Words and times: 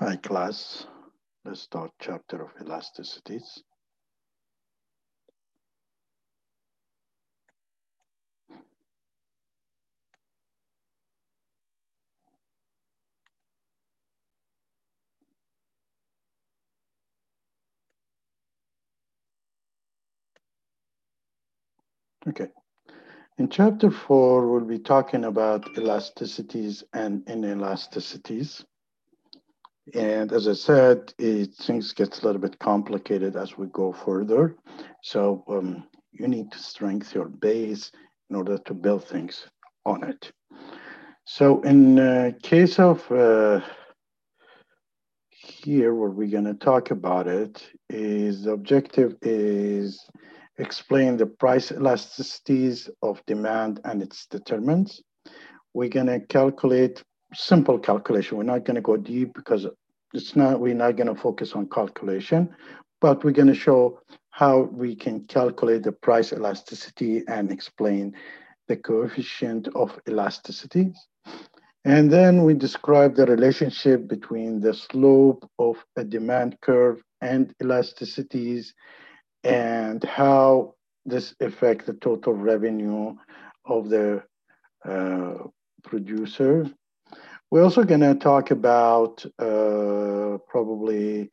Hi 0.00 0.14
class, 0.14 0.86
let's 1.44 1.60
start 1.62 1.90
chapter 1.98 2.40
of 2.40 2.54
elasticities. 2.58 3.62
Okay. 22.28 22.46
In 23.38 23.48
chapter 23.48 23.90
four, 23.90 24.48
we'll 24.48 24.60
be 24.64 24.78
talking 24.78 25.24
about 25.24 25.64
elasticities 25.74 26.84
and 26.92 27.26
inelasticities. 27.26 28.64
And 29.94 30.32
as 30.32 30.48
I 30.48 30.54
said, 30.54 31.14
it, 31.18 31.54
things 31.54 31.92
get 31.92 32.20
a 32.20 32.26
little 32.26 32.40
bit 32.40 32.58
complicated 32.58 33.36
as 33.36 33.56
we 33.56 33.66
go 33.68 33.92
further. 33.92 34.56
So 35.02 35.44
um, 35.48 35.86
you 36.12 36.28
need 36.28 36.52
to 36.52 36.58
strengthen 36.58 37.20
your 37.20 37.28
base 37.28 37.90
in 38.30 38.36
order 38.36 38.58
to 38.58 38.74
build 38.74 39.04
things 39.04 39.46
on 39.86 40.04
it. 40.04 40.32
So 41.24 41.60
in 41.62 41.98
uh, 41.98 42.32
case 42.42 42.78
of 42.78 43.10
uh, 43.10 43.60
here, 45.28 45.94
what 45.94 46.14
we're 46.14 46.30
going 46.30 46.44
to 46.44 46.54
talk 46.54 46.90
about 46.90 47.26
it 47.26 47.62
is 47.88 48.44
the 48.44 48.52
objective 48.52 49.16
is 49.22 50.04
explain 50.58 51.16
the 51.16 51.26
price 51.26 51.70
elasticities 51.70 52.90
of 53.02 53.24
demand 53.26 53.80
and 53.84 54.02
its 54.02 54.26
determinants. 54.26 55.02
We're 55.74 55.88
going 55.88 56.06
to 56.06 56.20
calculate 56.20 57.04
simple 57.34 57.78
calculation. 57.78 58.36
We're 58.36 58.44
not 58.44 58.64
going 58.64 58.76
to 58.76 58.80
go 58.80 58.96
deep 58.96 59.34
because 59.34 59.66
it's 60.14 60.36
not, 60.36 60.60
we're 60.60 60.74
not 60.74 60.96
going 60.96 61.14
to 61.14 61.20
focus 61.20 61.52
on 61.52 61.68
calculation, 61.68 62.48
but 63.00 63.24
we're 63.24 63.32
going 63.32 63.48
to 63.48 63.54
show 63.54 64.00
how 64.30 64.62
we 64.72 64.94
can 64.94 65.24
calculate 65.26 65.82
the 65.82 65.92
price 65.92 66.32
elasticity 66.32 67.22
and 67.28 67.50
explain 67.50 68.14
the 68.68 68.76
coefficient 68.76 69.68
of 69.74 69.98
elasticity. 70.08 70.92
And 71.84 72.10
then 72.10 72.44
we 72.44 72.54
describe 72.54 73.14
the 73.14 73.26
relationship 73.26 74.08
between 74.08 74.60
the 74.60 74.74
slope 74.74 75.48
of 75.58 75.76
a 75.96 76.04
demand 76.04 76.60
curve 76.60 77.02
and 77.20 77.54
elasticities 77.62 78.72
and 79.44 80.02
how 80.04 80.74
this 81.06 81.34
affect 81.40 81.86
the 81.86 81.94
total 81.94 82.34
revenue 82.34 83.14
of 83.64 83.88
the 83.88 84.22
uh, 84.84 85.34
producer. 85.82 86.70
We're 87.50 87.64
also 87.64 87.82
going 87.82 88.00
to 88.00 88.14
talk 88.14 88.50
about 88.50 89.24
uh, 89.38 90.36
probably 90.48 91.30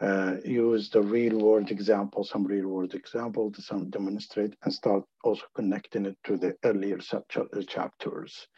uh, 0.00 0.38
use 0.44 0.90
the 0.90 1.00
real 1.00 1.38
world 1.38 1.70
example, 1.70 2.24
some 2.24 2.44
real 2.44 2.66
world 2.66 2.94
example 2.94 3.52
to 3.52 3.62
some 3.62 3.88
demonstrate 3.88 4.56
and 4.64 4.74
start 4.74 5.04
also 5.22 5.44
connecting 5.54 6.06
it 6.06 6.16
to 6.24 6.36
the 6.36 6.56
earlier 6.64 6.98
chapters 6.98 8.48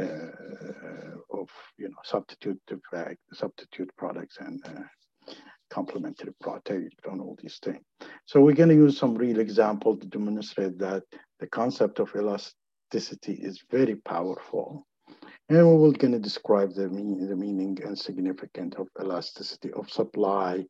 uh, 0.00 0.04
of 1.30 1.48
you 1.76 1.88
know 1.90 2.02
substitute 2.02 2.60
substitute 3.32 3.90
products 3.96 4.38
and 4.40 4.60
uh, 4.66 5.32
complementary 5.70 6.34
product 6.40 6.74
and 7.08 7.20
all 7.20 7.38
these 7.40 7.60
things. 7.62 7.84
So 8.26 8.40
we're 8.40 8.54
going 8.56 8.70
to 8.70 8.74
use 8.74 8.98
some 8.98 9.14
real 9.14 9.38
example 9.38 9.96
to 9.96 10.06
demonstrate 10.08 10.76
that 10.80 11.04
the 11.38 11.46
concept 11.46 12.00
of 12.00 12.12
elasticity 12.16 13.34
is 13.34 13.62
very 13.70 13.94
powerful 13.94 14.84
and 15.48 15.66
we 15.66 15.76
will 15.76 15.92
going 15.92 16.12
to 16.12 16.18
describe 16.18 16.74
the, 16.74 16.88
mean, 16.88 17.26
the 17.26 17.36
meaning 17.36 17.78
and 17.84 17.98
significance 17.98 18.74
of 18.76 18.88
elasticity 19.00 19.72
of 19.72 19.90
supply 19.90 20.64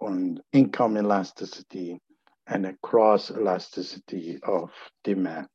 on 0.00 0.40
income 0.52 0.96
elasticity 0.96 2.00
and 2.48 2.66
a 2.66 2.74
cross 2.82 3.30
elasticity 3.30 4.38
of 4.42 4.70
demand. 5.04 5.46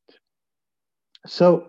So 1.26 1.68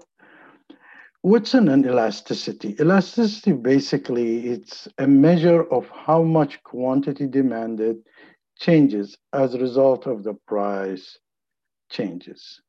what's 1.21 1.53
an 1.53 1.67
elasticity? 1.67 2.75
Elasticity 2.79 3.51
basically 3.51 4.47
it's 4.47 4.87
a 4.97 5.07
measure 5.07 5.63
of 5.63 5.89
how 5.89 6.23
much 6.23 6.63
quantity 6.63 7.27
demanded 7.27 7.97
changes 8.57 9.17
as 9.33 9.53
a 9.53 9.59
result 9.59 10.07
of 10.07 10.23
the 10.23 10.35
price 10.47 11.17
changes 11.89 12.61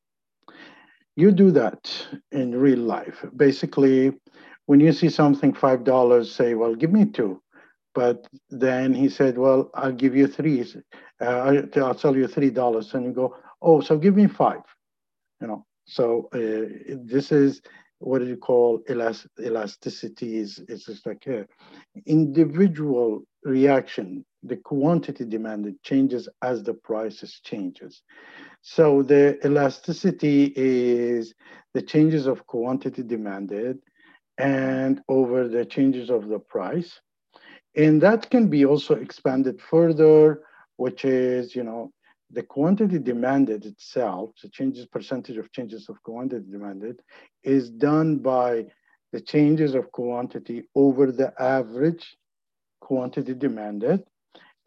you 1.18 1.32
do 1.32 1.50
that 1.50 1.90
in 2.32 2.54
real 2.54 2.78
life. 2.78 3.24
Basically, 3.36 4.12
when 4.66 4.80
you 4.80 4.92
see 4.92 5.08
something 5.08 5.52
five 5.52 5.82
dollars, 5.84 6.30
say, 6.32 6.54
"Well, 6.54 6.74
give 6.76 6.92
me 6.92 7.06
two. 7.06 7.42
But 7.94 8.28
then 8.50 8.94
he 8.94 9.08
said, 9.08 9.36
"Well, 9.36 9.70
I'll 9.74 9.92
give 10.04 10.14
you 10.14 10.28
three. 10.28 10.64
Uh, 11.20 11.62
I'll 11.76 11.98
sell 11.98 12.16
you 12.16 12.28
three 12.28 12.50
dollars." 12.50 12.94
And 12.94 13.04
you 13.06 13.12
go, 13.12 13.36
"Oh, 13.60 13.80
so 13.80 13.98
give 13.98 14.14
me 14.14 14.28
five. 14.28 14.62
You 15.40 15.48
know. 15.48 15.66
So 15.86 16.28
uh, 16.34 16.94
this 17.14 17.32
is 17.32 17.62
what 17.98 18.20
do 18.20 18.26
you 18.26 18.36
call 18.36 18.80
elast- 18.88 19.26
elasticity? 19.40 20.38
Is 20.38 20.60
it's 20.68 20.84
just 20.86 21.06
like 21.06 21.26
a 21.26 21.46
individual 22.06 23.22
reaction. 23.44 24.24
The 24.42 24.56
quantity 24.56 25.24
demanded 25.24 25.82
changes 25.82 26.28
as 26.42 26.62
the 26.62 26.74
prices 26.74 27.40
changes. 27.44 28.02
So 28.62 29.02
the 29.02 29.38
elasticity 29.44 30.52
is 30.56 31.34
the 31.74 31.82
changes 31.82 32.26
of 32.26 32.46
quantity 32.46 33.02
demanded 33.02 33.78
and 34.38 35.02
over 35.08 35.48
the 35.48 35.64
changes 35.64 36.10
of 36.10 36.28
the 36.28 36.38
price. 36.38 37.00
And 37.76 38.00
that 38.02 38.30
can 38.30 38.48
be 38.48 38.64
also 38.64 38.94
expanded 38.94 39.60
further, 39.60 40.42
which 40.76 41.04
is, 41.04 41.54
you 41.54 41.64
know, 41.64 41.92
the 42.30 42.42
quantity 42.42 42.98
demanded 42.98 43.64
itself, 43.64 44.30
the 44.42 44.48
changes 44.50 44.86
percentage 44.86 45.38
of 45.38 45.50
changes 45.52 45.88
of 45.88 46.02
quantity 46.02 46.44
demanded 46.50 47.00
is 47.42 47.70
done 47.70 48.18
by 48.18 48.66
the 49.12 49.20
changes 49.20 49.74
of 49.74 49.90
quantity 49.92 50.68
over 50.74 51.10
the 51.10 51.32
average 51.40 52.16
quantity 52.80 53.34
demanded, 53.34 54.04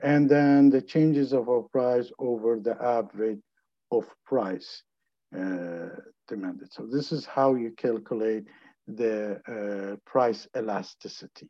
and 0.01 0.29
then 0.29 0.69
the 0.69 0.81
changes 0.81 1.33
of 1.33 1.49
our 1.49 1.63
price 1.63 2.11
over 2.19 2.59
the 2.59 2.75
average 2.81 3.41
of 3.91 4.05
price 4.25 4.83
uh, 5.35 5.89
demanded. 6.27 6.71
So 6.71 6.85
this 6.85 7.11
is 7.11 7.25
how 7.25 7.55
you 7.55 7.71
calculate 7.71 8.45
the 8.87 9.41
uh, 9.47 9.95
price 10.09 10.47
elasticity. 10.55 11.49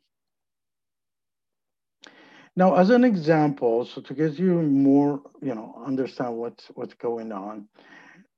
Now, 2.54 2.74
as 2.74 2.90
an 2.90 3.04
example, 3.04 3.86
so 3.86 4.02
to 4.02 4.14
give 4.14 4.38
you 4.38 4.60
more, 4.60 5.22
you 5.40 5.54
know, 5.54 5.82
understand 5.84 6.36
what's 6.36 6.66
what's 6.74 6.94
going 6.94 7.32
on, 7.32 7.66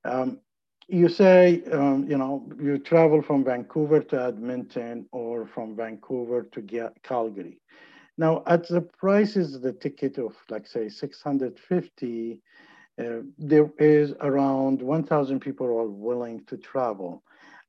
um, 0.05 0.39
you 0.87 1.09
say, 1.09 1.63
um, 1.71 2.05
you 2.09 2.17
know, 2.17 2.47
you 2.61 2.77
travel 2.77 3.21
from 3.21 3.43
Vancouver 3.43 4.01
to 4.01 4.23
Edmonton 4.23 5.07
or 5.11 5.47
from 5.47 5.75
Vancouver 5.75 6.43
to 6.43 6.91
Calgary. 7.03 7.59
Now, 8.17 8.43
at 8.47 8.67
the 8.67 8.81
prices, 8.81 9.59
the 9.59 9.73
ticket 9.73 10.17
of 10.17 10.35
like 10.49 10.67
say 10.67 10.87
650, 10.89 12.41
uh, 12.97 13.03
there 13.37 13.69
is 13.77 14.13
around 14.21 14.81
1,000 14.81 15.39
people 15.39 15.67
are 15.67 15.89
willing 15.89 16.45
to 16.45 16.57
travel. 16.57 17.23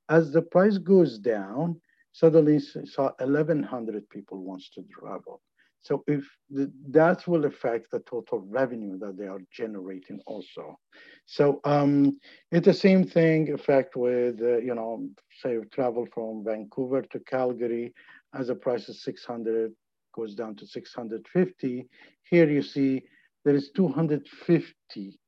As 0.08 0.32
the 0.32 0.42
price 0.42 0.78
goes 0.78 1.18
down, 1.18 1.80
suddenly 2.12 2.60
saw 2.60 3.10
1,100 3.18 4.08
people 4.08 4.38
wants 4.38 4.70
to 4.70 4.84
travel. 4.84 5.42
So 5.80 6.02
if 6.06 6.24
the, 6.50 6.72
that 6.88 7.26
will 7.28 7.44
affect 7.44 7.90
the 7.90 8.00
total 8.00 8.40
revenue 8.40 8.98
that 8.98 9.16
they 9.16 9.26
are 9.26 9.40
generating 9.52 10.20
also. 10.26 10.78
So 11.26 11.60
um, 11.64 12.18
it's 12.50 12.66
the 12.66 12.74
same 12.74 13.04
thing 13.04 13.52
effect 13.52 13.94
with, 13.94 14.40
uh, 14.40 14.58
you 14.58 14.74
know, 14.74 15.08
say 15.40 15.58
travel 15.72 16.06
from 16.12 16.44
Vancouver 16.44 17.02
to 17.02 17.20
Calgary 17.20 17.94
as 18.34 18.48
the 18.48 18.54
price 18.54 18.88
is 18.88 19.02
600 19.04 19.72
goes 20.16 20.34
down 20.34 20.56
to 20.56 20.66
650. 20.66 21.88
Here 22.22 22.50
you 22.50 22.62
see 22.62 23.02
there 23.44 23.54
is 23.54 23.70
250 23.70 25.18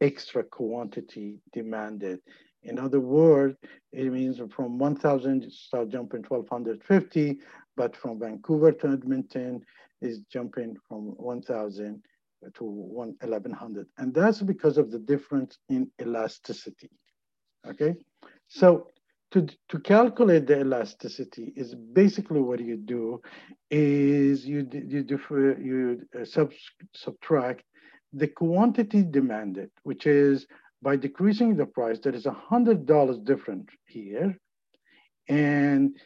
extra 0.00 0.44
quantity 0.44 1.40
demanded. 1.52 2.20
In 2.62 2.78
other 2.78 3.00
words, 3.00 3.56
it 3.92 4.10
means 4.12 4.40
from 4.54 4.78
1,000 4.78 5.50
start 5.52 5.88
jumping 5.90 6.24
1,250, 6.28 7.38
but 7.76 7.96
from 7.96 8.18
Vancouver 8.18 8.72
to 8.72 8.88
Edmonton 8.88 9.60
is 10.00 10.20
jumping 10.32 10.76
from 10.88 11.14
1,000 11.16 12.02
to 12.54 12.64
1,100. 12.64 13.86
And 13.98 14.14
that's 14.14 14.40
because 14.40 14.78
of 14.78 14.90
the 14.90 14.98
difference 14.98 15.58
in 15.68 15.90
elasticity, 16.00 16.90
okay? 17.66 17.94
So 18.48 18.92
to, 19.34 19.48
to 19.68 19.80
calculate 19.80 20.46
the 20.46 20.60
elasticity 20.60 21.52
is 21.56 21.74
basically 21.74 22.40
what 22.40 22.60
you 22.60 22.76
do 22.76 23.20
is 23.68 24.46
you, 24.46 24.66
you, 24.72 25.02
defer, 25.02 25.58
you 25.58 26.02
uh, 26.18 26.24
sub, 26.24 26.52
subtract 26.94 27.64
the 28.12 28.28
quantity 28.28 29.02
demanded, 29.02 29.70
which 29.82 30.06
is 30.06 30.46
by 30.82 30.94
decreasing 30.94 31.56
the 31.56 31.66
price, 31.66 31.98
there 31.98 32.14
is 32.14 32.26
a 32.26 32.36
$100 32.50 33.24
different 33.24 33.68
here. 33.86 34.38
And 35.28 35.96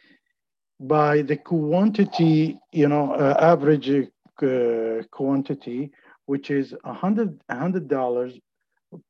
by 0.79 1.21
the 1.21 1.37
quantity, 1.37 2.57
you 2.71 2.87
know, 2.87 3.13
uh, 3.13 3.37
average 3.39 3.91
uh, 3.91 5.03
quantity, 5.11 5.91
which 6.25 6.49
is 6.49 6.73
a 6.83 6.93
hundred 6.93 7.41
hundred 7.49 7.87
dollars 7.89 8.39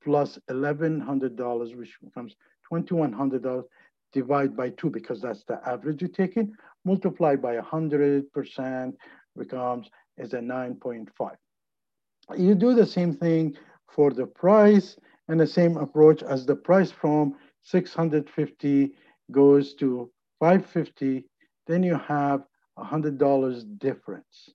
plus 0.03 0.39
eleven 0.49 0.99
hundred 0.99 1.35
dollars, 1.35 1.75
which 1.75 1.95
becomes 2.03 2.35
twenty 2.67 2.95
one 2.95 3.13
hundred 3.13 3.43
dollars, 3.43 3.65
divide 4.11 4.55
by 4.55 4.69
two 4.69 4.89
because 4.89 5.21
that's 5.21 5.43
the 5.43 5.59
average 5.67 6.01
you're 6.01 6.09
taking, 6.09 6.53
Multiply 6.85 7.35
by 7.35 7.55
a 7.55 7.61
hundred 7.61 8.31
percent 8.31 8.95
becomes 9.37 9.89
is 10.17 10.33
a 10.33 10.41
nine 10.41 10.75
point 10.75 11.09
five. 11.17 11.37
You 12.37 12.55
do 12.55 12.73
the 12.73 12.85
same 12.85 13.13
thing 13.13 13.55
for 13.87 14.11
the 14.11 14.25
price 14.25 14.97
and 15.27 15.39
the 15.39 15.47
same 15.47 15.77
approach 15.77 16.23
as 16.23 16.45
the 16.45 16.55
price 16.55 16.91
from 16.91 17.35
650 17.63 18.93
goes 19.31 19.73
to 19.75 20.09
550, 20.39 21.25
then 21.67 21.83
you 21.83 21.95
have 21.95 22.43
$100 22.77 23.79
difference. 23.79 24.49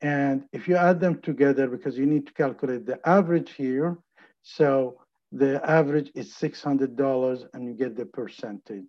And 0.00 0.44
if 0.52 0.68
you 0.68 0.76
add 0.76 1.00
them 1.00 1.20
together, 1.20 1.68
because 1.68 1.98
you 1.98 2.06
need 2.06 2.26
to 2.26 2.32
calculate 2.32 2.86
the 2.86 2.98
average 3.06 3.52
here, 3.52 3.98
so 4.42 4.98
the 5.32 5.60
average 5.68 6.10
is 6.14 6.32
$600 6.34 7.44
and 7.54 7.66
you 7.66 7.74
get 7.74 7.96
the 7.96 8.06
percentage. 8.06 8.84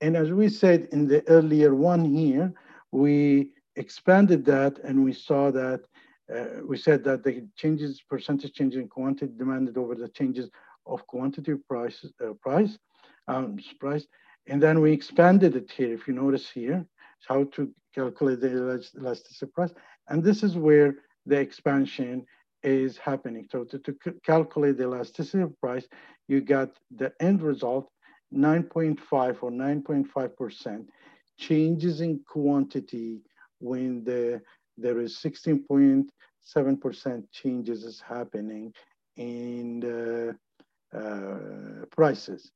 And 0.00 0.16
as 0.16 0.30
we 0.32 0.48
said 0.48 0.88
in 0.92 1.06
the 1.06 1.26
earlier 1.28 1.74
one 1.74 2.04
here, 2.04 2.52
we 2.92 3.50
expanded 3.76 4.44
that 4.46 4.78
and 4.84 5.04
we 5.04 5.12
saw 5.12 5.50
that 5.50 5.80
uh, 6.34 6.62
we 6.64 6.76
said 6.76 7.02
that 7.02 7.24
the 7.24 7.44
changes, 7.56 8.02
percentage 8.08 8.52
change 8.52 8.76
in 8.76 8.86
quantity 8.88 9.32
demanded 9.36 9.76
over 9.76 9.96
the 9.96 10.08
changes 10.08 10.48
of 10.86 11.04
quantity 11.06 11.54
price, 11.68 12.06
uh, 12.24 12.32
price, 12.34 12.78
um, 13.26 13.58
price. 13.80 14.06
And 14.46 14.62
then 14.62 14.80
we 14.80 14.92
expanded 14.92 15.56
it 15.56 15.70
here, 15.70 15.92
if 15.92 16.06
you 16.06 16.14
notice 16.14 16.48
here, 16.48 16.86
how 17.26 17.44
to 17.44 17.70
calculate 17.94 18.40
the 18.40 18.82
elasticity 18.96 19.50
price. 19.52 19.72
And 20.08 20.22
this 20.22 20.42
is 20.42 20.56
where 20.56 20.96
the 21.26 21.38
expansion 21.38 22.26
is 22.62 22.98
happening. 22.98 23.46
So 23.50 23.64
to, 23.64 23.78
to 23.78 23.94
calculate 24.24 24.76
the 24.76 24.84
elasticity 24.84 25.42
of 25.42 25.58
price, 25.60 25.88
you 26.28 26.40
got 26.40 26.70
the 26.94 27.12
end 27.20 27.42
result, 27.42 27.90
9.5 28.34 29.38
or 29.42 29.50
9.5% 29.50 30.86
changes 31.38 32.00
in 32.00 32.20
quantity 32.28 33.20
when 33.58 34.04
the 34.04 34.40
there 34.78 35.00
is 35.00 35.18
16.7% 35.18 37.24
changes 37.32 37.84
is 37.84 38.00
happening 38.00 38.72
in 39.16 39.80
the 39.80 40.36
uh, 40.96 41.84
prices. 41.90 42.52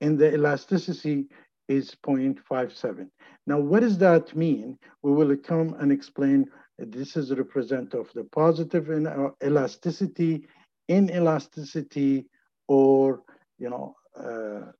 And 0.00 0.18
the 0.18 0.34
elasticity 0.34 1.26
is 1.68 1.96
0.57. 2.06 3.08
Now, 3.46 3.58
what 3.58 3.80
does 3.80 3.98
that 3.98 4.36
mean? 4.36 4.78
We 5.02 5.12
will 5.12 5.36
come 5.36 5.74
and 5.80 5.90
explain 5.90 6.46
this 6.78 7.16
is 7.16 7.32
representative 7.32 8.00
of 8.00 8.12
the 8.14 8.24
positive 8.24 8.90
in 8.90 9.06
uh, 9.06 9.30
elasticity, 9.42 10.46
inelasticity, 10.90 12.26
or 12.68 13.22
you 13.58 13.70
know, 13.70 13.94
uh, 14.18 14.72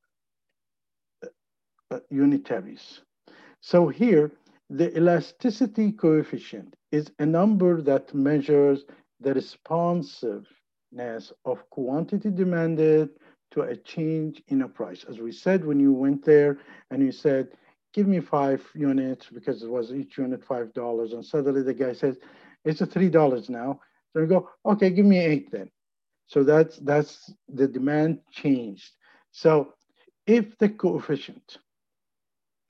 uh, 1.90 2.00
unitaries. 2.12 3.00
So 3.60 3.88
here, 3.88 4.32
the 4.70 4.96
elasticity 4.96 5.92
coefficient 5.92 6.74
is 6.90 7.10
a 7.18 7.26
number 7.26 7.80
that 7.82 8.14
measures 8.14 8.84
the 9.20 9.34
responsiveness 9.34 11.32
of 11.44 11.70
quantity 11.70 12.30
demanded 12.30 13.10
to 13.52 13.62
a 13.62 13.76
change 13.76 14.42
in 14.48 14.62
a 14.62 14.68
price. 14.68 15.04
As 15.08 15.18
we 15.20 15.32
said, 15.32 15.64
when 15.64 15.78
you 15.78 15.92
went 15.92 16.24
there 16.24 16.58
and 16.90 17.02
you 17.02 17.12
said, 17.12 17.48
give 17.94 18.06
me 18.06 18.20
five 18.20 18.62
units 18.74 19.28
because 19.32 19.62
it 19.62 19.70
was 19.70 19.92
each 19.92 20.18
unit 20.18 20.46
$5. 20.46 21.12
And 21.12 21.24
suddenly 21.24 21.62
the 21.62 21.74
guy 21.74 21.94
says, 21.94 22.16
it's 22.64 22.80
a 22.82 22.86
$3 22.86 23.48
now. 23.48 23.80
So 24.12 24.20
we 24.20 24.26
go, 24.26 24.50
okay, 24.66 24.90
give 24.90 25.06
me 25.06 25.18
eight 25.18 25.50
then. 25.50 25.70
So 26.26 26.44
that's, 26.44 26.76
that's 26.78 27.32
the 27.48 27.68
demand 27.68 28.20
changed. 28.32 28.90
So 29.32 29.74
if 30.26 30.58
the 30.58 30.68
coefficient 30.68 31.58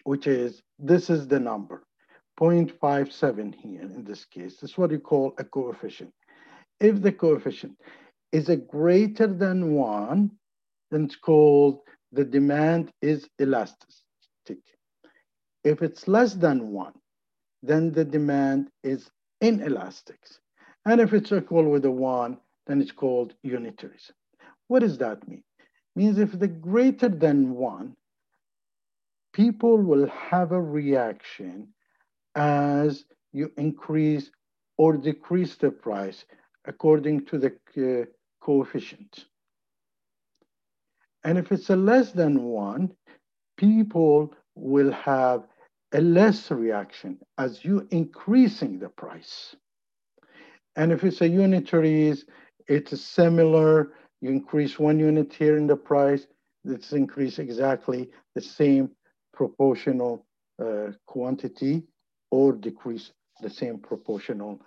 which 0.04 0.26
is, 0.26 0.62
this 0.78 1.10
is 1.10 1.26
the 1.26 1.40
number, 1.40 1.84
0.57 2.38 3.54
here 3.54 3.82
in 3.82 4.04
this 4.04 4.24
case. 4.26 4.56
This 4.56 4.70
is 4.70 4.78
what 4.78 4.90
you 4.90 4.98
call 4.98 5.34
a 5.38 5.44
coefficient. 5.44 6.12
If 6.80 7.02
the 7.02 7.12
coefficient 7.12 7.76
is 8.32 8.48
a 8.48 8.56
greater 8.56 9.26
than 9.26 9.72
one, 9.72 10.30
then 10.90 11.04
it's 11.04 11.16
called 11.16 11.80
the 12.12 12.24
demand 12.24 12.92
is 13.00 13.28
elastic. 13.38 13.88
If 15.64 15.82
it's 15.82 16.06
less 16.06 16.34
than 16.34 16.72
one, 16.72 16.92
then 17.62 17.92
the 17.92 18.04
demand 18.04 18.68
is 18.82 19.10
inelastic. 19.40 20.20
And 20.84 21.00
if 21.00 21.14
it's 21.14 21.32
equal 21.32 21.70
with 21.70 21.84
a 21.86 21.90
one, 21.90 22.38
then 22.66 22.80
it's 22.82 22.92
called 22.92 23.34
unitaries. 23.44 24.10
What 24.68 24.80
does 24.80 24.98
that 24.98 25.26
mean? 25.26 25.42
It 25.58 25.98
means 25.98 26.18
if 26.18 26.38
the 26.38 26.48
greater 26.48 27.08
than 27.08 27.54
one, 27.54 27.96
people 29.32 29.78
will 29.78 30.06
have 30.08 30.52
a 30.52 30.60
reaction 30.60 31.68
as 32.34 33.04
you 33.32 33.50
increase 33.56 34.30
or 34.76 34.96
decrease 34.96 35.56
the 35.56 35.70
price 35.70 36.24
according 36.66 37.26
to 37.26 37.38
the 37.38 37.52
uh, 37.78 38.04
coefficient. 38.40 39.26
And 41.24 41.38
if 41.38 41.52
it's 41.52 41.70
a 41.70 41.76
less 41.76 42.12
than 42.12 42.42
one, 42.44 42.92
people 43.56 44.34
will 44.54 44.92
have 44.92 45.44
a 45.94 46.00
less 46.00 46.50
reaction 46.50 47.18
as 47.38 47.64
you 47.64 47.86
increasing 47.90 48.78
the 48.78 48.88
price. 48.88 49.56
And 50.76 50.92
if 50.92 51.04
it's 51.04 51.20
a 51.20 51.28
unitaries, 51.28 52.24
it's 52.66 53.00
similar. 53.00 53.92
You 54.20 54.30
increase 54.30 54.78
one 54.78 54.98
unit 54.98 55.32
here 55.32 55.56
in 55.56 55.66
the 55.66 55.76
price, 55.76 56.26
it's 56.64 56.92
increase 56.92 57.38
exactly 57.38 58.10
the 58.34 58.40
same 58.40 58.90
proportional 59.32 60.26
uh, 60.62 60.92
quantity 61.06 61.84
or 62.30 62.52
decrease 62.52 63.12
the 63.42 63.50
same 63.50 63.78
proportional 63.78 64.60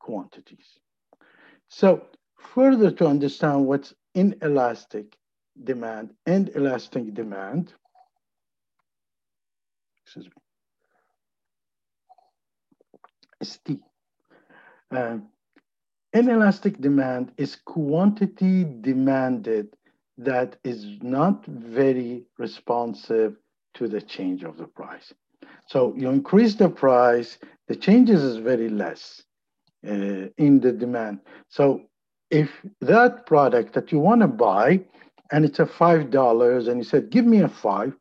quantities. 0.00 0.78
So 1.68 2.06
further 2.38 2.90
to 2.90 3.06
understand 3.06 3.66
what's 3.66 3.94
inelastic 4.14 5.16
demand 5.64 6.14
and 6.26 6.50
elastic 6.54 7.14
demand, 7.14 7.72
excuse 10.02 10.26
me, 10.26 10.32
is 13.40 13.58
T. 13.64 13.78
Uh, 14.90 15.18
inelastic 16.12 16.80
demand 16.80 17.32
is 17.36 17.56
quantity 17.56 18.64
demanded 18.80 19.68
that 20.16 20.56
is 20.64 20.86
not 21.02 21.44
very 21.46 22.24
responsive 22.38 23.36
to 23.74 23.86
the 23.86 24.00
change 24.00 24.42
of 24.42 24.56
the 24.56 24.66
price. 24.66 25.12
So 25.66 25.94
you 25.96 26.08
increase 26.08 26.54
the 26.54 26.68
price, 26.68 27.38
the 27.68 27.76
changes 27.76 28.22
is 28.22 28.38
very 28.38 28.68
less 28.68 29.22
uh, 29.86 30.26
in 30.36 30.60
the 30.60 30.72
demand. 30.72 31.20
So 31.48 31.82
if 32.30 32.50
that 32.80 33.26
product 33.26 33.74
that 33.74 33.92
you 33.92 33.98
want 34.00 34.22
to 34.22 34.28
buy 34.28 34.80
and 35.30 35.44
it's 35.44 35.58
a 35.58 35.66
five 35.66 36.10
dollars 36.10 36.68
and 36.68 36.78
you 36.78 36.84
said 36.84 37.10
give 37.10 37.24
me 37.24 37.40
a 37.40 37.48
five 37.48 37.92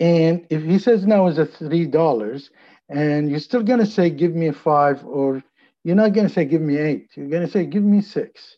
and 0.00 0.46
if 0.50 0.62
he 0.62 0.78
says 0.78 1.06
now 1.06 1.26
it's 1.26 1.38
a 1.38 1.46
three 1.46 1.86
dollars 1.86 2.50
and 2.88 3.30
you're 3.30 3.40
still 3.40 3.62
going 3.62 3.78
to 3.80 3.86
say 3.86 4.10
give 4.10 4.34
me 4.34 4.48
a 4.48 4.52
five 4.52 5.04
or 5.04 5.42
you're 5.84 5.96
not 5.96 6.12
going 6.12 6.26
to 6.26 6.32
say 6.32 6.44
give 6.44 6.62
me 6.62 6.76
eight 6.76 7.08
you're 7.16 7.28
going 7.28 7.44
to 7.44 7.50
say 7.50 7.64
give 7.64 7.82
me 7.82 8.00
six 8.00 8.56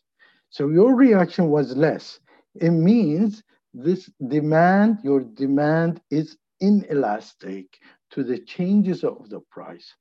so 0.49 0.69
your 0.69 0.95
reaction 0.95 1.49
was 1.49 1.75
less 1.75 2.19
it 2.55 2.71
means 2.71 3.43
this 3.73 4.09
demand, 4.27 4.99
your 5.03 5.21
demand 5.21 6.01
is 6.09 6.37
inelastic 6.59 7.77
to 8.11 8.23
the 8.23 8.39
changes 8.39 9.03
of 9.03 9.29
the 9.29 9.39
price. 9.51 9.93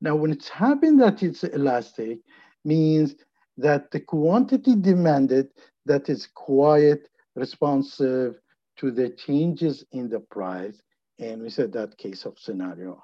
Now, 0.00 0.16
when 0.16 0.30
it's 0.30 0.48
happened 0.48 1.00
that 1.00 1.22
it's 1.22 1.44
elastic, 1.44 2.18
means 2.64 3.14
that 3.56 3.90
the 3.90 4.00
quantity 4.00 4.74
demanded 4.74 5.48
that 5.86 6.08
is 6.08 6.26
quiet, 6.34 7.08
responsive 7.36 8.34
to 8.76 8.90
the 8.90 9.10
changes 9.10 9.84
in 9.92 10.08
the 10.08 10.20
price. 10.20 10.82
And 11.18 11.42
we 11.42 11.50
said 11.50 11.72
that 11.72 11.96
case 11.96 12.24
of 12.24 12.38
scenario, 12.38 13.02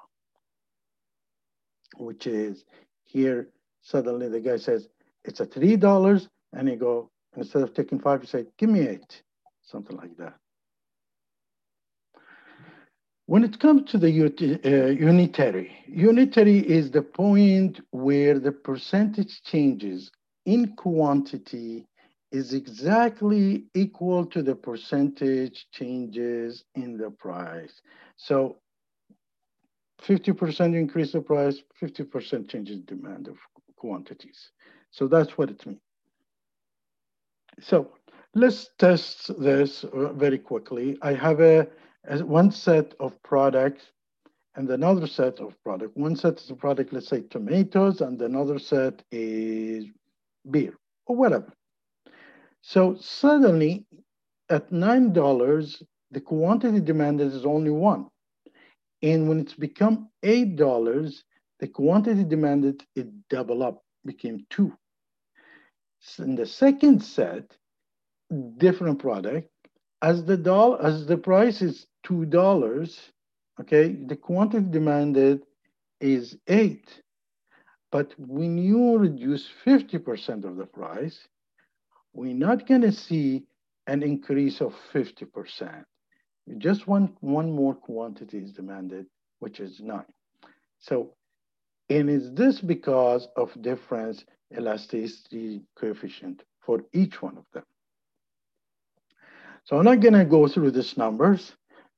which 1.97 2.27
is 2.27 2.65
here, 3.03 3.49
suddenly 3.81 4.29
the 4.29 4.39
guy 4.39 4.57
says, 4.57 4.87
it's 5.23 5.39
a 5.39 5.45
$3. 5.45 6.27
And 6.53 6.69
you 6.69 6.75
go, 6.75 7.09
instead 7.37 7.63
of 7.63 7.73
taking 7.73 7.99
five, 7.99 8.21
you 8.21 8.27
say, 8.27 8.45
give 8.57 8.69
me 8.69 8.81
eight 8.81 9.21
something 9.71 9.97
like 9.97 10.15
that. 10.17 10.35
When 13.27 13.43
it 13.43 13.59
comes 13.59 13.89
to 13.91 13.97
the 13.97 14.09
uh, 14.09 14.87
unitary, 14.87 15.71
unitary 15.87 16.59
is 16.59 16.91
the 16.91 17.01
point 17.01 17.79
where 17.91 18.39
the 18.39 18.51
percentage 18.51 19.41
changes 19.43 20.11
in 20.45 20.75
quantity 20.75 21.87
is 22.31 22.53
exactly 22.53 23.65
equal 23.73 24.25
to 24.25 24.41
the 24.41 24.55
percentage 24.55 25.67
changes 25.71 26.63
in 26.75 26.97
the 26.97 27.11
price. 27.11 27.81
So 28.17 28.57
50% 30.03 30.75
increase 30.75 31.11
the 31.11 31.21
price, 31.21 31.61
50% 31.81 32.49
changes 32.49 32.79
demand 32.81 33.27
of 33.27 33.37
quantities. 33.75 34.51
So 34.91 35.07
that's 35.07 35.37
what 35.37 35.49
it 35.49 35.65
means. 35.65 35.79
So 37.59 37.91
let's 38.33 38.69
test 38.77 39.39
this 39.39 39.83
uh, 39.83 40.13
very 40.13 40.39
quickly. 40.39 40.97
I 41.01 41.13
have 41.13 41.39
a, 41.41 41.67
a 42.07 42.25
one 42.25 42.51
set 42.51 42.93
of 42.99 43.21
products 43.23 43.91
and 44.55 44.69
another 44.69 45.07
set 45.07 45.39
of 45.39 45.61
product. 45.63 45.95
One 45.95 46.15
set 46.15 46.39
is 46.39 46.49
a 46.49 46.55
product, 46.55 46.93
let's 46.93 47.07
say 47.07 47.21
tomatoes, 47.21 48.01
and 48.01 48.21
another 48.21 48.59
set 48.59 49.03
is 49.11 49.85
beer 50.49 50.73
or 51.05 51.15
whatever. 51.15 51.53
So 52.61 52.95
suddenly 52.99 53.85
at 54.49 54.69
$9, 54.69 55.83
the 56.11 56.21
quantity 56.21 56.81
demanded 56.81 57.33
is 57.33 57.45
only 57.45 57.71
one. 57.71 58.07
And 59.03 59.27
when 59.27 59.39
it's 59.39 59.53
become 59.53 60.09
$8, 60.23 61.23
the 61.59 61.67
quantity 61.67 62.23
demanded, 62.23 62.83
it 62.95 63.07
double 63.29 63.63
up, 63.63 63.83
became 64.05 64.45
two. 64.49 64.73
So 65.99 66.23
in 66.23 66.35
the 66.35 66.45
second 66.45 67.01
set, 67.01 67.55
different 68.57 68.99
product, 68.99 69.49
as 70.01 70.25
the 70.25 70.37
dollar, 70.37 70.81
as 70.83 71.05
the 71.05 71.17
price 71.17 71.61
is 71.61 71.85
$2, 72.05 73.11
okay, 73.59 73.93
the 73.93 74.15
quantity 74.15 74.65
demanded 74.69 75.43
is 75.99 76.37
eight. 76.47 77.01
But 77.91 78.13
when 78.17 78.57
you 78.57 78.97
reduce 78.97 79.47
50% 79.65 80.45
of 80.45 80.55
the 80.55 80.65
price, 80.65 81.27
we're 82.13 82.33
not 82.33 82.67
gonna 82.67 82.91
see 82.91 83.45
an 83.87 84.01
increase 84.01 84.61
of 84.61 84.73
50%. 84.93 85.85
Just 86.57 86.87
one, 86.87 87.15
one 87.21 87.51
more 87.51 87.73
quantity 87.73 88.39
is 88.39 88.51
demanded, 88.51 89.05
which 89.39 89.59
is 89.59 89.79
nine. 89.79 90.05
So, 90.79 91.13
and 91.89 92.09
is 92.09 92.31
this 92.33 92.61
because 92.61 93.27
of 93.35 93.59
difference 93.61 94.25
elasticity 94.55 95.61
coefficient 95.75 96.43
for 96.59 96.83
each 96.93 97.21
one 97.21 97.37
of 97.37 97.45
them? 97.53 97.63
So 99.63 99.77
I'm 99.77 99.85
not 99.85 99.99
gonna 99.99 100.25
go 100.25 100.47
through 100.47 100.71
these 100.71 100.97
numbers. 100.97 101.53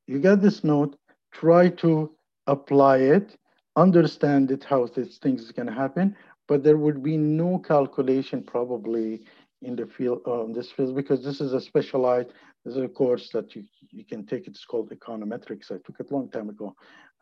You 0.08 0.20
get 0.20 0.42
this 0.42 0.64
note, 0.64 0.98
try 1.32 1.70
to 1.70 2.12
apply 2.48 2.98
it, 2.98 3.38
understand 3.76 4.52
it, 4.52 4.64
how 4.64 4.86
these 4.88 5.18
things 5.18 5.52
gonna 5.52 5.72
happen, 5.72 6.16
but 6.48 6.64
there 6.64 6.78
would 6.78 7.02
be 7.02 7.18
no 7.18 7.58
calculation 7.60 8.44
probably 8.44 9.24
in 9.62 9.76
the 9.78 9.86
field, 9.86 10.22
um, 10.28 10.52
this 10.52 10.70
field, 10.72 10.96
because 10.96 11.24
this 11.24 11.40
is 11.40 11.54
a 11.54 11.62
specialized, 11.62 12.30
this 12.64 12.76
is 12.76 12.84
a 12.84 12.88
course 12.88 13.30
that 13.30 13.56
you, 13.56 13.64
you 13.92 14.06
can 14.06 14.26
take, 14.26 14.48
it's 14.48 14.66
called 14.66 14.92
econometrics. 14.92 15.72
I 15.72 15.78
took 15.86 16.00
it 16.00 16.12
a 16.12 16.14
long 16.14 16.30
time 16.30 16.50
ago 16.50 16.76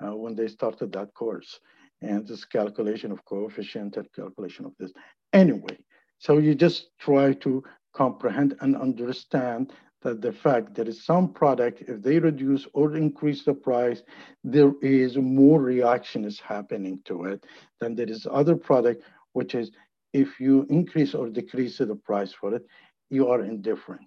uh, 0.03 0.15
when 0.15 0.36
they 0.36 0.48
started 0.48 0.91
that 0.93 1.13
course. 1.13 1.60
And 2.01 2.27
this 2.27 2.45
calculation 2.45 3.12
of 3.12 3.24
coefficient 3.25 3.98
and 3.98 4.12
calculation 4.13 4.65
of 4.65 4.74
this. 4.79 4.91
Anyway, 5.33 5.77
so 6.19 6.38
you 6.38 6.55
just 6.55 6.89
try 7.00 7.33
to 7.33 7.63
comprehend 7.93 8.55
and 8.62 8.75
understand 8.75 9.74
that 10.01 10.21
the 10.21 10.31
fact 10.31 10.74
there 10.74 10.88
is 10.88 11.03
some 11.03 11.31
product, 11.31 11.83
if 11.88 12.01
they 12.01 12.17
reduce 12.17 12.67
or 12.74 12.95
increase 12.95 13.43
the 13.43 13.53
price, 13.53 14.01
there 14.43 14.74
is 14.81 15.17
more 15.17 15.62
reaction 15.62 16.25
is 16.25 16.39
happening 16.39 17.00
to 17.05 17.25
it 17.25 17.45
than 17.79 17.95
there 17.95 18.10
is 18.10 18.27
other 18.31 18.55
product, 18.55 19.03
which 19.33 19.53
is 19.53 19.71
if 20.13 20.39
you 20.39 20.65
increase 20.69 21.13
or 21.13 21.29
decrease 21.29 21.77
the 21.77 21.95
price 21.95 22.33
for 22.33 22.55
it, 22.55 22.65
you 23.10 23.27
are 23.27 23.43
indifferent. 23.43 24.01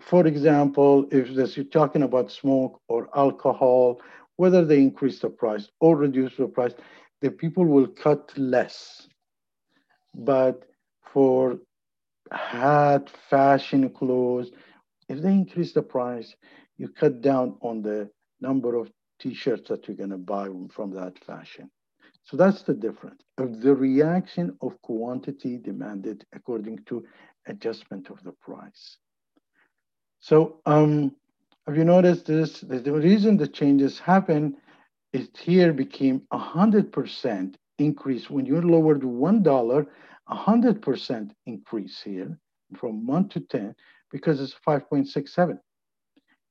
For 0.00 0.26
example, 0.26 1.06
if 1.10 1.34
this, 1.34 1.56
you're 1.56 1.66
talking 1.66 2.02
about 2.02 2.30
smoke 2.30 2.80
or 2.88 3.08
alcohol, 3.16 4.00
whether 4.36 4.64
they 4.64 4.78
increase 4.78 5.20
the 5.20 5.30
price 5.30 5.68
or 5.80 5.96
reduce 5.96 6.36
the 6.36 6.48
price, 6.48 6.74
the 7.20 7.30
people 7.30 7.64
will 7.64 7.86
cut 7.86 8.36
less. 8.36 9.08
But 10.14 10.64
for 11.12 11.58
hat, 12.30 13.10
fashion, 13.30 13.88
clothes, 13.90 14.50
if 15.08 15.20
they 15.20 15.32
increase 15.32 15.72
the 15.72 15.82
price, 15.82 16.34
you 16.76 16.88
cut 16.88 17.20
down 17.20 17.56
on 17.60 17.82
the 17.82 18.10
number 18.40 18.74
of 18.74 18.90
t-shirts 19.20 19.68
that 19.68 19.86
you're 19.86 19.96
gonna 19.96 20.18
buy 20.18 20.48
from 20.70 20.90
that 20.92 21.18
fashion. 21.24 21.70
So 22.24 22.36
that's 22.36 22.62
the 22.62 22.74
difference 22.74 23.22
of 23.38 23.60
the 23.60 23.74
reaction 23.74 24.56
of 24.60 24.80
quantity 24.82 25.58
demanded 25.58 26.26
according 26.32 26.78
to 26.86 27.04
adjustment 27.46 28.10
of 28.10 28.22
the 28.24 28.32
price. 28.32 28.98
So 30.24 30.56
um, 30.64 31.14
have 31.66 31.76
you 31.76 31.84
noticed 31.84 32.24
this? 32.24 32.60
The 32.60 32.90
reason 32.90 33.36
the 33.36 33.46
changes 33.46 33.98
happen 33.98 34.56
is 35.12 35.28
here 35.38 35.70
became 35.74 36.22
100% 36.32 37.54
increase. 37.78 38.30
When 38.30 38.46
you 38.46 38.62
lowered 38.62 39.02
$1, 39.02 39.86
100% 40.30 41.30
increase 41.44 42.00
here 42.00 42.38
from 42.74 43.06
1 43.06 43.28
to 43.28 43.40
10 43.40 43.74
because 44.10 44.40
it's 44.40 44.56
5.67. 44.66 45.58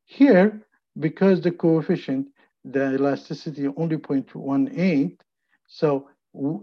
Here, 0.06 0.62
because 1.00 1.42
the 1.42 1.50
coefficient, 1.50 2.28
the 2.64 2.94
elasticity 2.94 3.68
only 3.76 3.98
0.18, 3.98 5.18
so 5.66 6.10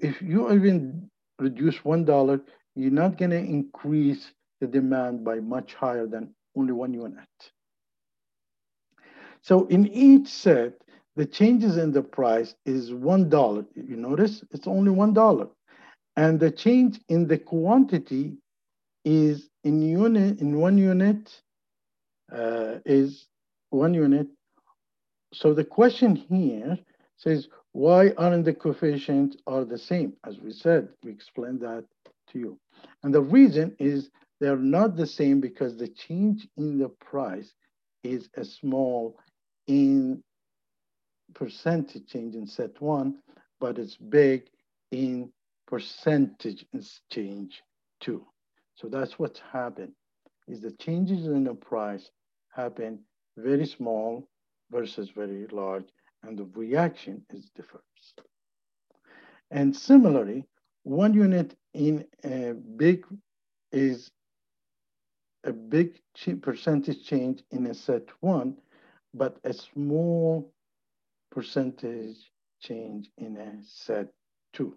if 0.01 0.23
you 0.23 0.53
even 0.53 1.11
reduce 1.41 1.79
$1, 1.79 2.41
you're 2.77 2.93
not 2.93 3.19
gonna 3.19 3.35
increase 3.35 4.31
the 4.61 4.69
demand 4.69 5.25
by 5.25 5.41
much 5.41 5.75
higher 5.75 6.07
than 6.07 6.33
only 6.57 6.73
one 6.73 6.93
unit. 6.93 7.29
So 9.43 9.67
in 9.67 9.87
each 9.89 10.29
set, 10.29 10.75
the 11.17 11.27
changes 11.27 11.77
in 11.77 11.93
the 11.93 12.03
price 12.03 12.55
is 12.65 12.91
$1. 12.91 13.67
You 13.75 13.97
notice 13.97 14.45
it's 14.51 14.67
only 14.67 14.93
$1. 14.93 15.51
And 16.17 16.39
the 16.39 16.51
change 16.51 17.01
in 17.09 17.27
the 17.27 17.39
quantity 17.39 18.37
is 19.05 19.49
in 19.65 19.83
unit, 19.83 20.41
in 20.41 20.59
one 20.59 20.77
unit 20.79 21.43
uh, 22.33 22.77
is 22.85 23.27
one 23.71 23.95
unit. 23.95 24.29
So 25.33 25.55
the 25.55 25.65
question 25.65 26.17
here 26.17 26.79
says, 27.17 27.49
why 27.73 28.11
aren't 28.19 28.45
the 28.45 28.55
coefficients 28.55 29.37
are 29.47 29.65
the 29.65 29.79
same? 29.79 30.15
As 30.27 30.39
we 30.39 30.53
said, 30.53 30.89
we 31.05 31.13
explained 31.13 31.61
that 31.61 31.85
to 32.33 32.39
you. 32.39 32.59
And 33.03 33.15
the 33.15 33.23
reason 33.23 33.77
is 33.79 34.11
they're 34.41 34.57
not 34.57 34.97
the 34.97 35.07
same 35.07 35.41
because 35.41 35.77
the 35.77 35.89
change 35.89 36.49
in 36.57 36.79
the 36.79 36.89
price 36.89 37.53
is 38.03 38.29
a 38.37 38.45
small 38.45 39.19
in 39.67 40.23
percentage 41.35 42.07
change 42.07 42.35
in 42.35 42.47
set 42.47 42.81
one, 42.81 43.19
but 43.61 43.79
it's 43.79 43.97
big 43.97 44.49
in 44.91 45.31
percentage 45.67 46.65
change 47.11 47.63
two. 48.01 48.27
So 48.75 48.89
that's 48.89 49.19
what's 49.19 49.41
happened, 49.53 49.93
is 50.49 50.61
the 50.61 50.73
changes 50.73 51.27
in 51.27 51.45
the 51.45 51.55
price 51.55 52.11
happen 52.53 53.01
very 53.37 53.67
small 53.67 54.29
versus 54.71 55.11
very 55.11 55.47
large, 55.53 55.85
and 56.25 56.39
the 56.39 56.49
reaction 56.55 57.23
is 57.31 57.51
different. 57.55 57.85
And 59.51 59.75
similarly, 59.77 60.45
one 60.85 61.13
unit 61.13 61.57
in 61.75 62.07
a 62.25 62.55
big 62.77 63.05
is 63.73 64.11
a 65.45 65.53
big 65.53 65.99
percentage 66.43 67.07
change 67.07 67.43
in 67.51 67.67
a 67.67 67.75
set 67.75 68.09
one, 68.21 68.57
but 69.15 69.39
a 69.45 69.53
small 69.53 70.53
percentage 71.31 72.17
change 72.61 73.11
in 73.17 73.37
a 73.37 73.63
set 73.65 74.09
two. 74.53 74.77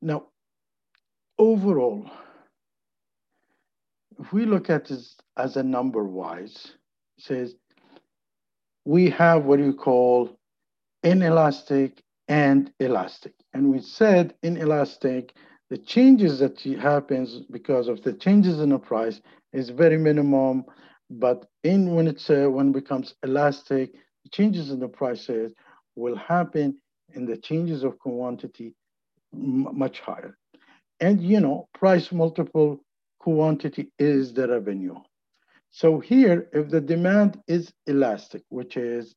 Now, 0.00 0.26
overall, 1.38 2.08
if 4.20 4.32
we 4.32 4.44
look 4.44 4.70
at 4.70 4.86
this 4.86 5.16
as 5.36 5.56
a 5.56 5.62
number 5.62 6.04
wise, 6.04 6.72
says 7.18 7.56
we 8.84 9.10
have 9.10 9.44
what 9.44 9.58
you 9.58 9.74
call 9.74 10.38
inelastic 11.02 12.02
and 12.28 12.72
elastic. 12.80 13.34
And 13.52 13.70
we 13.70 13.80
said 13.80 14.34
inelastic, 14.42 15.34
the 15.70 15.78
changes 15.78 16.38
that 16.38 16.60
happens 16.80 17.40
because 17.50 17.88
of 17.88 18.02
the 18.02 18.12
changes 18.12 18.60
in 18.60 18.70
the 18.70 18.78
price 18.78 19.20
is 19.52 19.70
very 19.70 19.98
minimum, 19.98 20.64
but 21.10 21.46
in 21.64 21.94
when 21.94 22.06
it's 22.06 22.30
uh, 22.30 22.46
when 22.48 22.68
it 22.68 22.72
becomes 22.72 23.14
elastic, 23.22 23.92
the 24.24 24.30
changes 24.30 24.70
in 24.70 24.80
the 24.80 24.88
prices 24.88 25.52
will 25.96 26.16
happen 26.16 26.76
and 27.14 27.26
the 27.26 27.36
changes 27.36 27.82
of 27.82 27.98
quantity 27.98 28.74
much 29.32 30.00
higher. 30.00 30.36
And 31.00 31.20
you 31.20 31.40
know, 31.40 31.68
price 31.74 32.12
multiple 32.12 32.80
quantity 33.18 33.90
is 33.98 34.32
the 34.32 34.48
revenue. 34.48 34.96
So 35.70 36.00
here, 36.00 36.48
if 36.52 36.70
the 36.70 36.80
demand 36.80 37.42
is 37.48 37.72
elastic, 37.86 38.42
which 38.48 38.76
is 38.76 39.14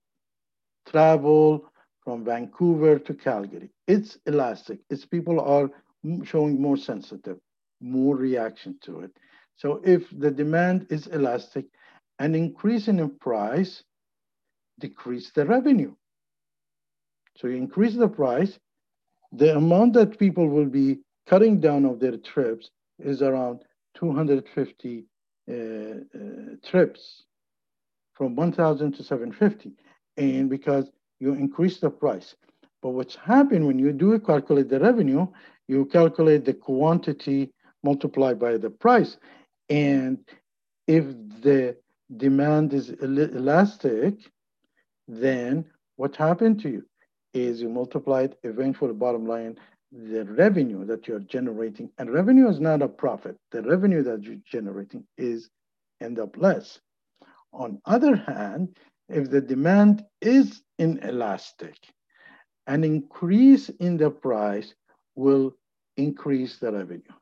travel 0.88 1.72
from 2.04 2.26
Vancouver 2.26 3.00
to 3.00 3.14
Calgary, 3.14 3.70
it's 3.88 4.18
elastic. 4.26 4.80
It's 4.90 5.06
people 5.06 5.40
are 5.40 5.70
showing 6.24 6.62
more 6.62 6.78
sensitive, 6.78 7.38
more 7.82 8.16
reaction 8.16 8.78
to 8.84 9.02
it. 9.02 9.12
So 9.58 9.82
if 9.84 10.10
the 10.18 10.32
demand 10.32 10.88
is 10.90 11.08
elastic, 11.08 11.66
an 12.20 12.36
increase 12.36 12.88
in 12.88 13.10
price 13.18 13.84
decrease 14.80 15.32
the 15.32 15.46
revenue. 15.46 15.94
So 17.36 17.48
you 17.48 17.58
increase 17.58 17.96
the 17.96 18.08
price, 18.08 18.60
the 19.32 19.56
amount 19.56 19.94
that 19.94 20.18
people 20.18 20.48
will 20.48 20.66
be 20.66 21.00
cutting 21.28 21.60
down 21.60 21.86
of 21.86 22.00
their 22.00 22.18
trips 22.18 22.72
is 23.00 23.22
around 23.22 23.62
250 23.96 25.06
uh, 25.50 25.54
uh, 25.54 25.96
trips 26.66 27.24
from 28.14 28.36
1,000 28.36 28.94
to 28.94 29.04
750. 29.04 29.72
And 30.18 30.50
because 30.50 30.90
you 31.20 31.34
increase 31.34 31.80
the 31.80 31.90
price. 31.90 32.36
But 32.82 32.92
what's 32.92 33.16
happened 33.16 33.68
when 33.68 33.80
you 33.80 33.92
do 33.92 34.18
calculate 34.20 34.70
the 34.70 34.80
revenue, 34.80 35.28
you 35.68 35.86
calculate 35.86 36.46
the 36.46 36.54
quantity 36.54 37.52
multiplied 37.84 38.40
by 38.40 38.58
the 38.58 38.70
price. 38.70 39.18
And 39.70 40.20
if 40.88 41.06
the 41.42 41.78
demand 42.16 42.74
is 42.74 42.90
elastic, 42.90 44.16
then 45.08 45.66
what 45.98 46.16
happened 46.16 46.62
to 46.62 46.70
you 46.70 46.86
is 47.34 47.62
you 47.62 47.70
multiply 47.70 48.24
it 48.24 48.40
eventually 48.44 48.94
bottom 48.94 49.28
line 49.28 49.58
the 49.92 50.24
revenue 50.26 50.86
that 50.86 51.08
you're 51.08 51.20
generating. 51.20 51.90
And 51.98 52.12
revenue 52.12 52.48
is 52.48 52.60
not 52.60 52.82
a 52.82 52.88
profit. 52.88 53.38
The 53.52 53.62
revenue 53.64 54.04
that 54.04 54.24
you're 54.24 54.38
generating 54.46 55.04
is 55.18 55.50
end 56.02 56.20
up 56.20 56.38
less. 56.38 56.80
On 57.54 57.82
other 57.86 58.16
hand 58.16 58.78
if 59.10 59.30
the 59.30 59.42
demand 59.42 60.04
is 60.22 60.62
inelastic 60.78 61.76
an 62.70 62.86
increase 62.86 63.70
in 63.82 63.98
the 63.98 64.10
price 64.10 64.74
will 65.16 65.54
increase 65.98 66.58
the 66.60 66.72
revenue 66.72 67.18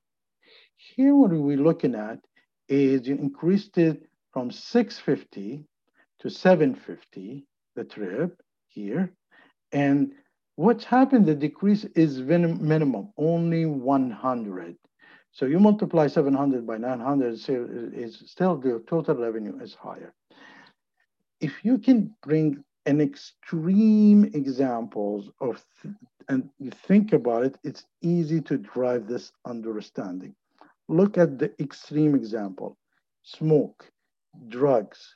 here 0.77 1.15
what 1.15 1.31
we're 1.31 1.57
looking 1.57 1.95
at 1.95 2.19
is 2.69 3.07
you 3.07 3.15
increased 3.15 3.77
it 3.77 4.03
from 4.31 4.51
650 4.51 5.63
to 6.19 6.29
750 6.29 7.45
the 7.75 7.83
trip 7.83 8.39
here 8.67 9.11
and 9.71 10.11
what's 10.57 10.83
happened, 10.83 11.25
the 11.25 11.35
decrease 11.35 11.85
is 11.95 12.19
minimum, 12.19 13.13
only 13.17 13.65
100. 13.65 14.75
So 15.31 15.45
you 15.45 15.59
multiply 15.59 16.07
700 16.07 16.65
by 16.65 16.77
900, 16.77 17.39
so 17.39 17.67
it's 17.93 18.29
still 18.29 18.57
the 18.57 18.83
total 18.89 19.15
revenue 19.15 19.59
is 19.61 19.75
higher. 19.75 20.13
If 21.39 21.63
you 21.63 21.77
can 21.77 22.15
bring 22.23 22.63
an 22.87 23.01
extreme 23.01 24.23
examples 24.33 25.29
of, 25.41 25.63
and 26.29 26.49
you 26.57 26.71
think 26.71 27.13
about 27.13 27.43
it, 27.43 27.57
it's 27.63 27.85
easy 28.01 28.41
to 28.41 28.57
drive 28.57 29.07
this 29.07 29.33
understanding. 29.45 30.33
Look 30.87 31.17
at 31.17 31.37
the 31.37 31.51
extreme 31.61 32.15
example, 32.15 32.77
smoke, 33.23 33.91
drugs, 34.47 35.15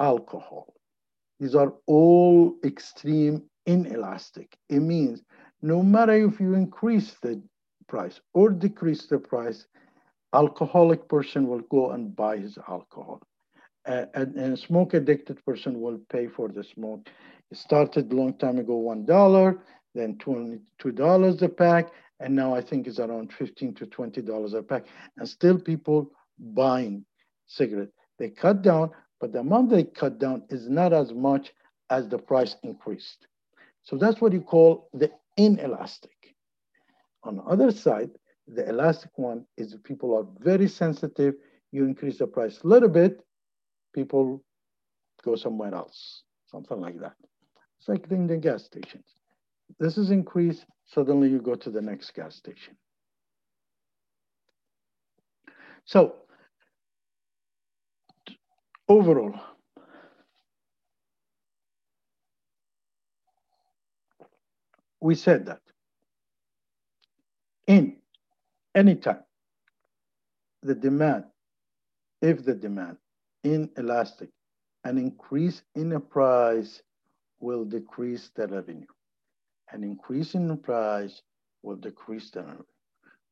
alcohol. 0.00 0.72
These 1.38 1.54
are 1.54 1.74
all 1.86 2.56
extreme 2.64 3.42
inelastic. 3.66 4.56
It 4.70 4.80
means 4.80 5.22
no 5.60 5.82
matter 5.82 6.14
if 6.14 6.40
you 6.40 6.54
increase 6.54 7.14
the 7.20 7.42
price 7.86 8.18
or 8.32 8.48
decrease 8.48 9.06
the 9.06 9.18
price, 9.18 9.66
alcoholic 10.32 11.06
person 11.08 11.48
will 11.48 11.60
go 11.70 11.90
and 11.90 12.16
buy 12.16 12.38
his 12.38 12.58
alcohol. 12.66 13.20
A 13.86 14.56
smoke 14.56 14.94
addicted 14.94 15.44
person 15.44 15.80
will 15.80 15.98
pay 16.10 16.26
for 16.26 16.48
the 16.48 16.64
smoke. 16.64 17.08
It 17.50 17.58
started 17.58 18.10
a 18.10 18.16
long 18.16 18.34
time 18.34 18.58
ago, 18.58 18.80
$1, 18.80 19.58
then 19.94 20.16
$22 20.16 21.42
a 21.42 21.48
pack, 21.48 21.90
and 22.20 22.34
now 22.34 22.54
I 22.54 22.62
think 22.62 22.86
it's 22.86 22.98
around 22.98 23.32
15 23.32 23.74
to 23.74 23.86
$20 23.86 24.54
a 24.54 24.62
pack. 24.62 24.86
And 25.18 25.28
still 25.28 25.58
people 25.58 26.10
buying 26.38 27.04
cigarette. 27.46 27.90
They 28.18 28.30
cut 28.30 28.62
down, 28.62 28.90
but 29.20 29.32
the 29.32 29.40
amount 29.40 29.70
they 29.70 29.84
cut 29.84 30.18
down 30.18 30.44
is 30.48 30.68
not 30.68 30.92
as 30.92 31.12
much 31.12 31.52
as 31.90 32.08
the 32.08 32.18
price 32.18 32.56
increased. 32.62 33.26
So 33.82 33.96
that's 33.96 34.20
what 34.20 34.32
you 34.32 34.40
call 34.40 34.88
the 34.94 35.10
inelastic. 35.36 36.34
On 37.24 37.36
the 37.36 37.42
other 37.42 37.70
side, 37.70 38.10
the 38.46 38.68
elastic 38.68 39.10
one 39.16 39.44
is 39.56 39.76
people 39.84 40.16
are 40.16 40.26
very 40.42 40.68
sensitive. 40.68 41.34
You 41.72 41.84
increase 41.84 42.18
the 42.18 42.26
price 42.26 42.60
a 42.62 42.66
little 42.66 42.88
bit, 42.88 43.20
people 43.94 44.42
go 45.24 45.36
somewhere 45.36 45.74
else, 45.74 46.22
something 46.50 46.80
like 46.80 47.00
that. 47.00 47.14
It's 47.78 47.88
like 47.88 48.10
in 48.10 48.26
the 48.26 48.36
gas 48.36 48.64
stations. 48.64 49.06
This 49.78 49.96
is 49.96 50.10
increased, 50.10 50.66
suddenly 50.86 51.28
you 51.28 51.40
go 51.40 51.54
to 51.54 51.70
the 51.70 51.80
next 51.80 52.12
gas 52.14 52.36
station. 52.36 52.76
So 55.84 56.14
overall, 58.88 59.38
we 65.00 65.14
said 65.14 65.46
that 65.46 65.60
in 67.66 67.96
any 68.74 68.94
time, 68.94 69.24
the 70.62 70.74
demand, 70.74 71.24
if 72.22 72.44
the 72.44 72.54
demand 72.54 72.96
inelastic, 73.44 74.30
an 74.84 74.98
increase 74.98 75.62
in 75.74 75.90
the 75.90 76.00
price 76.00 76.82
will 77.40 77.64
decrease 77.64 78.30
the 78.34 78.48
revenue. 78.48 78.86
An 79.70 79.84
increase 79.84 80.34
in 80.34 80.48
the 80.48 80.56
price 80.56 81.22
will 81.62 81.76
decrease 81.76 82.30
the 82.30 82.42
revenue. 82.42 82.64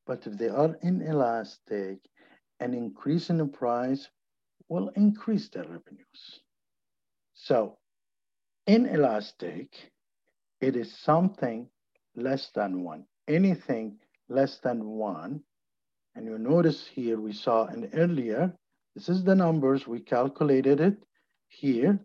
But 0.06 0.26
if 0.26 0.38
they 0.38 0.48
are 0.48 0.76
inelastic, 0.82 1.98
an 2.60 2.74
increase 2.74 3.30
in 3.30 3.38
the 3.38 3.46
price 3.46 4.08
will 4.68 4.88
increase 4.96 5.48
the 5.48 5.60
revenues. 5.60 6.40
So 7.34 7.78
inelastic 8.66 9.92
it 10.60 10.76
is 10.76 10.94
something 10.96 11.68
less 12.14 12.50
than 12.54 12.84
one. 12.84 13.04
Anything 13.28 13.98
less 14.28 14.58
than 14.58 14.84
one, 14.84 15.42
and 16.14 16.26
you 16.26 16.38
notice 16.38 16.86
here 16.86 17.20
we 17.20 17.32
saw 17.32 17.66
an 17.66 17.90
earlier, 17.94 18.54
this 18.94 19.08
is 19.08 19.24
the 19.24 19.34
numbers, 19.34 19.86
we 19.86 20.00
calculated 20.00 20.80
it 20.80 20.96
here, 21.48 21.98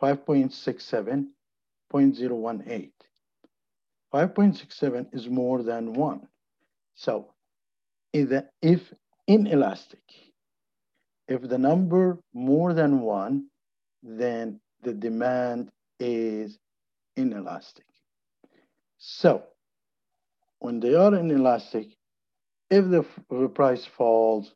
5.67, 0.00 1.26
0.018. 1.92 2.90
5.67 4.12 5.14
is 5.14 5.28
more 5.28 5.62
than 5.62 5.92
one. 5.92 6.26
So 6.94 7.32
if 8.12 8.92
inelastic, 9.26 10.02
if 11.26 11.42
the 11.42 11.58
number 11.58 12.18
more 12.32 12.72
than 12.72 13.00
one, 13.00 13.48
then 14.02 14.60
the 14.82 14.94
demand 14.94 15.70
is 16.00 16.58
inelastic. 17.16 17.84
So 18.98 19.42
when 20.60 20.80
they 20.80 20.94
are 20.94 21.14
inelastic, 21.14 21.88
if 22.70 22.84
the, 22.90 23.04
the 23.30 23.48
price 23.48 23.84
falls, 23.84 24.54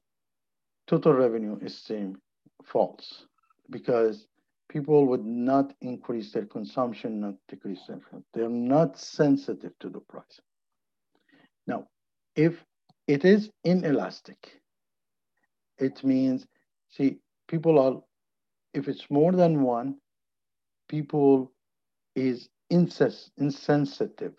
total 0.87 1.15
revenue 1.15 1.59
is 1.63 1.77
same 1.77 2.17
false 2.65 3.27
because 3.71 4.27
people 4.69 5.07
would 5.07 5.25
not 5.25 5.75
increase 5.81 6.33
their 6.33 6.47
consumption, 6.47 7.21
not 7.21 7.35
decrease 7.49 7.81
their, 7.87 8.01
they're 8.33 8.49
not 8.49 8.99
sensitive 8.99 9.73
to 9.81 9.89
the 9.89 10.01
price. 10.01 10.41
Now, 11.67 11.87
if 12.37 12.65
it 13.07 13.25
is 13.25 13.51
inelastic, 13.65 14.61
it 15.79 16.03
means, 16.03 16.47
see, 16.91 17.19
people 17.49 17.79
are, 17.79 18.01
if 18.73 18.89
it's 18.89 19.11
more 19.11 19.33
than 19.33 19.63
one, 19.63 19.97
people 20.89 21.53
is 22.15 22.49
insensitive 22.71 24.35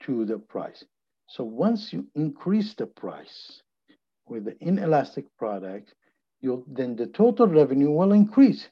to 0.00 0.24
the 0.24 0.38
price. 0.38 0.84
So 1.28 1.44
once 1.44 1.92
you 1.92 2.06
increase 2.14 2.74
the 2.74 2.86
price 2.86 3.62
with 4.28 4.44
the 4.44 4.56
inelastic 4.60 5.24
product, 5.36 5.94
you'll, 6.40 6.64
then 6.66 6.96
the 6.96 7.06
total 7.06 7.46
revenue 7.46 7.90
will 7.90 8.12
increase 8.12 8.68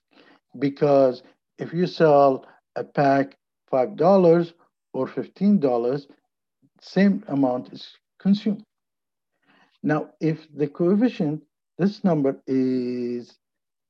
because 0.58 1.22
if 1.58 1.72
you 1.72 1.86
sell 1.86 2.46
a 2.76 2.84
pack 2.84 3.36
$5 3.72 4.52
or 4.92 5.06
$15, 5.06 6.06
same 6.80 7.24
amount 7.28 7.72
is 7.72 7.88
consumed. 8.18 8.64
Now, 9.82 10.10
if 10.20 10.46
the 10.54 10.66
coefficient, 10.66 11.42
this 11.78 12.04
number 12.04 12.40
is 12.46 13.38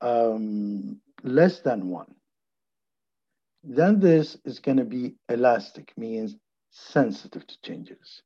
um, 0.01 1.01
less 1.23 1.61
than 1.61 1.89
one, 1.89 2.15
then 3.63 4.01
this 4.01 4.37
is 4.45 4.59
going 4.59 4.79
to 4.79 4.85
be 4.85 5.15
elastic, 5.29 5.93
means 5.97 6.37
sensitive 6.71 7.47
to 7.47 7.61
changes. 7.63 8.23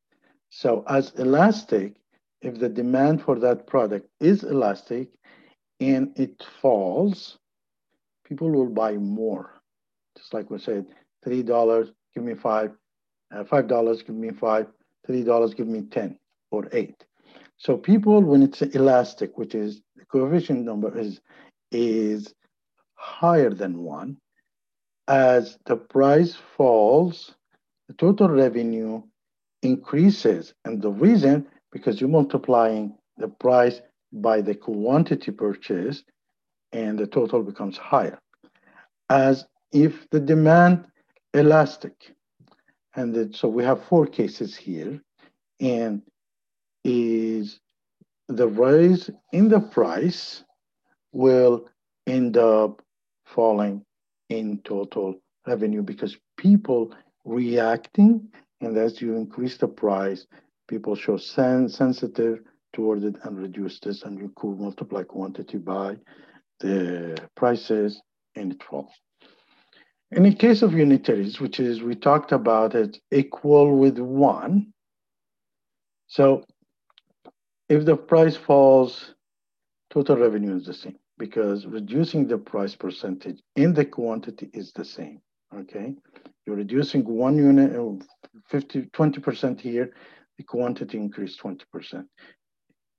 So 0.51 0.85
as 0.88 1.12
elastic, 1.16 1.97
if 2.44 2.59
the 2.59 2.68
demand 2.68 3.22
for 3.22 3.38
that 3.38 3.66
product 3.66 4.09
is 4.20 4.44
elastic 4.44 5.09
and 5.80 6.12
it 6.18 6.44
falls, 6.61 7.38
people 8.24 8.50
will 8.50 8.68
buy 8.68 8.92
more. 8.92 9.61
Just 10.16 10.35
like 10.35 10.50
we 10.50 10.59
said, 10.59 10.87
$3, 11.26 11.90
give 12.14 12.22
me 12.22 12.35
five, 12.35 12.72
uh, 13.35 13.44
$5, 13.44 14.07
give 14.07 14.14
me 14.14 14.30
five, 14.30 14.66
$3, 15.09 15.57
give 15.57 15.66
me 15.66 15.83
10 15.83 16.18
or 16.50 16.68
eight. 16.72 17.04
So 17.57 17.76
people, 17.76 18.20
when 18.20 18.42
it's 18.42 18.62
elastic, 18.62 19.38
which 19.38 19.54
is 19.54 19.80
the 19.96 20.04
coefficient 20.04 20.64
number 20.64 20.96
is, 20.98 21.20
is 21.72 22.35
higher 22.94 23.50
than 23.50 23.78
one, 23.78 24.18
as 25.09 25.59
the 25.66 25.76
price 25.76 26.37
falls, 26.57 27.35
the 27.88 27.94
total 27.94 28.28
revenue 28.28 29.02
increases. 29.62 30.54
And 30.64 30.80
the 30.80 30.90
reason, 30.90 31.46
because 31.74 32.00
you're 32.00 32.08
multiplying 32.08 32.94
the 33.18 33.26
price 33.28 33.82
by 34.12 34.40
the 34.40 34.54
quantity 34.54 35.32
purchased 35.32 36.04
and 36.72 36.96
the 36.96 37.06
total 37.06 37.42
becomes 37.42 37.76
higher. 37.76 38.18
As 39.10 39.44
if 39.72 40.08
the 40.10 40.20
demand 40.20 40.87
elastic, 41.34 42.14
and 42.94 43.34
so 43.34 43.48
we 43.48 43.64
have 43.64 43.84
four 43.84 44.06
cases 44.06 44.54
here, 44.56 45.00
and 45.60 46.00
is 46.84 47.58
the 48.28 48.46
rise 48.46 49.10
in 49.32 49.48
the 49.48 49.60
price 49.60 50.44
will 51.12 51.68
end 52.06 52.37
up 52.37 52.82
falling 53.26 53.84
in 54.28 54.60
total 54.62 55.16
revenue 55.46 55.82
because 55.82 56.16
people 56.37 56.94
reacting, 57.24 58.28
and 58.60 58.76
as 58.76 59.00
you 59.00 59.16
increase 59.16 59.56
the 59.56 59.68
price, 59.68 60.26
people 60.68 60.94
show 60.94 61.16
sen 61.16 61.68
sensitive 61.68 62.40
toward 62.72 63.05
it 63.05 63.16
and 63.22 63.38
reduce 63.38 63.79
this, 63.81 64.03
and 64.03 64.18
you 64.18 64.33
could 64.37 64.59
multiply 64.59 65.03
quantity 65.03 65.59
by 65.59 65.96
the 66.61 67.16
prices, 67.37 68.00
and 68.35 68.53
it 68.53 68.62
falls. 68.62 68.90
In 70.11 70.22
the 70.22 70.35
case 70.35 70.62
of 70.62 70.72
unitaries, 70.72 71.40
which 71.40 71.59
is 71.61 71.83
we 71.83 71.94
talked 71.94 72.33
about 72.33 72.74
it 72.74 72.98
equal 73.11 73.77
with 73.77 73.98
one. 73.98 74.72
So 76.07 76.44
if 77.68 77.85
the 77.85 77.96
price 77.96 78.37
falls, 78.37 79.14
total 79.90 80.16
revenue 80.16 80.57
is 80.57 80.66
the 80.66 80.74
same 80.74 80.98
because 81.18 81.66
reducing 81.66 82.27
the 82.27 82.38
price 82.38 82.74
percentage 82.74 83.40
in 83.57 83.72
the 83.72 83.85
quantity 83.85 84.50
is 84.53 84.72
the 84.72 84.85
same, 84.85 85.20
okay? 85.57 85.94
You're 86.46 86.57
reducing 86.57 87.05
one 87.05 87.37
unit, 87.37 87.74
uh, 87.77 88.05
50, 88.48 88.83
20% 88.83 89.61
here, 89.61 89.94
the 90.38 90.44
quantity 90.44 90.99
increased 90.99 91.40
20%. 91.40 92.05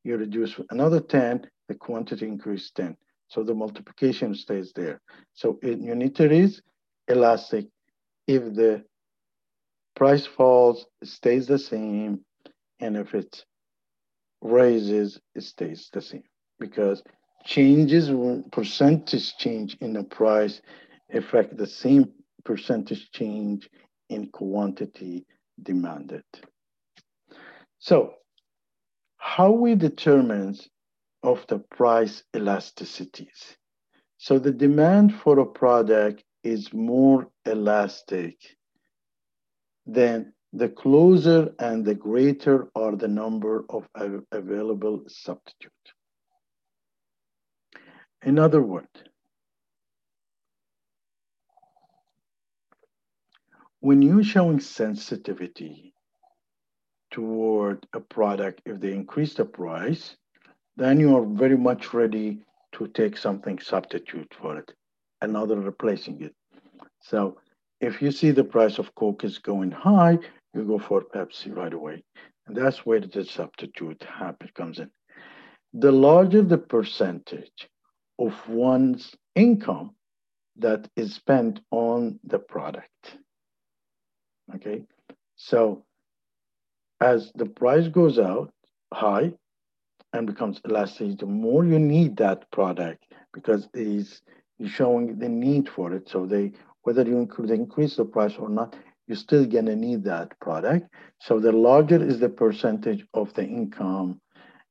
You 0.04 0.18
reduce 0.18 0.60
another 0.70 1.00
10, 1.00 1.48
the 1.68 1.76
quantity 1.76 2.28
increased 2.28 2.76
10. 2.76 2.96
So 3.28 3.44
the 3.44 3.56
multiplication 3.56 4.36
stays 4.36 4.72
there. 4.76 5.02
So 5.34 5.60
in 5.64 5.82
unitaries, 5.82 6.62
elastic. 7.08 7.68
If 8.28 8.54
the 8.54 8.84
price 9.96 10.26
falls, 10.26 10.86
it 11.02 11.08
stays 11.08 11.48
the 11.48 11.60
same. 11.60 12.22
And 12.80 12.98
if 12.98 13.14
it 13.16 13.46
raises, 14.42 15.20
it 15.34 15.44
stays 15.44 15.90
the 15.92 16.02
same. 16.02 16.24
Because 16.60 17.04
changes, 17.46 18.12
percentage 18.52 19.38
change 19.38 19.78
in 19.82 19.94
the 19.94 20.04
price 20.04 20.62
affect 21.14 21.58
the 21.58 21.68
same 21.68 22.12
percentage 22.44 23.12
change 23.12 23.70
in 24.10 24.28
quantity 24.28 25.26
demanded. 25.62 26.24
So 27.80 28.14
how 29.18 29.52
we 29.52 29.76
determine 29.76 30.56
of 31.24 31.46
the 31.48 31.60
price 31.60 32.24
elasticities? 32.34 33.56
So 34.18 34.40
the 34.40 34.52
demand 34.52 35.16
for 35.16 35.40
a 35.40 35.46
product 35.46 36.24
is 36.44 36.72
more 36.74 37.28
elastic, 37.46 38.38
then 39.86 40.34
the 40.54 40.70
closer 40.70 41.54
and 41.60 41.84
the 41.84 41.96
greater 41.96 42.70
are 42.76 42.96
the 42.96 43.08
number 43.08 43.66
of 43.70 43.90
available 44.32 45.04
substitute. 45.08 45.72
In 48.22 48.40
other 48.40 48.62
words, 48.62 49.04
when 53.80 54.02
you're 54.02 54.24
showing 54.24 54.60
sensitivity 54.60 55.95
toward 57.16 57.88
a 57.94 58.00
product, 58.02 58.62
if 58.66 58.82
they 58.82 58.92
increase 58.92 59.34
the 59.36 59.46
price, 59.46 60.18
then 60.76 61.00
you 61.00 61.16
are 61.16 61.26
very 61.26 61.56
much 61.58 61.94
ready 61.94 62.40
to 62.74 62.88
take 62.88 63.18
something 63.18 63.58
substitute 63.58 64.34
for 64.38 64.58
it 64.58 64.74
another 65.22 65.58
replacing 65.60 66.22
it. 66.22 66.36
So 67.00 67.38
if 67.80 68.02
you 68.02 68.12
see 68.12 68.32
the 68.32 68.44
price 68.44 68.80
of 68.80 68.94
Coke 68.96 69.24
is 69.24 69.38
going 69.38 69.72
high, 69.72 70.20
you 70.54 70.66
go 70.66 70.78
for 70.78 71.02
Pepsi 71.02 71.56
right 71.56 71.74
away. 71.74 72.04
And 72.48 72.56
that's 72.56 72.86
where 72.86 73.00
the 73.00 73.24
substitute 73.24 74.04
habit 74.04 74.54
comes 74.54 74.80
in. 74.80 74.92
The 75.74 75.92
larger 75.92 76.42
the 76.42 76.58
percentage 76.58 77.70
of 78.20 78.34
one's 78.50 79.16
income 79.36 79.96
that 80.58 80.90
is 80.98 81.16
spent 81.16 81.62
on 81.72 82.20
the 82.26 82.40
product. 82.40 83.18
Okay, 84.54 84.84
so 85.38 85.85
as 87.02 87.32
the 87.36 87.46
price 87.46 87.88
goes 87.88 88.20
out 88.20 88.52
high 88.94 89.34
and 90.14 90.28
becomes 90.28 90.62
elastic, 90.66 91.20
the 91.20 91.26
more 91.26 91.66
you 91.66 91.80
need 91.80 92.18
that 92.18 92.50
product 92.52 93.06
because 93.34 93.68
it's 93.74 94.22
showing 94.66 95.20
the 95.20 95.28
need 95.28 95.68
for 95.68 95.94
it. 95.94 96.08
So 96.08 96.26
they, 96.26 96.54
whether 96.84 97.04
you 97.04 97.18
increase 97.20 97.96
the 97.96 98.06
price 98.06 98.36
or 98.38 98.50
not, 98.50 98.76
you're 99.08 99.18
still 99.18 99.46
gonna 99.46 99.76
need 99.76 100.04
that 100.06 100.40
product. 100.40 100.88
So 101.20 101.40
the 101.40 101.52
larger 101.52 102.02
is 102.04 102.20
the 102.20 102.30
percentage 102.30 103.06
of 103.14 103.34
the 103.34 103.44
income, 103.44 104.22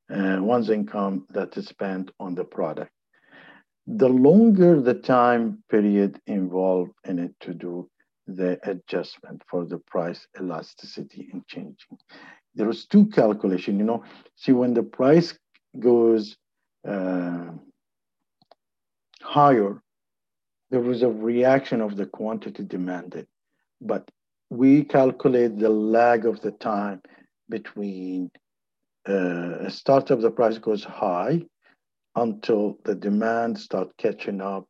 uh, 0.09 0.37
one's 0.41 0.69
income 0.69 1.25
that 1.29 1.55
is 1.57 1.67
spent 1.67 2.11
on 2.19 2.35
the 2.35 2.43
product. 2.43 2.91
The 3.87 4.09
longer 4.09 4.81
the 4.81 4.95
time 4.95 5.63
period 5.69 6.19
involved 6.25 6.91
in 7.05 7.19
it 7.19 7.35
to 7.41 7.53
do 7.53 7.87
the 8.27 8.59
adjustment 8.69 9.41
for 9.47 9.65
the 9.65 9.77
price 9.77 10.27
elasticity 10.39 11.29
in 11.33 11.43
changing. 11.47 11.97
There 12.55 12.67
was 12.67 12.85
two 12.85 13.05
calculation, 13.07 13.77
you 13.77 13.85
know, 13.85 14.03
see 14.35 14.51
when 14.51 14.73
the 14.73 14.83
price 14.83 15.37
goes 15.79 16.37
uh, 16.87 17.51
higher, 19.21 19.81
there 20.71 20.81
was 20.81 21.03
a 21.03 21.09
reaction 21.09 21.81
of 21.81 21.97
the 21.97 22.05
quantity 22.05 22.63
demanded. 22.63 23.27
But 23.81 24.09
we 24.49 24.83
calculate 24.83 25.57
the 25.57 25.69
lag 25.69 26.25
of 26.25 26.41
the 26.41 26.51
time 26.51 27.01
between 27.49 28.31
uh, 29.07 29.69
start 29.69 30.09
of 30.09 30.21
the 30.21 30.31
price 30.31 30.57
goes 30.57 30.83
high 30.83 31.41
until 32.15 32.77
the 32.85 32.95
demand 32.95 33.59
start 33.59 33.89
catching 33.97 34.41
up 34.41 34.67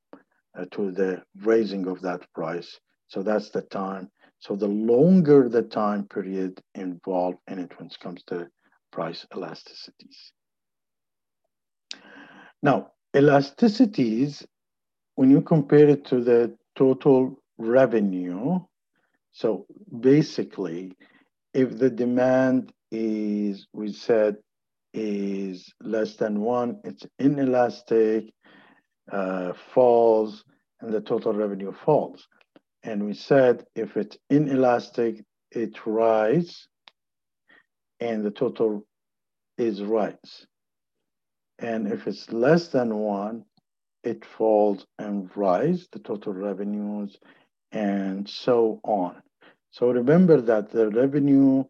uh, 0.58 0.66
to 0.72 0.92
the 0.92 1.22
raising 1.44 1.88
of 1.88 2.02
that 2.02 2.22
price. 2.34 2.80
So 3.08 3.24
that's 3.24 3.50
the 3.50 3.62
time. 3.62 4.10
So 4.40 4.56
the 4.56 4.68
longer 4.68 5.50
the 5.50 5.64
time 5.64 6.08
period 6.08 6.62
involved 6.74 7.40
in 7.48 7.60
it 7.60 7.72
when 7.78 7.88
it 7.88 8.00
comes 8.00 8.24
to 8.28 8.48
price 8.92 9.26
elasticities. 9.34 10.32
Now, 12.62 12.92
elasticities, 13.14 14.46
when 15.16 15.30
you 15.30 15.42
compare 15.42 15.88
it 15.90 16.06
to 16.06 16.22
the 16.22 16.56
total 16.76 17.42
revenue, 17.58 18.60
so 19.32 19.66
basically, 20.00 20.96
if 21.54 21.78
the 21.78 21.90
demand 21.90 22.72
is, 22.92 23.68
we 23.74 23.92
said, 23.92 24.38
is 24.94 25.74
less 25.82 26.16
than 26.16 26.40
one, 26.42 26.80
it's 26.86 27.06
inelastic, 27.20 28.34
uh, 29.12 29.52
falls, 29.74 30.44
and 30.80 30.94
the 30.94 31.02
total 31.02 31.34
revenue 31.34 31.74
falls. 31.86 32.28
And 32.86 33.04
we 33.04 33.16
said 33.16 33.66
if 33.76 33.98
it's 33.98 34.16
inelastic, 34.30 35.24
it 35.52 35.88
rises, 35.88 36.68
and 38.00 38.24
the 38.24 38.30
total 38.30 38.86
is 39.58 39.82
rise. 39.82 40.46
And 41.58 41.88
if 41.92 42.06
it's 42.06 42.32
less 42.32 42.68
than 42.68 42.96
one, 42.96 43.46
it 44.04 44.24
falls 44.24 44.86
and 45.00 45.36
rise, 45.36 45.88
the 45.92 46.00
total 46.00 46.34
revenues, 46.34 47.18
and 47.72 48.30
so 48.30 48.80
on. 48.84 49.20
So 49.72 49.90
remember 49.90 50.40
that 50.42 50.70
the 50.70 50.90
revenue 50.90 51.64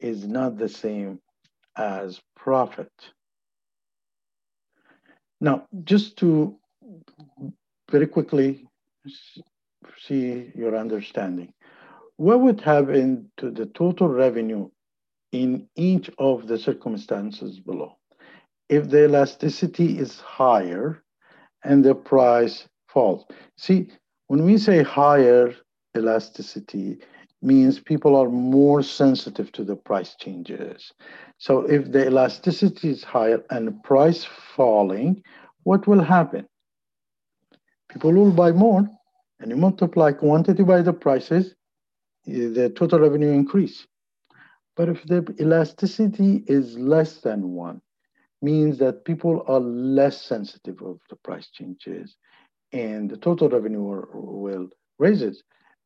is 0.00 0.26
not 0.26 0.56
the 0.56 0.70
same 0.70 1.20
as 1.76 2.18
profit. 2.34 2.92
Now, 5.38 5.66
just 5.84 6.16
to 6.18 6.56
very 7.90 8.06
quickly 8.06 8.66
see 10.00 10.50
your 10.54 10.76
understanding, 10.76 11.52
what 12.16 12.40
would 12.40 12.60
happen 12.60 13.30
to 13.38 13.50
the 13.50 13.66
total 13.66 14.08
revenue 14.08 14.68
in 15.32 15.68
each 15.76 16.10
of 16.18 16.46
the 16.46 16.58
circumstances 16.58 17.58
below? 17.58 17.96
if 18.72 18.88
the 18.88 19.04
elasticity 19.04 19.98
is 19.98 20.18
higher 20.20 21.02
and 21.62 21.84
the 21.84 21.94
price 21.94 22.66
falls. 22.88 23.26
See, 23.58 23.88
when 24.28 24.44
we 24.46 24.56
say 24.56 24.82
higher 24.82 25.54
elasticity, 25.94 26.98
means 27.42 27.80
people 27.80 28.16
are 28.16 28.30
more 28.30 28.82
sensitive 28.82 29.50
to 29.52 29.64
the 29.64 29.76
price 29.76 30.14
changes. 30.14 30.92
So 31.38 31.62
if 31.62 31.90
the 31.90 32.06
elasticity 32.06 32.90
is 32.90 33.04
higher 33.04 33.42
and 33.50 33.82
price 33.82 34.24
falling, 34.56 35.22
what 35.64 35.86
will 35.86 36.02
happen? 36.02 36.46
People 37.90 38.12
will 38.12 38.30
buy 38.30 38.52
more 38.52 38.88
and 39.42 39.50
you 39.50 39.56
multiply 39.56 40.12
quantity 40.12 40.62
by 40.62 40.80
the 40.82 40.92
prices, 40.92 41.54
the 42.24 42.72
total 42.76 43.00
revenue 43.00 43.32
increase. 43.32 43.86
But 44.76 44.88
if 44.88 45.02
the 45.04 45.34
elasticity 45.40 46.44
is 46.46 46.78
less 46.78 47.20
than 47.20 47.50
one, 47.50 47.82
means 48.40 48.78
that 48.78 49.04
people 49.04 49.44
are 49.48 49.60
less 49.60 50.20
sensitive 50.22 50.80
of 50.82 51.00
the 51.10 51.16
price 51.16 51.48
changes 51.48 52.16
and 52.72 53.10
the 53.10 53.16
total 53.16 53.48
revenue 53.48 54.04
will 54.12 54.68
raise 54.98 55.22
it 55.22 55.36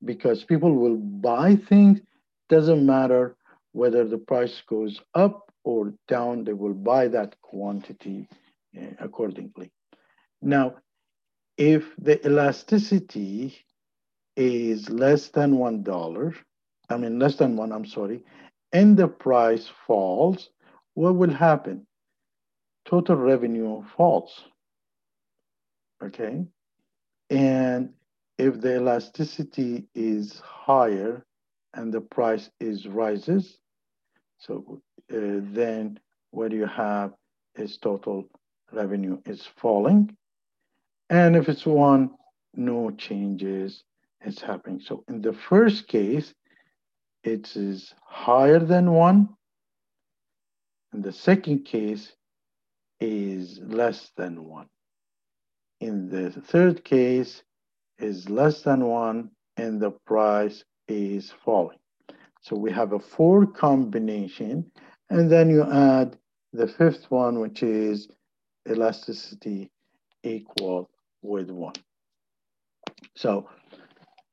because 0.05 0.45
people 0.45 0.73
will 0.73 0.97
buy 0.97 1.57
things 1.57 2.01
doesn't 2.49 2.85
matter 2.85 3.37
whether 3.73 4.07
the 4.07 4.19
price 4.19 4.63
goes 4.69 5.01
up 5.15 5.53
or 5.65 5.93
down 6.09 6.45
they 6.45 6.53
will 6.53 6.75
buy 6.75 7.09
that 7.09 7.35
quantity 7.43 8.29
uh, 8.79 8.87
accordingly 9.01 9.71
now 10.41 10.75
if 11.59 11.95
the 11.99 12.25
elasticity 12.27 13.57
is 14.37 14.91
less 14.91 15.29
than 15.29 15.57
one 15.57 15.83
dollar 15.83 16.35
i 16.91 16.97
mean 16.97 17.19
less 17.19 17.37
than 17.37 17.57
one 17.57 17.73
i'm 17.73 17.87
sorry 17.87 18.23
and 18.73 18.97
the 18.97 19.09
price 19.09 19.71
falls 19.87 20.51
what 20.95 21.17
will 21.17 21.31
happen? 21.31 21.87
Total 22.87 23.17
revenue 23.17 23.85
falls 23.97 24.45
okay? 26.03 26.45
And 27.31 27.91
if 28.39 28.61
the 28.61 28.77
elasticity 28.77 29.87
is 29.95 30.41
higher 30.41 31.25
and 31.75 31.93
the 31.93 32.01
price 32.01 32.51
is 32.61 32.87
rises, 32.87 33.59
so 34.39 34.83
uh, 35.13 35.17
then 35.53 35.99
what 36.31 36.53
you 36.53 36.67
have? 36.67 37.13
Is 37.57 37.79
total 37.79 38.25
revenue 38.71 39.19
is 39.25 39.49
falling. 39.57 40.15
And 41.09 41.37
if 41.37 41.49
it's 41.49 41.67
one, 41.67 42.11
no 42.55 42.91
changes 42.91 43.85
is 44.25 44.41
happening. 44.41 44.81
So 44.81 45.05
in 45.09 45.21
the 45.21 45.33
first 45.33 45.87
case, 45.87 46.35
it 47.23 47.57
is 47.57 47.95
higher 48.05 48.59
than 48.59 48.93
one. 48.93 49.29
In 50.93 51.03
the 51.03 51.13
second 51.13 51.65
case 51.65 52.13
is 53.01 53.61
less 53.61 54.11
than 54.17 54.45
one. 54.45 54.67
In 55.81 56.09
the 56.09 56.31
third 56.31 56.85
case 56.85 57.43
is 57.99 58.29
less 58.29 58.63
than 58.63 58.85
one 58.87 59.31
and 59.57 59.81
the 59.81 59.91
price 60.07 60.65
is 60.89 61.33
falling. 61.45 61.79
So 62.41 62.57
we 62.57 62.73
have 62.73 62.93
a 62.93 62.99
four 62.99 63.47
combination 63.47 64.71
and 65.11 65.31
then 65.31 65.51
you 65.51 65.63
add 65.71 66.17
the 66.53 66.67
fifth 66.67 67.11
one, 67.11 67.41
which 67.41 67.63
is 67.63 68.09
elasticity 68.69 69.71
equal 70.23 70.91
with 71.27 71.51
one. 71.51 71.75
So 73.17 73.49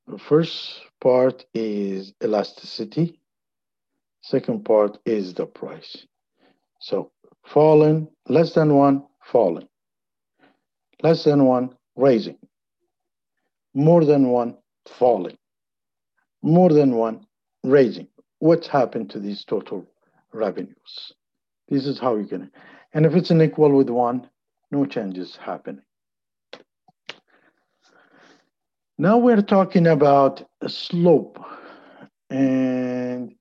the 0.07 0.19
first 0.19 0.81
part 1.01 1.45
is 1.53 2.13
elasticity. 2.23 3.19
Second 4.21 4.63
part 4.63 4.97
is 5.05 5.33
the 5.33 5.45
price. 5.45 6.05
So 6.79 7.11
falling, 7.45 8.07
less 8.29 8.53
than 8.53 8.75
one, 8.75 9.03
falling 9.31 9.67
less 11.03 11.25
than 11.25 11.45
one 11.45 11.69
raising, 11.95 12.37
more 13.73 14.03
than 14.05 14.29
one 14.29 14.57
falling, 14.87 15.37
more 16.41 16.69
than 16.69 16.95
one 16.95 17.27
raising. 17.63 18.07
What's 18.39 18.67
happened 18.67 19.09
to 19.11 19.19
these 19.19 19.43
total 19.43 19.85
revenues? 20.33 21.13
This 21.69 21.85
is 21.85 21.99
how 21.99 22.15
you're 22.15 22.25
gonna, 22.25 22.49
and 22.93 23.05
if 23.05 23.13
it's 23.13 23.31
an 23.31 23.41
equal 23.41 23.71
with 23.71 23.89
one, 23.89 24.29
no 24.71 24.85
changes 24.85 25.35
happening. 25.35 25.83
Now 28.97 29.17
we're 29.17 29.41
talking 29.41 29.87
about 29.87 30.43
a 30.61 30.69
slope 30.69 31.39
and 32.29 33.33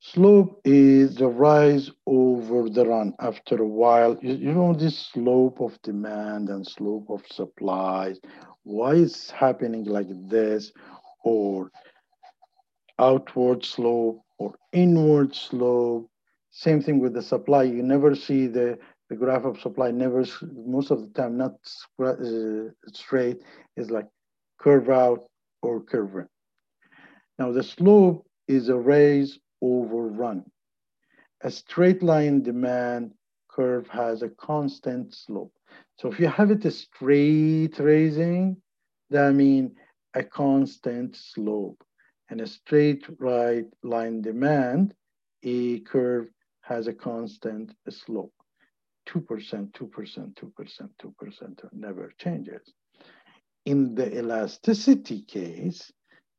Slope 0.00 0.60
is 0.64 1.16
the 1.16 1.28
rise 1.28 1.90
over 2.06 2.68
the 2.68 2.84
run 2.86 3.14
after 3.20 3.56
a 3.62 3.66
while. 3.66 4.16
You, 4.20 4.34
you 4.34 4.52
know, 4.52 4.72
this 4.74 4.98
slope 4.98 5.60
of 5.60 5.80
demand 5.82 6.48
and 6.50 6.66
slope 6.66 7.08
of 7.10 7.22
supplies, 7.26 8.20
why 8.64 8.92
is 8.94 9.30
happening 9.30 9.84
like 9.84 10.08
this 10.28 10.72
or 11.24 11.70
outward 12.98 13.64
slope 13.64 14.22
or 14.38 14.54
inward 14.72 15.34
slope. 15.34 16.08
Same 16.50 16.80
thing 16.80 17.00
with 17.00 17.14
the 17.14 17.22
supply. 17.22 17.64
You 17.64 17.82
never 17.82 18.14
see 18.14 18.46
the, 18.46 18.78
the 19.08 19.16
graph 19.16 19.44
of 19.44 19.60
supply, 19.60 19.90
never, 19.90 20.24
most 20.66 20.90
of 20.90 21.00
the 21.02 21.08
time, 21.08 21.36
not 21.36 21.52
uh, 22.00 22.70
straight, 22.92 23.42
It's 23.76 23.90
like 23.90 24.06
curve 24.64 24.88
out 24.88 25.26
or 25.60 25.82
curve 25.82 26.14
in. 26.14 26.28
Now 27.38 27.52
the 27.52 27.62
slope 27.62 28.26
is 28.48 28.70
a 28.70 28.76
raise 28.76 29.38
over 29.60 30.08
run. 30.08 30.44
A 31.42 31.50
straight 31.50 32.02
line 32.02 32.42
demand 32.42 33.12
curve 33.50 33.86
has 33.88 34.22
a 34.22 34.30
constant 34.30 35.14
slope. 35.14 35.52
So 35.98 36.10
if 36.10 36.18
you 36.18 36.28
have 36.28 36.50
it 36.50 36.64
a 36.64 36.70
straight 36.70 37.78
raising, 37.78 38.56
that 39.10 39.34
means 39.34 39.72
a 40.14 40.24
constant 40.24 41.14
slope. 41.14 41.84
And 42.30 42.40
a 42.40 42.46
straight 42.46 43.04
right 43.18 43.66
line 43.82 44.22
demand, 44.22 44.94
a 45.42 45.80
curve 45.80 46.28
has 46.62 46.86
a 46.86 46.94
constant 46.94 47.74
slope. 47.90 48.32
2%, 49.10 49.72
2%, 49.72 50.34
2%, 50.34 50.88
2%, 51.04 51.64
never 51.74 52.12
changes. 52.16 52.72
In 53.64 53.94
the 53.94 54.18
elasticity 54.18 55.22
case, 55.22 55.90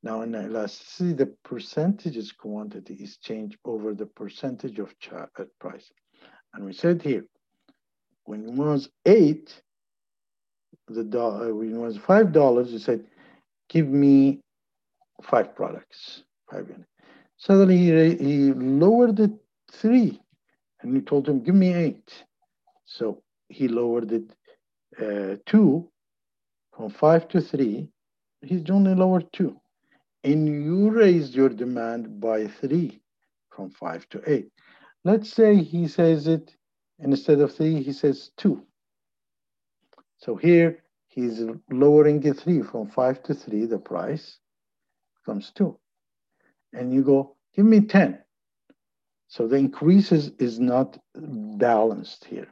now 0.03 0.21
in 0.21 0.35
elasticity, 0.35 1.13
the 1.13 1.25
percentages 1.43 2.31
quantity 2.31 2.93
is 2.93 3.17
changed 3.17 3.57
over 3.65 3.95
the 3.95 4.05
percentage 4.05 4.77
of 4.77 4.93
uh, 5.11 5.25
price. 5.59 5.91
And 6.53 6.65
we 6.65 6.73
said 6.73 7.01
here, 7.01 7.25
when 8.25 8.47
it 8.47 8.53
was 8.53 8.89
eight, 9.05 9.59
the 10.87 11.03
dollar, 11.03 11.49
uh, 11.49 11.53
when 11.53 11.75
it 11.75 11.79
was 11.79 11.97
five 11.97 12.31
dollars, 12.31 12.71
you 12.71 12.79
said, 12.79 13.05
give 13.69 13.87
me 13.87 14.41
five 15.23 15.55
products, 15.55 16.23
five 16.51 16.67
units. 16.69 16.89
Suddenly 17.37 17.77
he, 17.77 18.15
he 18.23 18.53
lowered 18.53 19.19
it 19.19 19.31
three, 19.71 20.21
and 20.81 20.93
you 20.93 21.01
told 21.01 21.27
him, 21.27 21.43
give 21.43 21.55
me 21.55 21.73
eight. 21.73 22.23
So 22.85 23.23
he 23.49 23.67
lowered 23.67 24.11
it 24.11 24.31
uh, 25.01 25.37
two 25.45 25.89
from 26.75 26.89
five 26.89 27.27
to 27.29 27.41
three. 27.41 27.89
He's 28.41 28.69
only 28.69 28.95
lowered 28.95 29.31
two 29.31 29.59
and 30.25 30.47
you 30.47 30.89
raised 30.89 31.35
your 31.35 31.49
demand 31.49 32.19
by 32.19 32.47
three 32.47 32.99
from 33.51 33.69
five 33.69 34.09
to 34.09 34.21
eight. 34.25 34.49
Let's 35.03 35.31
say 35.31 35.57
he 35.61 35.87
says 35.87 36.27
it 36.27 36.55
instead 36.99 37.39
of 37.41 37.55
three, 37.55 37.83
he 37.83 37.93
says 37.93 38.31
two. 38.35 38.65
So 40.17 40.35
here 40.35 40.79
he's 41.07 41.43
lowering 41.69 42.19
the 42.21 42.33
three 42.33 42.63
from 42.63 42.87
five 42.87 43.21
to 43.23 43.35
three, 43.35 43.65
the 43.65 43.77
price 43.77 44.39
comes 45.25 45.51
two. 45.51 45.77
And 46.73 46.91
you 46.91 47.03
go, 47.03 47.35
give 47.55 47.65
me 47.65 47.81
10. 47.81 48.17
So 49.27 49.47
the 49.47 49.57
increases 49.57 50.31
is 50.39 50.59
not 50.59 50.97
balanced 51.15 52.25
here. 52.25 52.47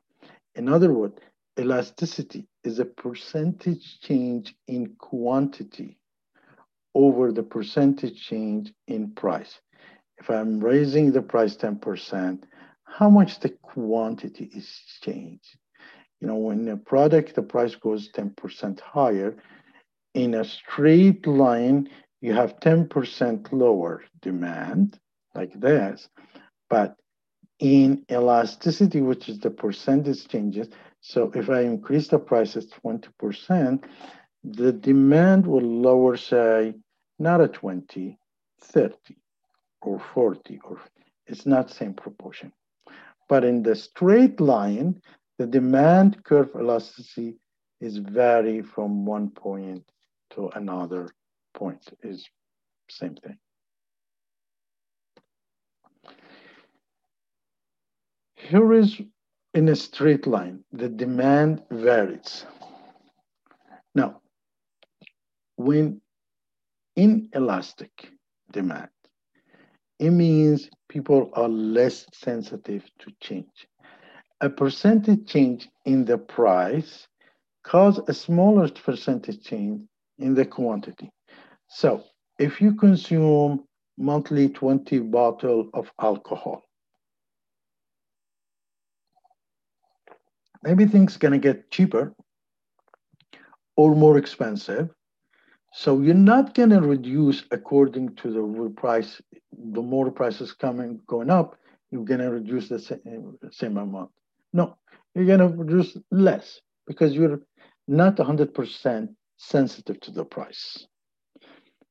In 0.56 0.70
other 0.70 0.94
words, 0.94 1.20
elasticity 1.60 2.48
is 2.64 2.80
a 2.80 2.86
percentage 2.86 4.00
change 4.02 4.56
in 4.68 4.96
quantity 4.98 5.98
over 6.96 7.32
the 7.32 7.44
percentage 7.44 8.22
change 8.22 8.74
in 8.88 9.12
price. 9.12 9.60
If 10.20 10.30
I'm 10.30 10.60
raising 10.60 11.12
the 11.12 11.22
price 11.22 11.56
10%, 11.56 12.44
how 12.84 13.10
much 13.10 13.40
the 13.40 13.50
quantity 13.50 14.46
is 14.54 14.70
changed? 15.02 15.58
You 16.22 16.28
know, 16.28 16.38
when 16.38 16.68
a 16.70 16.78
product, 16.78 17.36
the 17.36 17.42
price 17.42 17.76
goes 17.76 18.10
10% 18.12 18.80
higher, 18.80 19.36
in 20.14 20.36
a 20.36 20.46
straight 20.46 21.26
line, 21.26 21.90
you 22.22 22.34
have 22.34 22.60
10% 22.60 23.52
lower 23.52 24.04
demand, 24.22 25.00
like 25.36 25.60
this. 25.60 26.08
But 26.70 26.96
in 27.60 28.06
elasticity, 28.12 29.02
which 29.02 29.28
is 29.28 29.40
the 29.40 29.50
percentage 29.50 30.28
changes, 30.28 30.70
so 31.06 31.30
if 31.36 31.50
I 31.50 31.62
increase 31.62 32.08
the 32.08 32.18
prices 32.18 32.72
20%, 32.82 33.84
the 34.46 34.72
demand 34.72 35.46
will 35.46 35.62
lower, 35.62 36.16
say, 36.16 36.76
not 37.20 37.42
a 37.42 37.50
20, 37.50 38.18
30 38.62 38.96
or 39.82 40.00
40, 40.00 40.60
or 40.64 40.80
it's 41.28 41.46
not 41.46 41.70
same 41.70 41.94
proportion. 41.94 42.54
But 43.28 43.44
in 43.44 43.64
the 43.64 43.76
straight 43.76 44.40
line, 44.40 45.02
the 45.38 45.46
demand 45.46 46.24
curve 46.24 46.52
elasticity 46.56 47.36
is 47.82 47.98
vary 47.98 48.62
from 48.62 49.06
one 49.06 49.30
point 49.30 49.84
to 50.32 50.50
another 50.56 51.10
point, 51.54 51.86
is 52.02 52.26
same 52.90 53.16
thing. 53.16 53.38
Here 58.36 58.72
is 58.72 59.02
in 59.54 59.70
a 59.70 59.76
straight 59.76 60.28
line, 60.28 60.64
the 60.72 60.90
demand 60.90 61.64
varies. 61.72 62.46
Now, 63.96 64.22
when 65.58 66.02
inelastic 66.96 68.12
demand. 68.52 68.90
It 70.00 70.12
means 70.12 70.70
people 70.90 71.30
are 71.34 71.50
less 71.50 72.06
sensitive 72.14 72.84
to 73.00 73.12
change. 73.22 73.68
A 74.42 74.50
percentage 74.50 75.28
change 75.28 75.70
in 75.86 76.06
the 76.06 76.18
price 76.18 77.08
cause 77.64 78.00
a 78.08 78.14
smaller 78.14 78.70
percentage 78.70 79.44
change 79.44 79.82
in 80.20 80.34
the 80.34 80.46
quantity. 80.46 81.10
So 81.70 82.04
if 82.40 82.62
you 82.62 82.76
consume 82.76 83.64
monthly 83.98 84.50
20 84.50 85.00
bottle 85.00 85.70
of 85.74 85.92
alcohol, 86.02 86.64
maybe 90.64 90.86
things 90.86 91.18
gonna 91.18 91.38
get 91.38 91.70
cheaper 91.70 92.16
or 93.76 93.96
more 93.96 94.18
expensive. 94.18 94.90
So 95.74 96.02
you're 96.02 96.14
not 96.14 96.54
gonna 96.54 96.82
reduce 96.82 97.44
according 97.52 98.16
to 98.18 98.32
the 98.32 98.74
price. 98.76 99.22
The 99.74 99.82
more 99.82 100.12
prices 100.12 100.54
coming 100.54 101.02
going 101.08 101.30
up, 101.30 101.58
you're 101.92 102.06
gonna 102.06 102.32
reduce 102.32 102.70
the 102.70 102.80
same, 102.80 103.38
same 103.52 103.78
amount. 103.78 104.12
No, 104.54 104.78
you're 105.16 105.26
gonna 105.26 105.48
reduce 105.48 105.98
less 106.12 106.62
because 106.88 107.14
you're 107.14 107.40
not 107.88 108.18
100% 108.18 109.10
sensitive 109.38 110.00
to 110.02 110.12
the 110.12 110.24
price. 110.24 110.88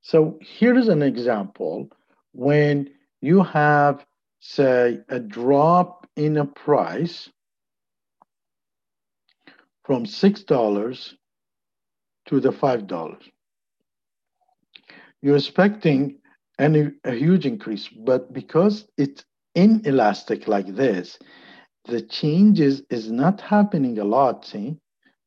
So 0.00 0.38
here 0.40 0.76
is 0.76 0.88
an 0.88 1.02
example 1.02 1.88
when 2.32 2.90
you 3.20 3.42
have, 3.42 4.04
say, 4.40 5.00
a 5.08 5.20
drop 5.20 6.06
in 6.16 6.36
a 6.38 6.46
price 6.46 7.28
from 9.84 10.04
$6 10.04 11.14
to 12.26 12.40
the 12.40 12.50
$5. 12.50 13.30
You're 15.20 15.36
expecting 15.36 16.18
a 16.58 17.12
huge 17.12 17.46
increase, 17.46 17.88
but 17.88 18.32
because 18.32 18.86
it's 18.96 19.24
inelastic 19.54 20.46
like 20.46 20.74
this, 20.74 21.18
the 21.86 22.00
changes 22.02 22.82
is 22.90 23.10
not 23.10 23.40
happening 23.40 23.98
a 23.98 24.04
lot, 24.04 24.44
see? 24.44 24.76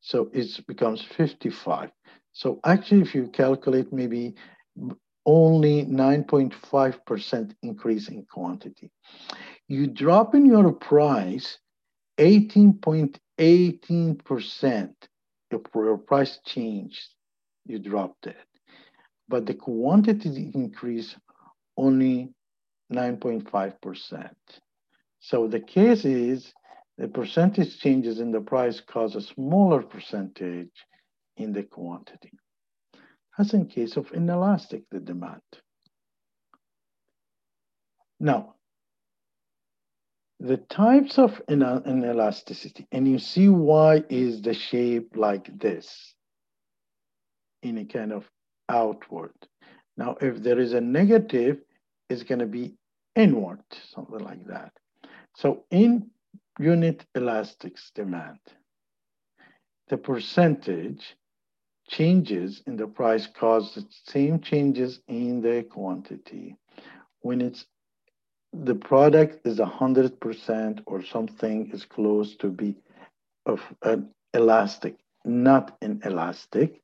So 0.02 0.30
it 0.34 0.66
becomes 0.68 1.02
55. 1.02 1.92
So 2.32 2.60
actually, 2.64 3.02
if 3.02 3.14
you 3.16 3.28
calculate 3.28 3.92
maybe 3.92 4.36
only 5.26 5.86
9.5% 5.86 7.56
increase 7.64 8.10
in 8.10 8.26
quantity. 8.26 8.92
You 9.68 9.88
drop 9.88 10.36
in 10.36 10.46
your 10.46 10.72
price 10.72 11.58
18.18%. 12.18 14.94
If 15.52 15.62
your 15.74 15.98
price 15.98 16.40
changed, 16.46 17.08
you 17.66 17.80
dropped 17.80 18.28
it. 18.28 18.38
But 19.28 19.46
the 19.46 19.54
quantity 19.54 20.52
increase 20.54 21.16
only 21.78 22.34
9.5%. 22.92 24.30
So 25.20 25.48
the 25.48 25.60
case 25.60 26.06
is 26.06 26.54
the 26.98 27.08
percentage 27.08 27.80
changes 27.80 28.20
in 28.20 28.32
the 28.32 28.42
price 28.42 28.80
cause 28.80 29.16
a 29.16 29.22
smaller 29.22 29.82
percentage 29.82 30.72
in 31.38 31.52
the 31.52 31.64
quantity, 31.64 32.32
as 33.38 33.54
in 33.54 33.68
case 33.68 33.98
of 33.98 34.12
inelastic, 34.14 34.84
the 34.92 35.00
demand. 35.00 35.42
Now, 38.20 38.55
the 40.40 40.58
types 40.58 41.18
of 41.18 41.42
inelasticity, 41.48 42.86
and 42.92 43.08
you 43.08 43.20
see 43.20 43.50
why 43.50 44.04
is 44.10 44.42
the 44.42 44.54
shape 44.54 45.16
like 45.16 45.58
this 45.60 46.14
in 47.64 47.78
a 47.78 47.86
kind 47.86 48.12
of 48.12 48.30
outward. 48.70 49.34
Now, 49.98 50.18
if 50.22 50.44
there 50.44 50.60
is 50.60 50.74
a 50.74 50.82
negative, 50.82 51.60
it's 52.10 52.24
going 52.24 52.40
to 52.40 52.46
be 52.46 52.76
inward, 53.16 53.62
something 53.94 54.20
like 54.20 54.46
that. 54.48 54.74
So 55.36 55.64
in 55.72 56.12
unit 56.60 57.06
elastics 57.16 57.92
demand, 57.96 58.40
the 59.88 59.98
percentage 59.98 61.16
changes 61.88 62.62
in 62.66 62.76
the 62.76 62.88
price 62.88 63.28
cause 63.28 63.74
the 63.76 63.86
same 64.06 64.40
changes 64.42 65.00
in 65.08 65.42
the 65.42 65.64
quantity. 65.64 66.58
When 67.22 67.42
it's 67.42 67.66
the 68.64 68.76
product 68.76 69.46
is 69.46 69.60
100% 69.60 70.82
or 70.86 71.04
something 71.04 71.70
is 71.72 71.86
close 71.86 72.36
to 72.38 72.50
be 72.50 72.76
of 73.46 73.62
an 73.84 74.10
elastic, 74.34 74.96
not 75.26 75.78
inelastic, 75.82 76.82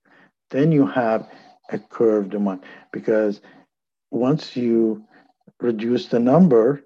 then 0.50 0.72
you 0.72 0.86
have 0.86 1.30
a 1.70 1.80
curved 1.80 2.32
demand 2.32 2.64
because 2.92 3.42
once 4.12 4.56
you 4.56 5.06
reduce 5.60 6.08
the 6.08 6.20
number 6.20 6.84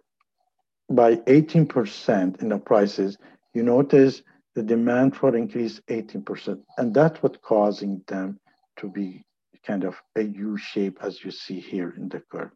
by 0.89 1.15
18% 1.15 2.41
in 2.41 2.49
the 2.49 2.59
prices, 2.59 3.17
you 3.53 3.63
notice 3.63 4.21
the 4.53 4.61
demand 4.61 5.15
for 5.15 5.35
increase 5.35 5.79
18%. 5.89 6.61
And 6.77 6.93
that's 6.93 7.21
what 7.23 7.41
causing 7.41 8.03
them 8.07 8.39
to 8.77 8.89
be 8.89 9.25
kind 9.65 9.83
of 9.83 9.95
a 10.15 10.21
U 10.21 10.57
shape 10.57 10.99
as 11.01 11.23
you 11.23 11.31
see 11.31 11.59
here 11.59 11.93
in 11.97 12.07
the 12.09 12.21
curve. 12.31 12.51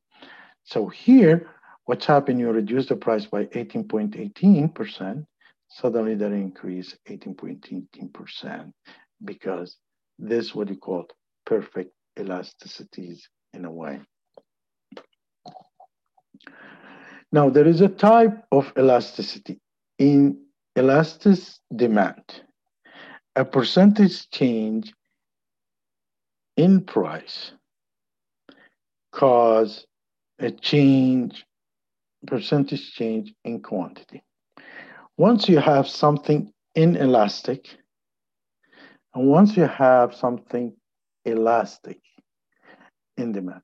So 0.63 0.87
here, 0.87 1.49
what's 1.89 2.05
happened, 2.05 2.39
you 2.39 2.51
reduce 2.51 2.85
the 2.85 2.95
price 2.95 3.25
by 3.25 3.45
18.18%, 3.45 5.25
suddenly 5.69 6.13
that 6.13 6.31
increase 6.31 6.95
18.18% 7.09 8.71
because 9.25 9.75
this 10.19 10.53
what 10.53 10.69
you 10.69 10.75
call 10.75 11.07
perfect 11.47 11.91
elasticities 12.15 13.21
in 13.55 13.65
a 13.65 13.71
way. 13.71 13.99
Now, 17.31 17.49
there 17.49 17.67
is 17.67 17.81
a 17.81 17.87
type 17.87 18.37
of 18.51 18.71
elasticity 18.77 19.59
in 19.97 20.45
elastic 20.75 21.39
demand. 21.75 22.43
A 23.35 23.43
percentage 23.43 24.29
change 24.29 24.93
in 26.55 26.81
price 26.81 27.51
cause 29.11 29.87
a 30.37 30.51
change, 30.51 31.45
percentage 32.27 32.93
change 32.93 33.33
in 33.43 33.61
quantity. 33.61 34.23
Once 35.17 35.49
you 35.49 35.59
have 35.59 35.87
something 35.87 36.51
inelastic, 36.75 37.67
and 39.13 39.27
once 39.27 39.57
you 39.57 39.63
have 39.63 40.13
something 40.15 40.73
elastic 41.25 41.99
in 43.17 43.31
demand, 43.31 43.61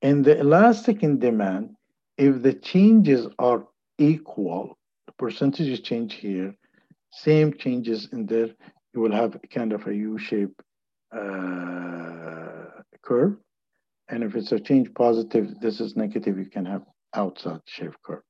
in 0.00 0.22
the 0.22 0.38
elastic 0.38 1.02
in 1.02 1.18
demand 1.18 1.76
if 2.18 2.42
the 2.42 2.52
changes 2.52 3.26
are 3.38 3.66
equal, 3.98 4.78
the 5.06 5.12
percentages 5.12 5.80
change 5.80 6.14
here, 6.14 6.54
same 7.10 7.52
changes 7.54 8.08
in 8.12 8.26
there, 8.26 8.50
you 8.94 9.00
will 9.00 9.12
have 9.12 9.36
kind 9.50 9.72
of 9.72 9.86
a 9.86 9.94
U-shaped 9.94 10.60
uh, 11.12 12.82
curve. 13.02 13.36
And 14.08 14.22
if 14.22 14.36
it's 14.36 14.52
a 14.52 14.60
change 14.60 14.92
positive, 14.94 15.58
this 15.60 15.80
is 15.80 15.96
negative, 15.96 16.38
you 16.38 16.46
can 16.46 16.66
have 16.66 16.82
outside 17.14 17.60
shape 17.66 17.94
curve. 18.04 18.22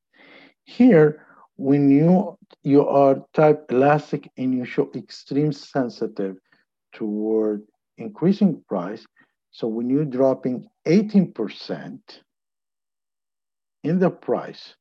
Here, 0.65 1.27
when 1.57 1.91
you 1.91 2.37
you 2.63 2.87
are 2.87 3.25
type 3.35 3.67
elastic 3.71 4.31
and 4.37 4.55
you 4.55 4.65
show 4.65 4.91
extreme 4.95 5.53
sensitive 5.53 6.37
toward 6.93 7.63
increasing 7.99 8.63
price, 8.69 9.07
so 9.51 9.67
when 9.67 9.91
you're 9.91 10.05
dropping 10.05 10.67
18%, 10.87 12.01
in 13.85 13.99
the 13.99 14.11
price, 14.11 14.75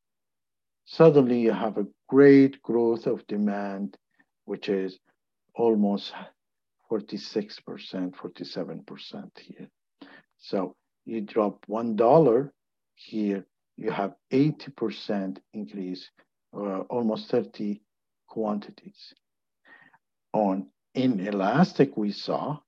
suddenly 0.85 1.39
you 1.39 1.51
have 1.51 1.77
a 1.77 1.87
great 2.07 2.61
growth 2.61 3.07
of 3.07 3.25
demand, 3.27 3.97
which 4.45 4.69
is 4.69 4.99
almost 5.55 6.13
46%, 6.89 7.51
47% 8.13 9.39
here. 9.39 9.69
So 10.37 10.75
you 11.05 11.21
drop 11.21 11.65
$1 11.67 12.49
here, 12.95 13.45
you 13.81 13.89
have 13.89 14.13
80% 14.31 15.39
increase, 15.53 16.07
uh, 16.55 16.81
almost 16.81 17.31
30 17.31 17.81
quantities. 18.27 19.13
On 20.33 20.67
inelastic, 20.93 21.97
we 21.97 22.11
saw 22.11 22.59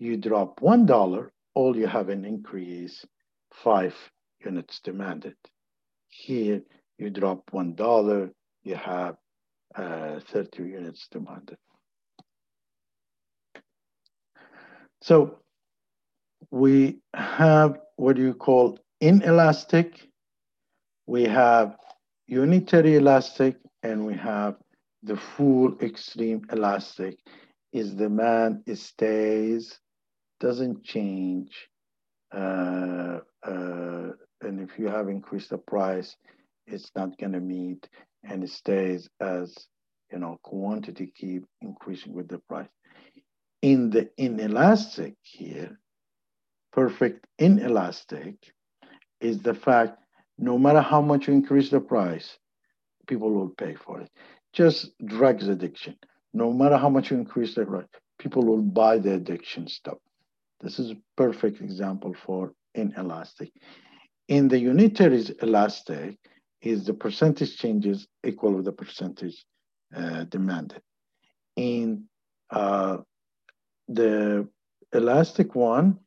you 0.00 0.16
drop 0.16 0.60
$1, 0.60 1.30
all 1.54 1.76
you 1.76 1.86
have 1.86 2.08
an 2.08 2.24
increase 2.24 3.04
five 3.52 3.94
units 4.44 4.80
demanded. 4.80 5.36
Here, 6.08 6.62
you 6.98 7.10
drop 7.10 7.50
$1, 7.52 8.30
you 8.64 8.74
have 8.74 9.16
uh, 9.76 10.18
30 10.32 10.62
units 10.64 11.06
demanded. 11.12 11.58
So 15.00 15.38
we 16.50 16.98
have 17.14 17.78
what 17.96 18.16
you 18.16 18.34
call 18.34 18.78
inelastic, 19.00 20.07
we 21.08 21.24
have 21.24 21.76
unitary 22.26 22.96
elastic, 22.96 23.56
and 23.82 24.06
we 24.06 24.14
have 24.14 24.56
the 25.02 25.16
full 25.16 25.76
extreme 25.80 26.42
elastic. 26.52 27.18
Is 27.72 27.94
demand, 27.94 28.62
it 28.66 28.78
stays, 28.78 29.78
doesn't 30.40 30.84
change, 30.84 31.68
uh, 32.32 33.18
uh, 33.42 34.10
and 34.40 34.60
if 34.60 34.78
you 34.78 34.88
have 34.88 35.08
increased 35.08 35.50
the 35.50 35.58
price, 35.58 36.16
it's 36.66 36.90
not 36.94 37.18
going 37.18 37.32
to 37.32 37.40
meet 37.40 37.88
and 38.24 38.44
it 38.44 38.50
stays 38.50 39.08
as 39.20 39.54
you 40.12 40.18
know 40.18 40.38
quantity 40.42 41.12
keep 41.14 41.44
increasing 41.60 42.12
with 42.14 42.28
the 42.28 42.38
price. 42.48 42.68
In 43.62 43.90
the 43.90 44.10
inelastic 44.16 45.14
here, 45.22 45.78
perfect 46.72 47.26
inelastic 47.38 48.36
is 49.20 49.40
the 49.40 49.54
fact 49.54 49.98
no 50.38 50.58
matter 50.58 50.80
how 50.80 51.00
much 51.00 51.28
you 51.28 51.34
increase 51.34 51.70
the 51.70 51.80
price, 51.80 52.38
people 53.06 53.30
will 53.30 53.50
pay 53.50 53.74
for 53.74 54.00
it. 54.00 54.10
Just 54.52 54.92
drugs 55.04 55.48
addiction. 55.48 55.96
No 56.32 56.52
matter 56.52 56.76
how 56.76 56.88
much 56.88 57.10
you 57.10 57.16
increase 57.16 57.54
the 57.54 57.66
price, 57.66 57.86
people 58.18 58.44
will 58.44 58.62
buy 58.62 58.98
the 58.98 59.14
addiction 59.14 59.66
stuff. 59.66 59.98
This 60.60 60.78
is 60.78 60.92
a 60.92 60.96
perfect 61.16 61.60
example 61.60 62.14
for 62.24 62.52
inelastic. 62.74 63.52
In 64.28 64.48
the 64.48 64.58
unitary 64.58 65.24
elastic, 65.40 66.18
is 66.60 66.84
the 66.84 66.94
percentage 66.94 67.56
changes 67.56 68.06
equal 68.24 68.52
with 68.52 68.64
the 68.64 68.72
percentage 68.72 69.44
uh, 69.94 70.24
demanded. 70.24 70.82
In 71.56 72.04
uh, 72.50 72.98
the 73.88 74.48
elastic 74.92 75.54
one 75.54 75.98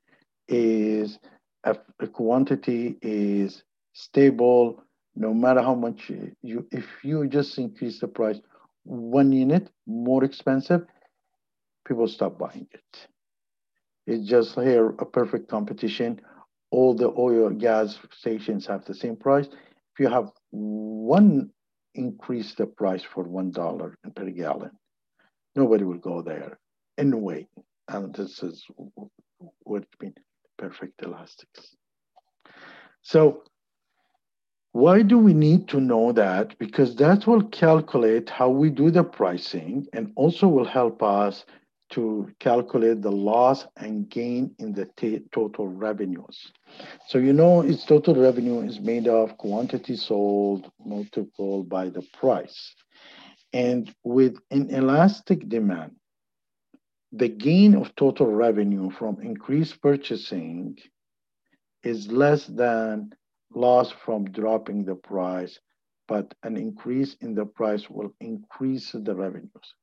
is 0.48 1.20
a, 1.64 1.78
a, 2.00 2.08
quantity 2.08 2.98
is 3.02 3.64
stable 3.94 4.84
no 5.16 5.34
matter 5.34 5.62
how 5.62 5.76
much 5.76 6.10
you 6.42 6.68
if 6.72 6.86
you 7.04 7.28
just 7.28 7.58
increase 7.58 8.00
the 8.00 8.08
price 8.08 8.40
one 8.84 9.32
unit 9.32 9.70
more 9.86 10.24
expensive 10.24 10.86
people 11.88 12.08
stop 12.08 12.38
buying 12.38 12.68
it 12.72 13.08
it's 14.08 14.28
just 14.28 14.56
here 14.56 14.90
a 15.00 15.06
perfect 15.06 15.50
competition 15.50 16.20
all 16.72 16.94
the 16.94 17.14
oil 17.18 17.50
gas 17.50 18.00
stations 18.18 18.66
have 18.66 18.86
the 18.86 18.94
same 18.94 19.16
price 19.16 19.48
if 19.48 20.00
you 20.00 20.08
have 20.08 20.32
one 20.52 21.52
increase 21.96 22.54
the 22.56 22.66
price 22.66 23.04
for 23.04 23.24
one 23.24 23.52
dollar 23.52 23.98
per 24.16 24.30
gallon, 24.30 24.72
nobody 25.56 25.84
will 25.84 25.98
go 25.98 26.22
there 26.22 26.60
anyway. 26.98 27.48
And 27.88 28.14
this 28.14 28.42
is 28.44 28.66
what's 29.64 29.96
been 30.00 30.14
perfect 30.58 31.02
elastics. 31.04 31.76
So 33.02 33.44
why 34.74 35.02
do 35.02 35.18
we 35.18 35.34
need 35.34 35.68
to 35.70 35.82
know 35.82 36.12
that? 36.14 36.58
Because 36.58 36.96
that 36.96 37.28
will 37.28 37.44
calculate 37.50 38.30
how 38.30 38.50
we 38.50 38.70
do 38.70 38.90
the 38.90 39.04
pricing 39.04 39.86
and 39.94 40.12
also 40.16 40.48
will 40.48 40.66
help 40.66 41.04
us 41.04 41.46
to 41.92 42.32
calculate 42.40 43.02
the 43.02 43.12
loss 43.12 43.68
and 43.76 44.10
gain 44.10 44.56
in 44.60 44.72
the 44.74 44.86
total 45.34 45.68
revenues. 45.68 46.52
So 47.08 47.18
you 47.18 47.34
know 47.34 47.62
its 47.62 47.84
total 47.86 48.16
revenue 48.16 48.62
is 48.62 48.80
made 48.80 49.08
of 49.08 49.38
quantity 49.38 49.98
sold 49.98 50.72
multiplied 50.86 51.68
by 51.68 51.90
the 51.90 52.02
price. 52.14 52.74
And 53.52 53.94
with 54.06 54.38
an 54.52 54.70
elastic 54.70 55.50
demand, 55.50 55.98
the 57.12 57.28
gain 57.28 57.76
of 57.76 57.94
total 57.98 58.28
revenue 58.28 58.90
from 58.90 59.22
increased 59.22 59.82
purchasing 59.82 60.78
is 61.84 62.10
less 62.10 62.46
than 62.46 63.14
loss 63.54 63.92
from 63.92 64.26
dropping 64.32 64.86
the 64.86 64.96
price, 64.96 65.60
but 66.08 66.34
an 66.44 66.58
increase 66.58 67.16
in 67.22 67.36
the 67.36 67.46
price 67.46 67.90
will 67.90 68.14
increase 68.20 68.92
the 68.92 69.16
revenues. 69.16 69.76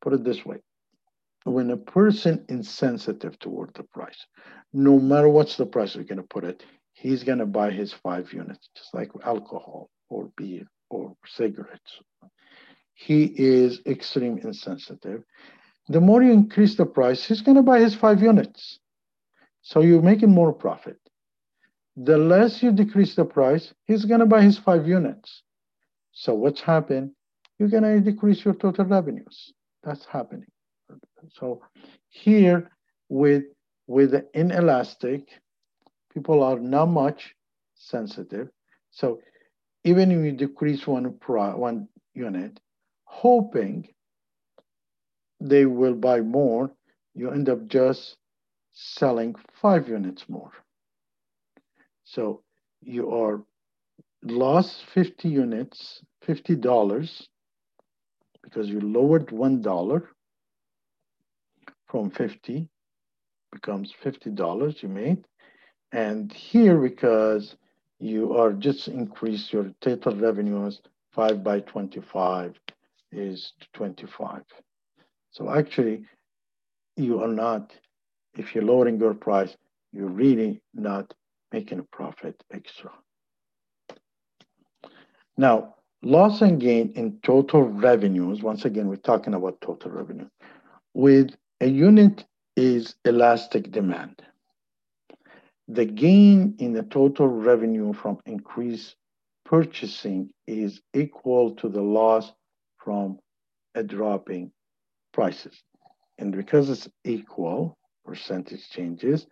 Put 0.00 0.14
it 0.14 0.24
this 0.24 0.44
way 0.44 0.58
when 1.44 1.70
a 1.70 1.76
person 1.76 2.44
is 2.48 2.68
sensitive 2.68 3.38
toward 3.38 3.72
the 3.74 3.82
price, 3.82 4.26
no 4.72 4.98
matter 4.98 5.28
what's 5.28 5.56
the 5.56 5.66
price 5.66 5.96
we're 5.96 6.04
going 6.04 6.18
to 6.18 6.22
put 6.22 6.44
it, 6.44 6.62
he's 6.92 7.24
going 7.24 7.38
to 7.38 7.46
buy 7.46 7.70
his 7.70 7.92
five 7.92 8.32
units, 8.32 8.68
just 8.76 8.92
like 8.94 9.10
alcohol 9.24 9.88
or 10.08 10.30
beer 10.36 10.66
or 10.90 11.14
cigarettes. 11.26 11.98
He 12.94 13.24
is 13.24 13.80
extreme 13.86 14.38
insensitive. 14.38 15.22
The 15.88 16.00
more 16.00 16.22
you 16.22 16.32
increase 16.32 16.74
the 16.74 16.86
price, 16.86 17.24
he's 17.24 17.40
going 17.40 17.56
to 17.56 17.62
buy 17.62 17.80
his 17.80 17.94
five 17.94 18.22
units. 18.22 18.78
So 19.62 19.80
you're 19.80 20.02
making 20.02 20.30
more 20.30 20.52
profit. 20.52 20.98
The 22.02 22.16
less 22.16 22.62
you 22.62 22.72
decrease 22.72 23.14
the 23.14 23.26
price, 23.26 23.74
he's 23.84 24.06
going 24.06 24.20
to 24.20 24.26
buy 24.26 24.40
his 24.40 24.58
five 24.58 24.88
units. 24.88 25.42
So 26.12 26.32
what's 26.32 26.62
happened? 26.62 27.10
You're 27.58 27.68
going 27.68 27.82
to 27.82 28.00
decrease 28.00 28.42
your 28.42 28.54
total 28.54 28.86
revenues. 28.86 29.52
That's 29.82 30.06
happening. 30.06 30.46
So 31.32 31.60
here 32.08 32.70
with 33.10 33.44
with 33.86 34.12
the 34.12 34.26
inelastic, 34.32 35.28
people 36.14 36.42
are 36.42 36.58
not 36.58 36.86
much 36.86 37.34
sensitive. 37.74 38.48
So 38.90 39.20
even 39.84 40.10
if 40.10 40.24
you 40.24 40.32
decrease 40.32 40.86
one 40.86 41.12
pro, 41.20 41.56
one 41.56 41.88
unit, 42.14 42.60
hoping 43.04 43.88
they 45.40 45.66
will 45.66 45.94
buy 45.94 46.20
more, 46.20 46.70
you 47.14 47.30
end 47.30 47.48
up 47.48 47.66
just 47.66 48.16
selling 48.72 49.34
five 49.60 49.88
units 49.88 50.24
more. 50.28 50.52
So 52.12 52.42
you 52.82 53.12
are 53.12 53.40
lost 54.24 54.84
50 54.94 55.28
units, 55.28 56.02
$50 56.26 57.26
because 58.42 58.68
you 58.68 58.80
lowered 58.80 59.28
$1 59.28 60.02
from 61.86 62.10
50 62.10 62.68
becomes 63.52 63.94
$50 64.04 64.82
you 64.82 64.88
made. 64.88 65.24
And 65.92 66.32
here, 66.32 66.78
because 66.78 67.54
you 68.00 68.36
are 68.36 68.52
just 68.52 68.88
increase 68.88 69.52
your 69.52 69.72
total 69.80 70.16
revenues, 70.16 70.80
5 71.12 71.44
by 71.44 71.60
25 71.60 72.54
is 73.12 73.52
25. 73.74 74.42
So 75.30 75.50
actually, 75.50 76.06
you 76.96 77.22
are 77.22 77.28
not, 77.32 77.72
if 78.34 78.54
you're 78.54 78.64
lowering 78.64 78.98
your 78.98 79.14
price, 79.14 79.56
you're 79.92 80.06
really 80.08 80.60
not 80.74 81.12
making 81.52 81.78
a 81.78 81.84
profit 81.84 82.42
extra. 82.52 82.90
Now, 85.36 85.74
loss 86.02 86.42
and 86.42 86.60
gain 86.60 86.92
in 86.94 87.18
total 87.22 87.62
revenues, 87.62 88.42
once 88.42 88.64
again, 88.64 88.88
we're 88.88 88.96
talking 88.96 89.34
about 89.34 89.60
total 89.60 89.90
revenue. 89.90 90.28
With 90.94 91.34
a 91.60 91.66
unit 91.66 92.24
is 92.56 92.94
elastic 93.04 93.70
demand. 93.70 94.22
The 95.68 95.84
gain 95.84 96.56
in 96.58 96.72
the 96.72 96.82
total 96.82 97.28
revenue 97.28 97.92
from 97.92 98.18
increased 98.26 98.96
purchasing 99.44 100.30
is 100.46 100.80
equal 100.94 101.54
to 101.56 101.68
the 101.68 101.82
loss 101.82 102.32
from 102.78 103.18
a 103.74 103.82
dropping 103.82 104.52
prices. 105.12 105.62
And 106.18 106.32
because 106.32 106.68
it's 106.70 106.88
equal, 107.04 107.78
percentage 108.04 108.68
changes. 108.70 109.26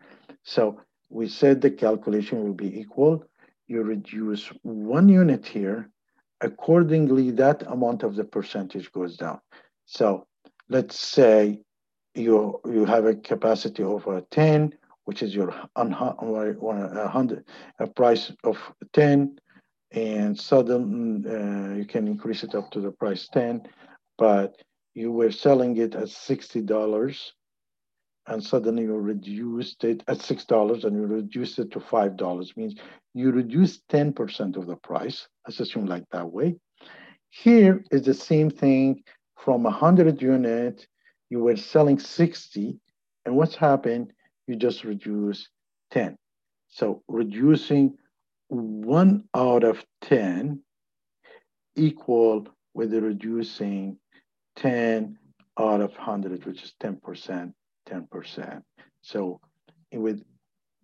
So 0.44 0.80
we 1.10 1.28
said 1.28 1.60
the 1.60 1.70
calculation 1.70 2.42
will 2.42 2.54
be 2.54 2.78
equal. 2.78 3.24
You 3.66 3.82
reduce 3.82 4.46
one 4.62 5.08
unit 5.08 5.46
here. 5.46 5.90
Accordingly, 6.40 7.30
that 7.32 7.62
amount 7.66 8.02
of 8.02 8.14
the 8.14 8.24
percentage 8.24 8.92
goes 8.92 9.16
down. 9.16 9.40
So 9.86 10.26
let's 10.68 10.98
say 10.98 11.60
you 12.14 12.60
you 12.66 12.84
have 12.84 13.06
a 13.06 13.14
capacity 13.14 13.82
of 13.82 14.06
uh, 14.08 14.20
10 14.30 14.74
which 15.04 15.22
is 15.22 15.34
your 15.34 15.54
a 15.76 17.08
hundred 17.08 17.44
a 17.78 17.86
price 17.86 18.32
of 18.44 18.58
10 18.92 19.38
and 19.92 20.38
suddenly 20.38 21.30
uh, 21.30 21.74
you 21.74 21.86
can 21.86 22.06
increase 22.06 22.42
it 22.42 22.54
up 22.54 22.70
to 22.70 22.80
the 22.80 22.90
price 22.90 23.28
10 23.32 23.62
but 24.18 24.56
you 24.94 25.12
were 25.12 25.30
selling 25.30 25.76
it 25.76 25.94
at 25.94 26.08
$60 26.08 27.32
and 28.28 28.42
suddenly 28.42 28.84
you 28.84 28.96
reduced 28.96 29.84
it 29.84 30.02
at 30.08 30.18
$6 30.18 30.84
and 30.84 30.96
you 30.96 31.06
reduced 31.06 31.58
it 31.58 31.70
to 31.72 31.80
$5 31.80 32.56
means 32.56 32.74
you 33.14 33.30
reduce 33.30 33.80
10% 33.90 34.56
of 34.56 34.66
the 34.66 34.76
price 34.76 35.28
let's 35.46 35.60
assume 35.60 35.86
like 35.86 36.04
that 36.12 36.30
way 36.30 36.56
here 37.30 37.84
is 37.90 38.02
the 38.02 38.14
same 38.14 38.50
thing 38.50 39.02
from 39.36 39.62
100 39.62 40.20
unit 40.22 40.86
you 41.30 41.40
were 41.40 41.56
selling 41.56 41.98
60, 41.98 42.78
and 43.24 43.36
what's 43.36 43.54
happened? 43.54 44.12
You 44.46 44.56
just 44.56 44.84
reduce 44.84 45.48
10. 45.90 46.16
So 46.68 47.02
reducing 47.08 47.98
one 48.48 49.24
out 49.34 49.64
of 49.64 49.84
10 50.02 50.60
equal 51.76 52.48
with 52.74 52.90
the 52.90 53.00
reducing 53.00 53.98
10 54.56 55.18
out 55.58 55.80
of 55.80 55.92
100, 55.92 56.46
which 56.46 56.62
is 56.62 56.74
10%, 56.82 57.52
10%. 57.88 58.62
So 59.02 59.40
with, 59.92 60.22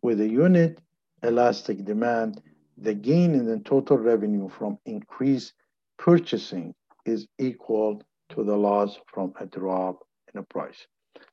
with 0.02 0.20
a 0.20 0.28
unit 0.28 0.78
elastic 1.22 1.84
demand, 1.84 2.40
the 2.78 2.94
gain 2.94 3.34
in 3.34 3.46
the 3.46 3.58
total 3.60 3.98
revenue 3.98 4.48
from 4.48 4.78
increased 4.84 5.52
purchasing 5.98 6.74
is 7.04 7.26
equal 7.38 8.02
to 8.30 8.44
the 8.44 8.56
loss 8.56 8.98
from 9.12 9.32
a 9.38 9.46
drop 9.46 10.00
in 10.32 10.40
a 10.40 10.42
price. 10.42 10.86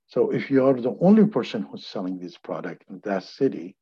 So 0.07 0.30
if 0.32 0.51
you 0.51 0.65
are 0.67 0.74
the 0.74 0.97
only 0.99 1.26
person 1.26 1.63
who's 1.63 1.88
selling 1.88 2.19
this 2.19 2.38
product 2.38 2.84
in 2.89 2.99
that 3.03 3.24
city, 3.24 3.76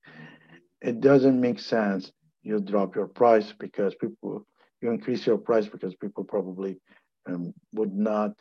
it 0.81 1.01
doesn't 1.01 1.39
make 1.39 1.59
sense 1.59 2.11
you 2.43 2.59
drop 2.59 2.95
your 2.95 3.07
price 3.07 3.53
because 3.59 3.95
people 3.95 4.45
you 4.81 4.89
increase 4.91 5.25
your 5.27 5.37
price 5.37 5.67
because 5.67 5.93
people 5.95 6.23
probably 6.23 6.79
um, 7.27 7.53
would 7.73 7.93
not 7.93 8.31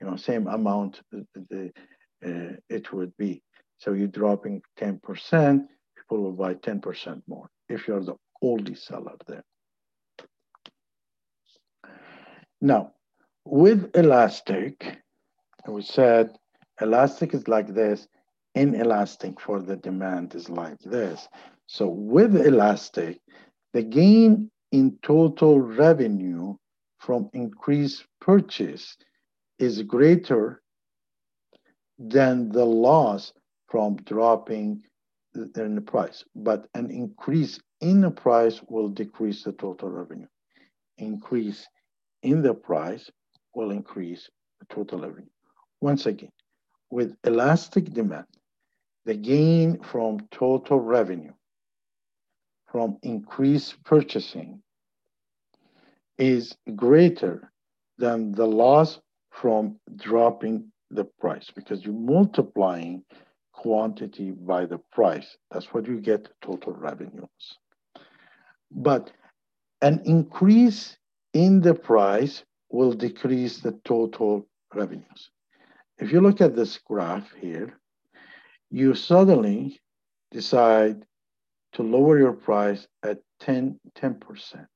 you 0.00 0.06
know 0.06 0.16
same 0.16 0.46
amount 0.46 1.00
the, 1.10 1.26
the 1.50 1.72
uh, 2.24 2.56
it 2.68 2.92
would 2.92 3.16
be. 3.16 3.42
So 3.78 3.92
you're 3.92 4.08
dropping 4.08 4.62
10% 4.78 5.66
people 5.96 6.22
will 6.22 6.32
buy 6.32 6.54
10% 6.54 7.22
more 7.26 7.48
if 7.68 7.86
you're 7.86 8.02
the 8.02 8.16
only 8.42 8.74
seller 8.74 9.16
there. 9.26 9.44
Now 12.60 12.92
with 13.44 13.90
elastic 13.94 14.98
we 15.66 15.82
said 15.82 16.36
elastic 16.80 17.34
is 17.34 17.46
like 17.46 17.68
this 17.74 18.08
inelastic 18.54 19.40
for 19.40 19.60
the 19.60 19.76
demand 19.76 20.34
is 20.34 20.48
like 20.48 20.78
this. 20.80 21.28
So 21.66 21.86
with 21.88 22.34
elastic 22.36 23.20
the 23.72 23.82
gain 23.82 24.50
in 24.72 24.98
total 25.02 25.60
revenue 25.60 26.56
from 26.98 27.30
increased 27.32 28.04
purchase 28.20 28.96
is 29.58 29.82
greater 29.82 30.62
than 31.98 32.48
the 32.50 32.64
loss 32.64 33.32
from 33.68 33.96
dropping 33.96 34.82
in 35.34 35.74
the 35.74 35.80
price, 35.80 36.24
but 36.34 36.66
an 36.74 36.90
increase 36.90 37.60
in 37.80 38.00
the 38.00 38.10
price 38.10 38.60
will 38.68 38.88
decrease 38.88 39.44
the 39.44 39.52
total 39.52 39.90
revenue. 39.90 40.26
Increase 40.98 41.66
in 42.22 42.42
the 42.42 42.54
price 42.54 43.10
will 43.54 43.70
increase 43.70 44.28
the 44.60 44.66
total 44.74 45.00
revenue. 45.00 45.28
Once 45.80 46.06
again, 46.06 46.32
with 46.90 47.16
elastic 47.24 47.92
demand, 47.92 48.26
the 49.04 49.14
gain 49.14 49.80
from 49.82 50.26
total 50.30 50.80
revenue 50.80 51.32
from 52.70 52.98
increased 53.02 53.82
purchasing 53.84 54.60
is 56.18 56.56
greater 56.76 57.50
than 57.96 58.32
the 58.32 58.46
loss 58.46 59.00
from 59.30 59.78
dropping 59.96 60.70
the 60.90 61.04
price 61.04 61.50
because 61.54 61.84
you're 61.84 61.94
multiplying 61.94 63.02
quantity 63.52 64.30
by 64.30 64.66
the 64.66 64.78
price. 64.92 65.36
That's 65.50 65.72
what 65.74 65.86
you 65.86 66.00
get 66.00 66.28
total 66.42 66.72
revenues. 66.72 67.58
But 68.70 69.12
an 69.82 70.02
increase 70.04 70.96
in 71.32 71.60
the 71.60 71.74
price 71.74 72.44
will 72.70 72.92
decrease 72.92 73.60
the 73.60 73.78
total 73.84 74.46
revenues. 74.74 75.30
If 75.98 76.12
you 76.12 76.20
look 76.20 76.40
at 76.40 76.54
this 76.54 76.78
graph 76.78 77.32
here, 77.40 77.78
you 78.70 78.94
suddenly 78.94 79.80
decide 80.30 81.04
to 81.72 81.82
lower 81.82 82.18
your 82.18 82.32
price 82.32 82.86
at 83.02 83.18
10, 83.40 83.78
10%. 83.96 84.66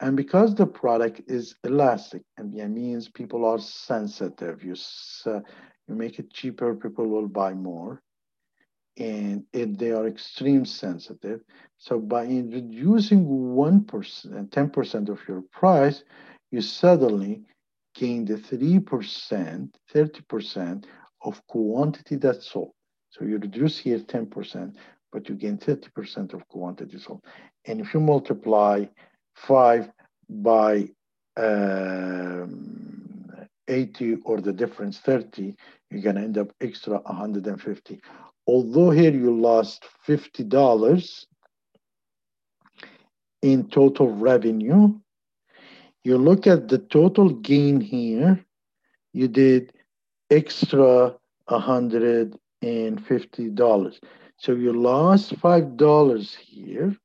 And 0.00 0.16
because 0.16 0.54
the 0.54 0.66
product 0.66 1.20
is 1.26 1.54
elastic, 1.62 2.22
and 2.38 2.52
that 2.58 2.68
means 2.68 3.08
people 3.08 3.44
are 3.44 3.58
sensitive, 3.58 4.64
you, 4.64 4.74
uh, 5.26 5.40
you 5.86 5.94
make 5.94 6.18
it 6.18 6.32
cheaper, 6.32 6.74
people 6.74 7.06
will 7.06 7.28
buy 7.28 7.52
more. 7.52 8.02
And 8.96 9.44
if 9.52 9.76
they 9.78 9.92
are 9.92 10.06
extreme 10.06 10.64
sensitive. 10.64 11.40
So 11.78 11.98
by 11.98 12.24
reducing 12.24 13.24
1%, 13.26 14.50
10% 14.50 15.08
of 15.08 15.20
your 15.28 15.42
price, 15.52 16.02
you 16.50 16.60
suddenly 16.62 17.42
gain 17.94 18.24
the 18.24 18.34
3%, 18.34 19.70
30% 19.94 20.84
of 21.22 21.46
quantity 21.46 22.16
that's 22.16 22.50
sold. 22.50 22.72
So 23.10 23.24
you 23.24 23.38
reduce 23.38 23.78
here 23.78 23.98
10%, 23.98 24.74
but 25.12 25.28
you 25.28 25.34
gain 25.34 25.58
30% 25.58 26.32
of 26.32 26.46
quantity 26.48 26.98
sold. 26.98 27.24
And 27.66 27.80
if 27.80 27.92
you 27.92 28.00
multiply 28.00 28.86
5 29.34 29.90
by 30.28 30.88
um, 31.36 33.46
80 33.68 34.16
or 34.24 34.40
the 34.40 34.52
difference 34.52 34.98
30, 34.98 35.54
you're 35.90 36.02
going 36.02 36.16
to 36.16 36.22
end 36.22 36.38
up 36.38 36.52
extra 36.60 36.98
150. 36.98 38.00
Although 38.46 38.90
here 38.90 39.12
you 39.12 39.40
lost 39.40 39.84
$50 40.06 41.24
in 43.42 43.68
total 43.68 44.12
revenue, 44.12 44.98
you 46.04 46.18
look 46.18 46.46
at 46.46 46.68
the 46.68 46.78
total 46.78 47.30
gain 47.30 47.80
here, 47.80 48.44
you 49.12 49.26
did 49.28 49.72
extra 50.30 51.14
$150. 51.48 53.98
So 54.38 54.52
you 54.52 54.72
lost 54.72 55.34
$5 55.36 56.36
here 56.36 56.96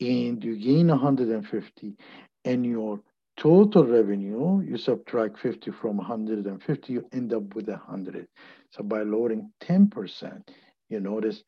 and 0.00 0.42
you 0.42 0.56
gain 0.56 0.88
150 0.88 1.96
and 2.44 2.66
your 2.66 3.00
total 3.38 3.84
revenue, 3.86 4.62
you 4.62 4.76
subtract 4.76 5.38
50 5.38 5.70
from 5.72 5.98
150, 5.98 6.92
you 6.92 7.06
end 7.12 7.32
up 7.32 7.54
with 7.54 7.68
100. 7.68 8.26
So 8.70 8.82
by 8.82 9.02
lowering 9.02 9.50
10%, 9.62 10.48
you 10.88 11.00
notice 11.00 11.42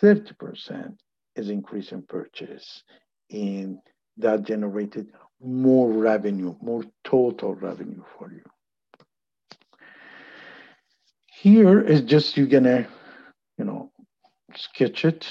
30% 0.00 0.96
is 1.36 1.48
increase 1.50 1.92
in 1.92 2.02
purchase. 2.02 2.82
And 3.30 3.78
that 4.18 4.42
generated 4.42 5.08
more 5.40 5.90
revenue, 5.90 6.54
more 6.60 6.84
total 7.04 7.54
revenue 7.54 8.02
for 8.18 8.30
you. 8.32 8.44
Here 11.26 11.80
is 11.80 12.02
just 12.02 12.36
you're 12.36 12.46
gonna 12.46 12.86
you 13.58 13.64
know, 13.64 13.92
sketch 14.56 15.04
it 15.04 15.26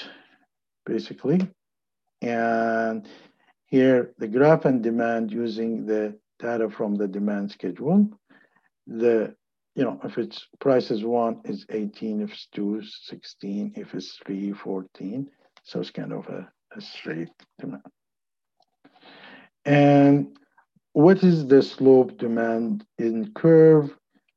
basically. 0.86 1.50
And 2.22 3.08
here 3.66 4.14
the 4.18 4.28
graph 4.28 4.66
and 4.66 4.84
demand 4.84 5.32
using 5.32 5.86
the 5.86 6.18
data 6.40 6.70
from 6.70 6.96
the 6.96 7.08
demand 7.08 7.52
schedule. 7.52 8.10
The, 8.88 9.36
you 9.76 9.84
know, 9.84 10.00
if 10.04 10.18
it's 10.18 10.48
price 10.60 10.92
is 10.92 11.04
one, 11.04 11.42
is 11.46 11.66
18, 11.70 12.22
if 12.22 12.32
it's 12.32 12.48
two, 12.54 12.82
16, 12.84 13.74
if 13.76 13.94
it's 13.94 14.20
three, 14.26 14.52
14. 14.52 15.28
So 15.64 15.80
it's 15.80 15.92
kind 15.92 16.12
of 16.12 16.28
a, 16.28 16.50
a 16.76 16.82
straight 16.82 17.30
demand. 17.60 17.84
And 19.64 20.38
what 20.94 21.24
is 21.24 21.48
the 21.48 21.62
slope 21.62 22.18
demand 22.18 22.84
in 22.98 23.32
curve? 23.34 23.96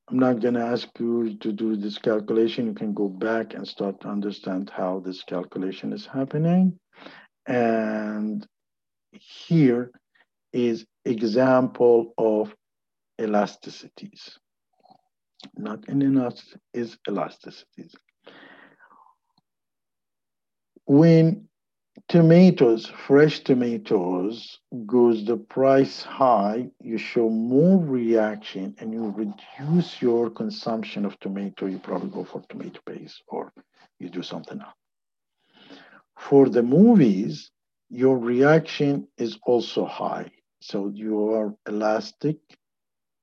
I'm 0.09 0.19
not 0.19 0.41
going 0.41 0.55
to 0.55 0.61
ask 0.61 0.89
you 1.01 1.37
to 1.39 1.51
do 1.51 1.77
this 1.77 1.97
calculation. 1.99 2.67
You 2.67 2.75
can 2.75 2.93
go 2.93 3.09
back 3.09 3.55
and 3.55 3.67
start 3.67 4.03
to 4.03 4.09
understand 4.09 4.71
how 4.71 5.01
this 5.01 5.23
calculation 5.23 5.93
is 5.93 6.05
happening. 6.05 6.79
And 7.47 8.47
here 9.13 9.91
is 10.53 10.87
example 11.05 12.15
of 12.17 12.55
elasticities. 13.21 14.39
Not 15.57 15.89
in 15.89 16.01
inelasticity, 16.01 16.59
is 16.73 16.97
elasticities. 17.09 17.95
When 20.87 21.49
tomatoes, 22.09 22.87
fresh 22.87 23.41
tomatoes, 23.41 24.59
goes 24.87 25.25
the 25.25 25.37
price 25.37 26.03
high, 26.03 26.71
you 26.81 26.99
show 26.99 27.29
more 27.29 27.79
reaction 27.79 28.75
and 28.79 28.93
you 28.93 29.15
reduce 29.17 30.01
your 30.01 30.31
consumption 30.31 31.05
of 31.05 31.19
tomato, 31.21 31.67
you 31.67 31.79
probably 31.79 32.11
go 32.11 32.25
for 32.25 32.43
tomato 32.49 32.81
paste 32.87 33.23
or 33.29 33.53
you 33.99 34.09
do 34.09 34.23
something 34.23 34.61
else. 34.61 34.75
For 36.19 36.49
the 36.49 36.63
movies, 36.63 37.51
your 37.91 38.19
reaction 38.19 39.09
is 39.19 39.39
also 39.45 39.85
high. 39.85 40.31
So 40.61 40.89
your 40.89 41.55
elastic, 41.69 42.39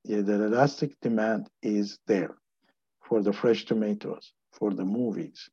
yeah, 0.03 0.21
the 0.21 0.45
elastic 0.45 0.99
demand 1.01 1.49
is 1.61 1.99
there 2.07 2.35
for 3.01 3.21
the 3.21 3.33
fresh 3.33 3.65
tomatoes, 3.65 4.33
for 4.51 4.73
the 4.73 4.85
movies, 4.85 5.49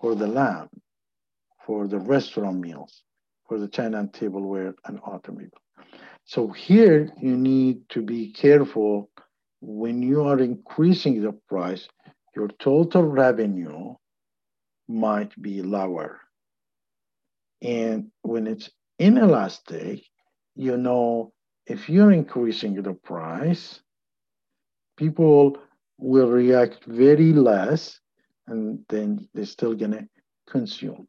for 0.00 0.14
the 0.14 0.26
lamb, 0.26 0.68
for 1.66 1.88
the 1.88 1.98
restaurant 1.98 2.58
meals, 2.60 3.02
for 3.48 3.58
the 3.58 3.68
china 3.68 3.98
and 3.98 4.12
tableware 4.12 4.74
and 4.84 5.00
automobile. 5.04 5.50
So 6.24 6.48
here 6.48 7.10
you 7.20 7.36
need 7.36 7.88
to 7.90 8.02
be 8.02 8.32
careful 8.32 9.10
when 9.60 10.02
you 10.02 10.22
are 10.22 10.38
increasing 10.38 11.22
the 11.22 11.32
price, 11.48 11.88
your 12.34 12.48
total 12.60 13.04
revenue 13.04 13.94
might 14.88 15.40
be 15.40 15.62
lower. 15.62 16.20
And 17.62 18.10
when 18.22 18.46
it's 18.46 18.70
inelastic, 18.98 20.02
you 20.56 20.76
know, 20.76 21.32
if 21.66 21.88
you're 21.88 22.12
increasing 22.12 22.82
the 22.82 22.94
price, 22.94 23.80
people 24.96 25.58
will 25.98 26.28
react 26.28 26.84
very 26.84 27.32
less 27.32 28.00
and 28.46 28.80
then 28.88 29.28
they're 29.34 29.44
still 29.46 29.74
gonna 29.74 30.08
consume. 30.48 31.06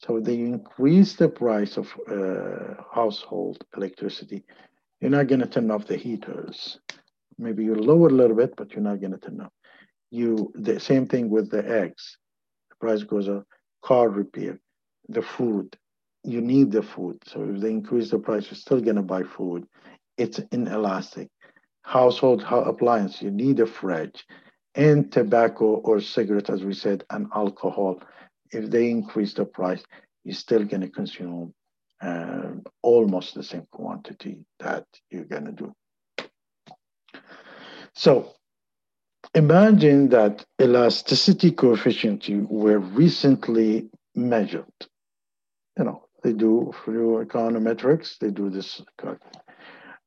So 0.00 0.20
they 0.20 0.36
increase 0.36 1.14
the 1.14 1.28
price 1.28 1.76
of 1.76 1.92
uh, 2.08 2.82
household 2.92 3.64
electricity. 3.76 4.44
You're 5.00 5.10
not 5.10 5.26
going 5.26 5.40
to 5.40 5.46
turn 5.46 5.70
off 5.70 5.86
the 5.86 5.96
heaters. 5.96 6.78
Maybe 7.38 7.64
you 7.64 7.74
lower 7.74 8.08
a 8.08 8.12
little 8.12 8.36
bit, 8.36 8.54
but 8.56 8.72
you're 8.72 8.82
not 8.82 9.00
going 9.00 9.12
to 9.12 9.18
turn 9.18 9.40
off. 9.40 9.52
you 10.10 10.52
the 10.54 10.80
same 10.80 11.06
thing 11.06 11.30
with 11.30 11.50
the 11.50 11.68
eggs. 11.68 12.16
The 12.70 12.76
price 12.76 13.02
goes 13.02 13.28
up. 13.28 13.46
Car 13.82 14.08
repair, 14.08 14.58
the 15.08 15.22
food. 15.22 15.76
You 16.28 16.42
need 16.42 16.72
the 16.72 16.82
food. 16.82 17.18
So 17.26 17.42
if 17.44 17.60
they 17.62 17.70
increase 17.70 18.10
the 18.10 18.18
price, 18.18 18.44
you're 18.50 18.56
still 18.66 18.82
gonna 18.82 19.02
buy 19.02 19.22
food. 19.22 19.66
It's 20.18 20.38
inelastic. 20.52 21.28
Household 21.82 22.44
appliance, 22.46 23.22
you 23.22 23.30
need 23.30 23.60
a 23.60 23.66
fridge. 23.66 24.26
And 24.74 25.10
tobacco 25.10 25.76
or 25.76 26.00
cigarette, 26.02 26.50
as 26.50 26.62
we 26.62 26.74
said, 26.74 27.04
and 27.08 27.28
alcohol. 27.34 28.02
If 28.50 28.70
they 28.70 28.90
increase 28.90 29.32
the 29.32 29.46
price, 29.46 29.82
you're 30.24 30.34
still 30.34 30.64
gonna 30.64 30.90
consume 30.90 31.54
uh, 32.02 32.50
almost 32.82 33.34
the 33.34 33.42
same 33.42 33.66
quantity 33.72 34.44
that 34.58 34.84
you're 35.10 35.24
gonna 35.24 35.52
do. 35.52 35.72
So 37.94 38.34
imagine 39.34 40.10
that 40.10 40.44
elasticity 40.60 41.52
coefficient 41.52 42.28
were 42.50 42.78
recently 42.78 43.88
measured. 44.14 44.76
You 45.78 45.84
know, 45.84 46.07
they 46.22 46.32
do 46.32 46.72
through 46.84 47.24
econometrics, 47.24 48.18
they 48.18 48.30
do 48.30 48.50
this 48.50 48.82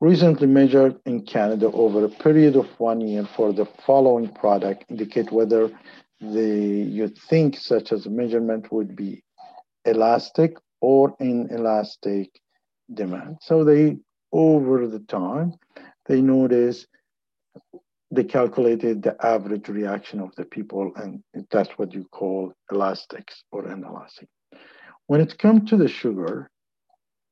recently 0.02 0.48
measured 0.48 1.00
in 1.06 1.22
Canada 1.26 1.68
over 1.72 2.04
a 2.04 2.10
period 2.10 2.56
of 2.56 2.68
one 2.80 3.00
year 3.00 3.26
for 3.36 3.54
the 3.54 3.66
following 3.86 4.28
product 4.28 4.84
indicate 4.90 5.32
whether 5.32 5.70
the 6.20 6.48
you 6.98 7.08
think 7.30 7.58
such 7.58 7.92
as 7.92 8.08
measurement 8.08 8.72
would 8.72 8.96
be 8.96 9.24
elastic 9.86 10.58
or 10.82 11.16
inelastic 11.20 12.30
demand. 12.94 13.38
So 13.42 13.64
they 13.64 13.98
over 14.32 14.88
the 14.88 15.00
time 15.00 15.54
they 16.08 16.22
notice 16.22 16.88
they 18.12 18.24
calculated 18.26 19.04
the 19.04 19.16
average 19.26 19.70
reaction 19.70 20.20
of 20.20 20.36
the 20.36 20.44
people, 20.44 20.92
and 20.98 21.24
that's 21.50 21.70
what 21.78 21.94
you 21.94 22.06
call 22.12 22.54
elastics 22.70 23.44
or 23.52 23.72
inelastic. 23.72 24.28
When 25.08 25.22
it 25.22 25.38
comes 25.38 25.70
to 25.70 25.78
the 25.78 25.88
sugar, 25.88 26.50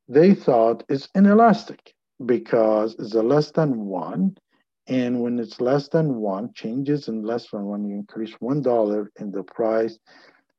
they 0.08 0.34
thought 0.34 0.84
it's 0.90 1.08
inelastic 1.16 1.94
because 2.26 2.96
it's 3.00 3.14
less 3.14 3.52
than 3.52 3.86
one. 3.86 4.38
And 4.88 5.22
when 5.22 5.38
it's 5.38 5.62
less 5.62 5.88
than 5.88 6.16
one, 6.16 6.52
changes 6.54 7.08
in 7.08 7.24
less 7.24 7.50
than 7.52 7.66
one, 7.66 7.88
you 7.88 7.96
increase 7.96 8.34
one 8.40 8.62
dollar 8.62 9.12
in 9.20 9.32
the 9.32 9.44
price, 9.44 10.00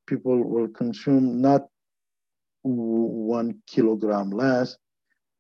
people 0.07 0.43
will 0.43 0.69
consume 0.69 1.41
not 1.41 1.67
one 2.63 3.61
kilogram 3.67 4.31
less, 4.31 4.77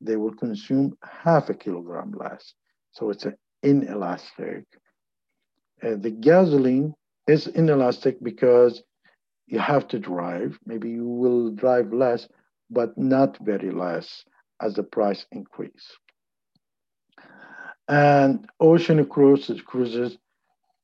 they 0.01 0.17
will 0.17 0.35
consume 0.35 0.97
half 1.03 1.51
a 1.51 1.55
kilogram 1.55 2.13
less. 2.13 2.55
So 2.93 3.11
it's 3.11 3.27
inelastic. 3.63 4.65
Uh, 5.83 5.97
the 5.97 6.11
gasoline 6.11 6.95
is 7.27 7.47
inelastic 7.47 8.23
because 8.23 8.83
you 9.51 9.59
have 9.59 9.89
to 9.89 9.99
drive. 9.99 10.59
Maybe 10.65 10.91
you 10.91 11.07
will 11.07 11.51
drive 11.51 11.93
less, 11.93 12.29
but 12.71 12.97
not 12.97 13.37
very 13.39 13.73
less 13.73 14.25
as 14.63 14.75
the 14.75 14.85
price 14.85 15.27
increase. 15.33 15.89
And 17.89 18.49
ocean 18.61 19.05
cruises, 19.05 19.61
cruises, 19.61 20.17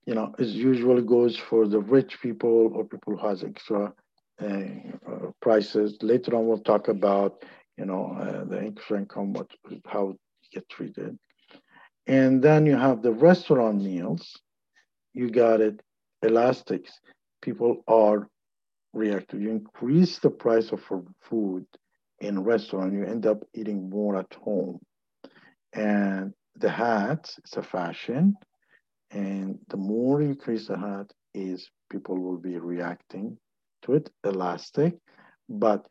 you 0.05 0.15
know, 0.15 0.35
is 0.39 0.55
usually 0.55 1.03
goes 1.03 1.37
for 1.37 1.69
the 1.69 1.79
rich 1.79 2.21
people 2.21 2.73
or 2.75 2.85
people 2.85 3.17
who 3.17 3.29
has 3.29 3.45
extra 3.45 3.93
uh, 4.43 4.67
prices. 5.41 5.97
Later 6.03 6.35
on, 6.35 6.49
we'll 6.49 6.59
talk 6.59 6.89
about, 6.89 7.45
you 7.79 7.87
know, 7.87 8.17
uh, 8.21 8.45
the 8.45 8.61
extra 8.61 8.99
income, 8.99 9.33
what, 9.33 9.49
how 9.87 10.09
you 10.09 10.49
get 10.53 10.69
treated. 10.69 11.17
And 12.09 12.43
then 12.43 12.67
you 12.67 12.77
have 12.77 13.03
the 13.03 13.13
restaurant 13.13 13.81
meals. 13.83 14.37
You 15.15 15.31
got 15.31 15.61
it, 15.61 15.81
elastics. 16.23 17.01
People 17.43 17.85
are 17.87 18.29
reactive. 18.97 19.41
You 19.41 19.51
increase 19.51 20.19
the 20.19 20.31
price 20.31 20.73
of 20.73 20.83
food 21.21 21.67
in 22.21 22.43
restaurant, 22.43 22.95
you 22.95 23.05
end 23.05 23.27
up 23.27 23.45
eating 23.55 23.91
more 23.91 24.17
at 24.17 24.33
home. 24.35 24.81
And 25.75 26.33
the 26.57 26.71
hat 26.71 27.31
is 27.45 27.53
a 27.57 27.63
fashion. 27.63 28.35
And 29.11 29.59
the 29.69 29.77
more 29.77 30.23
you 30.23 30.31
increase 30.31 30.69
the 30.69 30.79
hat, 30.79 31.13
is 31.35 31.71
people 31.91 32.19
will 32.19 32.39
be 32.39 32.57
reacting 32.59 33.37
to 33.83 33.95
it, 33.95 34.11
elastic. 34.25 34.95
But 35.49 35.87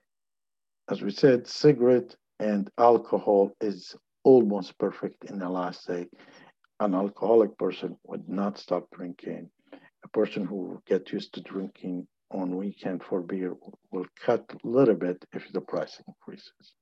as 0.90 1.02
we 1.02 1.12
said, 1.12 1.48
cigarette 1.48 2.16
and 2.40 2.70
alcohol 2.78 3.52
is 3.62 3.96
almost 4.24 4.78
perfect 4.80 5.26
in 5.26 5.42
elastic. 5.42 6.10
An 6.80 6.96
alcoholic 6.96 7.58
person 7.58 7.96
would 8.06 8.28
not 8.28 8.58
stop 8.58 8.88
drinking. 8.92 9.50
A 10.04 10.10
person 10.10 10.46
who 10.46 10.82
get 10.86 11.12
used 11.12 11.34
to 11.36 11.42
drinking 11.42 12.08
on 12.32 12.58
weekend 12.58 13.04
for 13.04 13.22
beer 13.22 13.56
will 13.92 14.06
cut 14.26 14.44
a 14.52 14.68
little 14.68 14.96
bit 14.96 15.24
if 15.34 15.52
the 15.54 15.62
price 15.62 16.02
increases. 16.08 16.74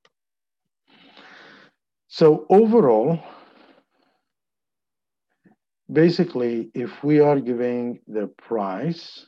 So 2.07 2.45
overall, 2.49 3.19
basically, 5.91 6.69
if 6.73 7.03
we 7.03 7.19
are 7.19 7.39
giving 7.39 7.99
the 8.07 8.27
price 8.27 9.27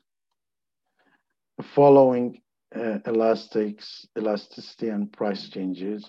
following 1.62 2.42
uh, 2.76 3.00
elastics, 3.06 4.06
elasticity 4.18 4.90
and 4.90 5.12
price 5.12 5.50
changes, 5.50 6.06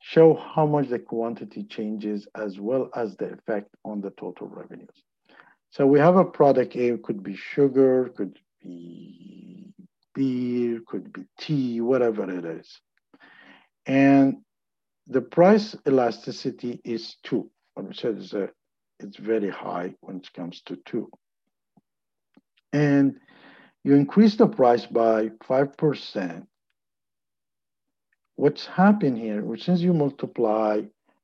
show 0.00 0.34
how 0.34 0.66
much 0.66 0.88
the 0.88 0.98
quantity 0.98 1.62
changes 1.64 2.26
as 2.34 2.58
well 2.58 2.90
as 2.94 3.16
the 3.16 3.32
effect 3.32 3.74
on 3.84 4.00
the 4.00 4.10
total 4.10 4.48
revenues. 4.48 5.04
So 5.70 5.86
we 5.86 6.00
have 6.00 6.16
a 6.16 6.24
product 6.24 6.76
A, 6.76 6.98
could 6.98 7.22
be 7.22 7.36
sugar, 7.36 8.12
could 8.16 8.38
be 8.62 9.72
beer, 10.14 10.80
could 10.86 11.12
be 11.12 11.24
tea, 11.38 11.80
whatever 11.80 12.30
it 12.30 12.44
is. 12.44 12.80
And 13.86 14.38
the 15.06 15.20
price 15.20 15.74
elasticity 15.86 16.80
is 16.84 17.16
two. 17.22 17.50
What 17.74 17.88
we 17.88 17.94
said 17.94 18.18
is 18.18 18.30
that 18.30 18.50
it's 19.00 19.16
very 19.16 19.50
high 19.50 19.94
when 20.00 20.18
it 20.18 20.32
comes 20.32 20.62
to 20.66 20.76
two. 20.84 21.10
And 22.72 23.18
you 23.84 23.94
increase 23.94 24.36
the 24.36 24.46
price 24.46 24.86
by 24.86 25.30
5%, 25.48 26.46
what's 28.36 28.66
happened 28.66 29.18
here, 29.18 29.44
which 29.44 29.64
since 29.64 29.80
you 29.80 29.92
multiply, 29.92 30.82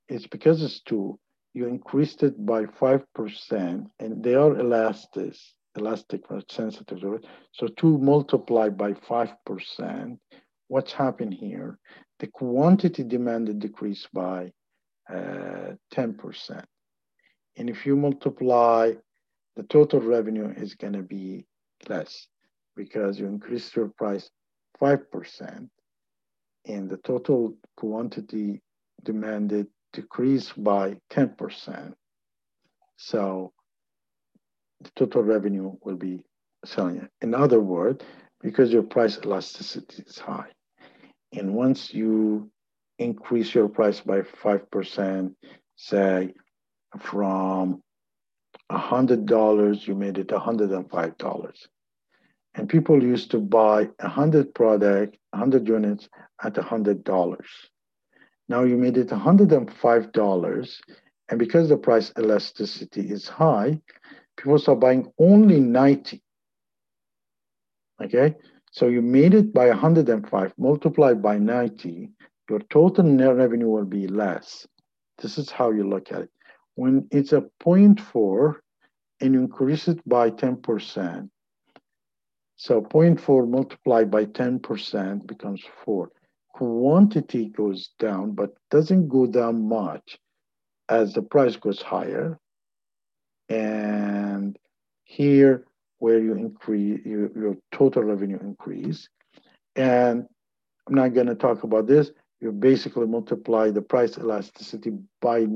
it's 0.09 0.27
because 0.27 0.63
it's 0.63 0.81
two, 0.81 1.19
you 1.55 1.67
increased 1.67 2.23
it 2.23 2.45
by 2.45 2.65
5%, 2.65 3.87
and 4.01 4.23
they 4.25 4.35
are 4.35 4.59
elastic, 4.59 5.35
elastic, 5.77 6.23
sensitive 6.51 7.01
to 7.01 7.15
it. 7.15 7.27
So 7.53 7.69
two 7.69 7.99
multiplied 7.99 8.77
by 8.77 8.93
5%, 8.93 10.19
what's 10.69 10.93
happened 10.93 11.35
here? 11.35 11.79
The 12.19 12.27
quantity 12.29 13.05
demanded 13.05 13.61
decreased 13.61 14.09
by 14.13 14.53
uh, 15.09 15.75
10%. 15.95 16.65
And 17.57 17.71
if 17.71 17.87
you 17.87 17.97
multiply, 17.97 18.93
the 19.57 19.63
total 19.65 20.01
revenue 20.01 20.53
is 20.57 20.75
gonna 20.75 21.03
be 21.03 21.47
less 21.89 22.27
because 22.77 23.19
you 23.19 23.27
increase 23.27 23.75
your 23.75 23.89
price 23.89 24.31
5% 24.81 25.69
and 26.67 26.91
the 26.91 26.99
total 26.99 27.57
quantity 27.77 28.63
demanded 29.05 29.67
decreased 29.93 30.63
by 30.63 30.97
10%. 31.11 31.95
So 32.97 33.53
the 34.81 34.91
total 34.97 35.23
revenue 35.23 35.73
will 35.83 35.97
be 35.97 36.23
selling 36.65 36.97
it. 36.97 37.11
In 37.21 37.35
other 37.35 37.61
words, 37.61 38.05
because 38.41 38.73
your 38.73 38.83
price 38.83 39.19
elasticity 39.25 40.05
is 40.07 40.19
high. 40.19 40.49
And 41.33 41.55
once 41.55 41.93
you 41.93 42.51
increase 42.99 43.55
your 43.55 43.69
price 43.69 44.01
by 44.01 44.23
5%, 44.23 45.35
say 45.77 46.35
from 46.99 47.83
$100, 48.71 49.87
you 49.87 49.95
made 49.95 50.19
it 50.19 50.29
$105. 50.29 51.69
And 52.55 52.69
people 52.69 53.03
used 53.03 53.31
to 53.33 53.39
buy 53.39 53.85
100 54.01 54.55
product, 54.55 55.17
100 55.31 55.69
units 55.69 56.09
at 56.43 56.55
$100. 56.55 57.39
Now 58.49 58.65
you 58.65 58.77
made 58.77 58.97
it 58.97 59.09
$105. 59.09 60.81
And 61.31 61.39
because 61.39 61.69
the 61.69 61.77
price 61.77 62.13
elasticity 62.19 63.03
is 63.03 63.29
high, 63.29 63.81
people 64.39 64.59
start 64.59 64.81
buying 64.81 65.13
only 65.19 65.61
90. 65.61 66.23
Okay, 68.03 68.37
so 68.71 68.87
you 68.87 69.03
made 69.03 69.35
it 69.35 69.53
by 69.53 69.69
105, 69.69 70.55
multiplied 70.57 71.21
by 71.21 71.37
90, 71.37 72.11
your 72.49 72.61
total 72.71 73.05
net 73.05 73.35
revenue 73.35 73.69
will 73.69 73.85
be 73.85 74.07
less. 74.07 74.67
This 75.21 75.37
is 75.37 75.51
how 75.51 75.73
you 75.73 75.87
look 75.89 76.13
at 76.13 76.23
it. 76.23 76.31
When 76.77 77.09
it's 77.11 77.33
a 77.33 77.43
0.4 77.61 78.55
and 79.21 79.35
you 79.35 79.41
increase 79.41 79.89
it 79.89 80.01
by 80.09 80.31
10%, 80.31 81.29
so 82.57 82.81
0.4 82.83 83.49
multiplied 83.49 84.11
by 84.11 84.25
10% 84.27 85.27
becomes 85.27 85.63
4. 85.85 86.11
Quantity 86.55 87.49
goes 87.51 87.91
down, 87.99 88.33
but 88.33 88.51
doesn't 88.71 89.09
go 89.09 89.27
down 89.27 89.69
much 89.69 90.19
as 90.89 91.13
the 91.13 91.23
price 91.23 91.57
goes 91.57 91.83
higher. 91.83 92.39
And 93.49 94.59
here, 95.05 95.65
where 95.99 96.19
you 96.19 96.35
increase 96.35 97.01
your, 97.05 97.31
your 97.37 97.57
total 97.73 98.05
revenue 98.05 98.39
increase. 98.41 99.09
And 99.75 100.27
I'm 100.87 100.95
not 100.95 101.15
going 101.15 101.27
to 101.27 101.35
talk 101.35 101.65
about 101.65 101.87
this. 101.87 102.11
You 102.41 102.53
basically 102.53 103.07
multiply 103.07 103.71
the 103.71 103.83
price 103.83 104.17
elasticity 104.17 104.93
by 105.21 105.47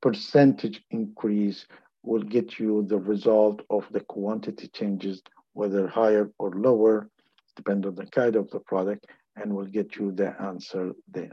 percentage 0.00 0.82
increase 0.90 1.66
will 2.02 2.22
get 2.22 2.58
you 2.58 2.84
the 2.88 2.98
result 2.98 3.62
of 3.70 3.86
the 3.92 4.00
quantity 4.00 4.68
changes, 4.68 5.22
whether 5.52 5.86
higher 5.86 6.30
or 6.38 6.50
lower, 6.50 7.08
depend 7.56 7.86
on 7.86 7.94
the 7.94 8.06
kind 8.06 8.36
of 8.36 8.50
the 8.50 8.60
product, 8.60 9.06
and 9.36 9.54
will 9.54 9.66
get 9.66 9.96
you 9.96 10.12
the 10.12 10.34
answer 10.40 10.92
there. 11.08 11.32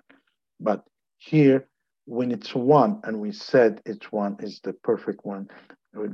But 0.59 0.83
here, 1.17 1.67
when 2.05 2.31
it's 2.31 2.53
one, 2.53 2.99
and 3.03 3.19
we 3.19 3.31
said 3.31 3.81
it's 3.85 4.11
one 4.11 4.37
is 4.39 4.59
the 4.63 4.73
perfect 4.73 5.25
one, 5.25 5.47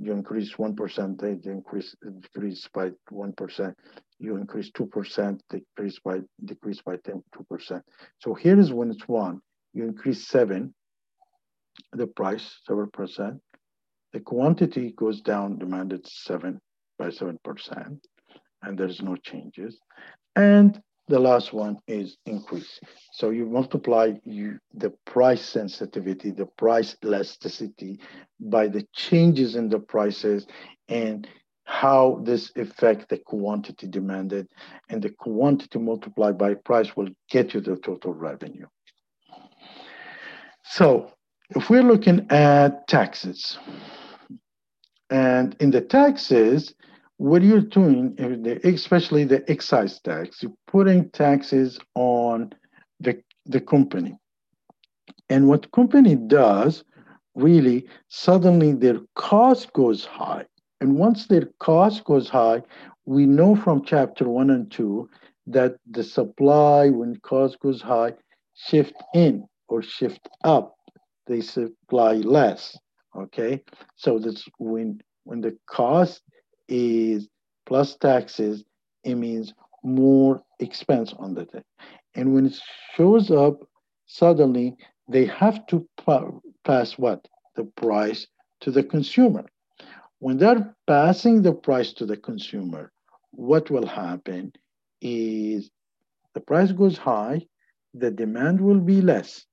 you 0.02 0.12
increase 0.12 0.54
1%, 0.56 1.20
they 1.20 1.50
increase, 1.50 1.96
decrease 2.22 2.68
by 2.74 2.92
1%, 3.12 3.74
you 4.20 4.38
increase 4.38 4.72
2%, 4.72 5.40
decrease 5.50 6.00
by, 6.00 6.20
decrease 6.46 6.82
by 6.82 6.96
10, 6.98 7.24
2%. 7.52 7.82
So 8.20 8.34
here 8.34 8.60
is 8.60 8.72
when 8.72 8.92
it's 8.92 9.08
one, 9.08 9.42
you 9.74 9.84
increase 9.84 10.28
seven, 10.28 10.74
the 11.94 12.08
price, 12.08 12.60
7%, 12.70 13.40
the 14.14 14.20
quantity 14.20 14.94
goes 14.98 15.22
down, 15.22 15.58
demanded 15.58 16.06
seven 16.08 16.60
by 17.00 17.08
7%, 17.08 17.38
and 18.64 18.78
there's 18.78 19.02
no 19.02 19.16
changes. 19.16 19.80
And 20.36 20.80
the 21.12 21.20
last 21.20 21.52
one 21.52 21.78
is 21.88 22.18
increase. 22.26 22.80
So 23.12 23.32
you 23.32 23.46
multiply 23.46 24.14
you, 24.24 24.60
the 24.74 24.92
price 25.06 25.44
sensitivity, 25.44 26.32
the 26.32 26.46
price 26.46 26.96
elasticity 27.04 28.00
by 28.40 28.68
the 28.70 28.88
changes 28.94 29.56
in 29.56 29.68
the 29.68 29.80
prices 29.80 30.48
and 30.88 31.28
how 31.66 32.22
this 32.24 32.52
affect 32.56 33.10
the 33.10 33.18
quantity 33.18 33.88
demanded 33.88 34.48
and 34.90 35.02
the 35.02 35.10
quantity 35.10 35.80
multiplied 35.80 36.38
by 36.38 36.54
price 36.54 36.96
will 36.96 37.10
get 37.30 37.54
you 37.54 37.60
the 37.60 37.76
total 37.76 38.14
revenue. 38.14 38.68
So 40.64 41.12
if 41.50 41.70
we're 41.70 41.84
looking 41.84 42.26
at 42.30 42.88
taxes, 42.88 43.60
and 45.10 45.58
in 45.60 45.72
the 45.72 45.82
taxes, 45.82 46.74
what 47.22 47.44
you're 47.44 47.62
doing, 47.62 48.16
eh, 48.18 48.58
especially 48.64 49.26
the 49.26 49.44
excise 49.48 50.00
tax, 50.00 50.42
you're 50.42 50.52
putting 50.66 51.08
taxes 51.12 51.80
on 51.94 52.52
the, 53.00 53.22
the 53.46 53.62
company. 53.62 54.18
And 55.30 55.48
what 55.48 55.72
company 55.72 56.16
does, 56.16 56.84
really, 57.36 57.86
suddenly 58.08 58.74
their 58.74 59.00
cost 59.14 59.72
goes 59.74 60.04
high. 60.04 60.46
And 60.82 60.96
once 60.96 61.28
their 61.28 61.48
cost 61.60 62.04
goes 62.06 62.28
high, 62.28 62.64
we 63.06 63.28
know 63.28 63.56
from 63.56 63.86
chapter 63.86 64.28
one 64.28 64.50
and 64.50 64.72
two 64.72 65.08
that 65.46 65.76
the 65.92 66.04
supply, 66.04 66.90
when 66.90 67.18
cost 67.18 67.60
goes 67.60 67.84
high, 67.84 68.14
shift 68.56 68.96
in 69.14 69.46
or 69.68 69.84
shift 69.84 70.28
up, 70.44 70.76
they 71.28 71.42
supply 71.42 72.14
less. 72.14 72.76
Okay, 73.16 73.62
so 73.96 74.18
that's 74.18 74.44
when 74.58 75.00
when 75.26 75.42
the 75.42 75.56
cost 75.68 76.24
is 76.72 77.28
plus 77.66 77.96
taxes, 77.98 78.64
it 79.04 79.16
means 79.16 79.54
more 79.84 80.42
expense 80.60 81.14
on 81.20 81.34
the 81.34 81.46
thing. 81.46 81.64
And 82.16 82.34
when 82.34 82.46
it 82.46 82.60
shows 82.96 83.30
up 83.30 83.60
suddenly, 84.06 84.78
they 85.08 85.26
have 85.26 85.66
to 85.68 85.88
pa 85.98 86.24
pass 86.64 86.98
what? 86.98 87.28
The 87.56 87.66
price 87.66 88.28
to 88.62 88.72
the 88.72 88.84
consumer. 88.84 89.46
When 90.20 90.38
they're 90.38 90.76
passing 90.88 91.42
the 91.42 91.54
price 91.54 91.94
to 91.94 92.06
the 92.06 92.18
consumer, 92.18 92.92
what 93.32 93.70
will 93.70 93.88
happen 93.88 94.54
is 95.02 95.72
the 96.34 96.42
price 96.42 96.72
goes 96.72 96.98
high, 96.98 97.46
the 97.94 98.12
demand 98.12 98.62
will 98.62 98.80
be 98.80 99.02
less. 99.02 99.46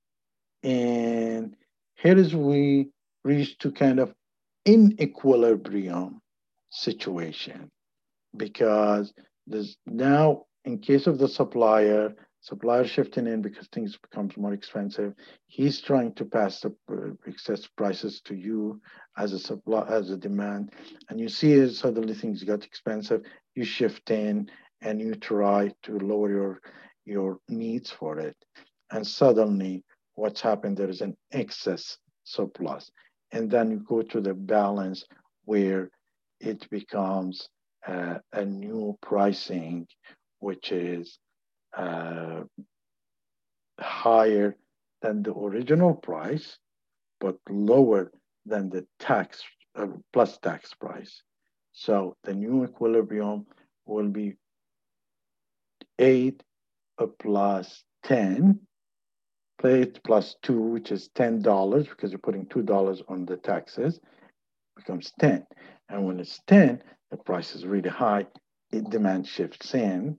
And 0.63 1.57
here 1.95 2.17
is 2.17 2.35
we 2.35 2.91
reach 3.25 3.59
to 3.59 3.73
kind 3.73 3.99
of 3.99 4.15
in 4.65 5.01
equilibrium 5.01 6.21
situation. 6.71 7.71
Because 8.37 9.13
there's 9.47 9.77
now 9.87 10.45
in 10.65 10.79
case 10.79 11.07
of 11.07 11.19
the 11.19 11.29
supplier 11.29 12.15
supplier 12.41 12.87
shifting 12.87 13.27
in 13.27 13.43
because 13.43 13.67
things 13.69 13.97
becomes 13.97 14.37
more 14.37 14.53
expensive 14.53 15.13
he's 15.47 15.81
trying 15.81 16.15
to 16.15 16.25
pass 16.25 16.61
the 16.61 16.73
uh, 16.91 17.11
excess 17.27 17.67
prices 17.77 18.21
to 18.21 18.35
you 18.35 18.81
as 19.17 19.33
a 19.33 19.39
supply 19.39 19.85
as 19.89 20.11
a 20.11 20.17
demand. 20.17 20.73
And 21.09 21.19
you 21.19 21.29
see 21.29 21.55
as 21.55 21.79
suddenly 21.79 22.15
things 22.15 22.45
got 22.45 22.65
expensive. 22.65 23.23
You 23.55 23.65
shift 23.65 24.11
in 24.11 24.49
and 24.83 25.01
you 25.01 25.15
try 25.17 25.73
to 25.85 25.99
lower 25.99 26.31
your 26.31 26.61
your 27.05 27.39
needs 27.49 27.91
for 27.91 28.19
it. 28.19 28.37
And 28.93 29.07
suddenly 29.07 29.85
what's 30.15 30.41
happened 30.41 30.77
there 30.77 30.91
is 30.91 31.01
an 31.01 31.17
excess 31.33 31.99
surplus. 32.25 32.91
And 33.33 33.51
then 33.51 33.71
you 33.71 33.85
go 33.87 34.03
to 34.03 34.21
the 34.21 34.35
balance 34.35 35.05
where 35.45 35.91
it 36.41 36.69
becomes 36.71 37.49
uh, 37.87 38.19
a 38.33 38.45
new 38.45 38.97
pricing, 39.01 39.87
which 40.41 40.73
is 40.73 41.19
uh, 41.77 42.43
higher 43.81 44.57
than 45.03 45.23
the 45.23 45.33
original 45.33 45.95
price, 45.95 46.59
but 47.21 47.37
lower 47.49 48.11
than 48.47 48.71
the 48.71 48.87
tax 48.99 49.43
uh, 49.77 49.87
plus 50.13 50.39
tax 50.39 50.75
price. 50.75 51.23
So 51.73 52.17
the 52.25 52.35
new 52.35 52.65
equilibrium 52.65 53.47
will 53.87 54.09
be 54.09 54.35
8 55.99 56.43
plus 57.21 57.85
10 58.05 58.61
plate 59.59 60.01
plus 60.05 60.37
two, 60.43 60.61
which 60.61 60.93
is 60.93 61.11
$10 61.17 61.89
because 61.89 62.11
you're 62.11 62.19
putting 62.19 62.47
$2 62.47 63.03
on 63.09 63.27
the 63.27 63.37
taxes, 63.37 64.01
becomes 64.77 65.13
10. 65.19 65.45
And 65.89 66.07
when 66.07 66.21
it's 66.21 66.41
10, 66.47 66.83
the 67.11 67.17
price 67.17 67.55
is 67.55 67.67
really 67.67 67.89
high, 67.89 68.27
it 68.71 68.91
demand 68.91 69.27
shifts 69.27 69.75
in 69.75 70.19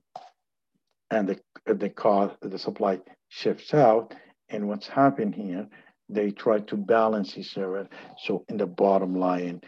and 1.11 1.28
the, 1.28 1.39
the 1.74 1.89
cost, 1.89 2.36
the 2.41 2.59
supply 2.59 2.99
shifts 3.30 3.74
out. 3.74 4.13
And 4.49 4.67
what's 4.67 4.88
happened 4.88 5.36
here, 5.36 5.67
they 6.09 6.32
try 6.32 6.59
to 6.59 6.76
balance 6.76 7.38
each 7.38 7.57
other. 7.57 7.88
So 8.17 8.45
in 8.49 8.57
the 8.57 8.65
bottom 8.65 9.15
line, 9.15 9.61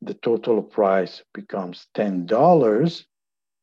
the 0.00 0.14
total 0.14 0.62
price 0.62 1.22
becomes 1.34 1.88
$10, 1.96 3.04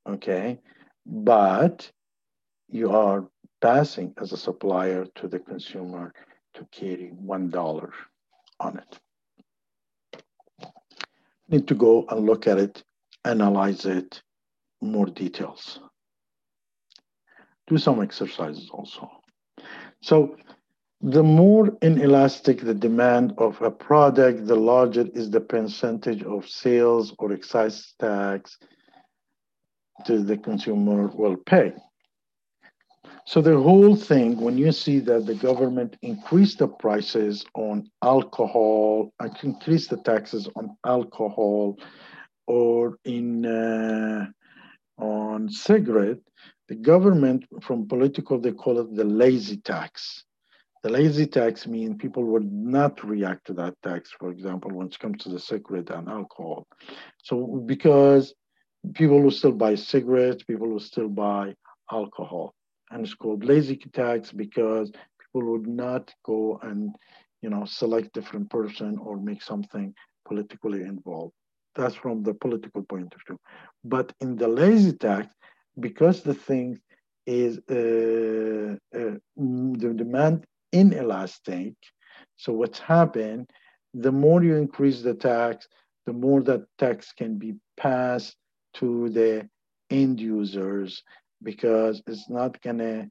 okay? 0.10 0.60
But 1.06 1.90
you 2.68 2.92
are 2.92 3.28
passing 3.62 4.14
as 4.22 4.34
a 4.34 4.38
supplier 4.38 5.06
to 5.16 5.28
the 5.28 5.40
consumer 5.40 6.14
to 6.56 6.68
carry 6.72 7.12
$1 7.26 7.92
on 8.60 8.78
it. 8.78 9.00
Need 11.48 11.68
to 11.68 11.76
go 11.76 12.06
and 12.10 12.26
look 12.26 12.48
at 12.48 12.58
it, 12.58 12.84
analyze 13.24 13.86
it, 13.86 14.22
more 14.82 15.06
details. 15.06 15.80
Do 17.68 17.78
some 17.78 18.02
exercises 18.02 18.70
also. 18.72 19.10
So 20.02 20.36
the 21.02 21.24
more 21.24 21.78
inelastic 21.82 22.62
the 22.62 22.74
demand 22.74 23.34
of 23.38 23.62
a 23.62 23.72
product, 23.72 24.48
the 24.48 24.56
larger 24.56 25.08
is 25.14 25.30
the 25.30 25.42
percentage 25.42 26.24
of 26.24 26.48
sales 26.48 27.14
or 27.20 27.32
excise 27.32 27.94
tax 28.00 28.58
to 30.06 30.24
the 30.24 30.38
consumer 30.38 31.08
will 31.08 31.38
pay. 31.38 31.74
So 33.28 33.42
the 33.42 33.60
whole 33.60 33.96
thing, 33.96 34.40
when 34.40 34.56
you 34.56 34.72
see 34.72 35.00
that 35.00 35.26
the 35.26 35.34
government 35.34 35.98
increased 36.04 36.60
the 36.60 36.68
prices 36.68 37.44
on 37.56 37.90
alcohol, 38.04 39.12
increased 39.42 39.90
the 39.90 39.98
taxes 39.98 40.48
on 40.56 40.78
alcohol, 40.86 41.80
or 42.46 43.00
in 43.04 43.44
uh, 43.44 44.28
on 45.00 45.50
cigarette, 45.50 46.20
the 46.68 46.76
government 46.76 47.46
from 47.64 47.88
political 47.88 48.40
they 48.40 48.52
call 48.52 48.80
it 48.80 48.96
the 48.96 49.04
lazy 49.04 49.58
tax. 49.58 50.24
The 50.84 50.92
lazy 50.92 51.26
tax 51.26 51.66
means 51.66 51.96
people 51.98 52.24
would 52.26 52.52
not 52.52 53.04
react 53.04 53.48
to 53.48 53.54
that 53.54 53.74
tax, 53.82 54.12
for 54.20 54.30
example, 54.30 54.70
when 54.72 54.86
it 54.86 55.00
comes 55.00 55.24
to 55.24 55.30
the 55.30 55.40
cigarette 55.40 55.90
and 55.90 56.08
alcohol. 56.08 56.68
So 57.24 57.64
because 57.66 58.36
people 58.94 59.20
will 59.20 59.32
still 59.32 59.52
buy 59.52 59.74
cigarettes, 59.74 60.44
people 60.44 60.70
will 60.70 60.80
still 60.80 61.10
buy 61.10 61.56
alcohol 61.92 62.54
and 62.92 63.06
it's 63.06 63.14
called 63.14 63.44
lazy 63.44 63.76
tax 63.76 64.32
because 64.32 64.92
people 65.20 65.52
would 65.52 65.68
not 65.68 66.14
go 66.24 66.60
and 66.64 66.96
you 67.42 67.50
know 67.50 67.66
select 67.66 68.14
different 68.14 68.50
person 68.50 68.98
or 69.00 69.18
make 69.18 69.42
something 69.42 69.94
politically 70.28 70.82
involved. 70.82 71.34
That's 71.76 71.96
from 71.96 72.24
the 72.24 72.34
political 72.34 72.84
point 72.84 73.14
of 73.14 73.22
view. 73.28 73.38
But 73.84 74.14
in 74.22 74.38
the 74.38 74.48
lazy 74.48 74.94
tax 74.94 75.34
because 75.80 76.22
the 76.22 76.34
thing 76.34 76.80
is 77.26 77.58
uh, 77.70 78.76
uh, 78.98 79.18
the 79.36 79.94
demand 79.96 80.46
inelastic 80.72 81.74
so 82.38 82.54
what's 82.54 82.80
happened 82.80 83.50
the 83.94 84.12
more 84.12 84.44
you 84.44 84.56
increase 84.56 85.02
the 85.02 85.14
tax 85.14 85.68
the 86.06 86.14
more 86.14 86.44
that 86.44 86.62
tax 86.78 87.12
can 87.14 87.38
be 87.38 87.56
passed 87.78 88.36
to 88.74 89.10
the 89.10 89.48
end 89.90 90.20
users 90.20 91.02
because 91.44 92.02
it's 92.08 92.30
not 92.30 92.62
going 92.62 92.80
to 92.80 93.10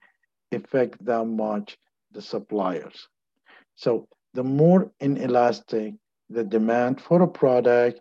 affect 0.53 1.05
that 1.05 1.25
much 1.25 1.77
the 2.13 2.23
suppliers. 2.23 3.09
So 3.75 4.09
the 4.35 4.45
more 4.45 4.91
inelastic 5.01 5.95
the 6.31 6.45
demand 6.45 7.01
for 7.01 7.23
a 7.23 7.29
product, 7.29 8.01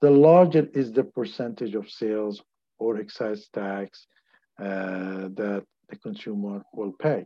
the 0.00 0.10
larger 0.10 0.68
is 0.74 0.92
the 0.92 1.04
percentage 1.04 1.74
of 1.74 1.90
sales 1.90 2.42
or 2.78 2.98
excise 2.98 3.48
tax 3.52 4.06
uh, 4.58 5.28
that 5.34 5.64
the 5.88 5.96
consumer 5.96 6.62
will 6.72 6.92
pay. 6.92 7.24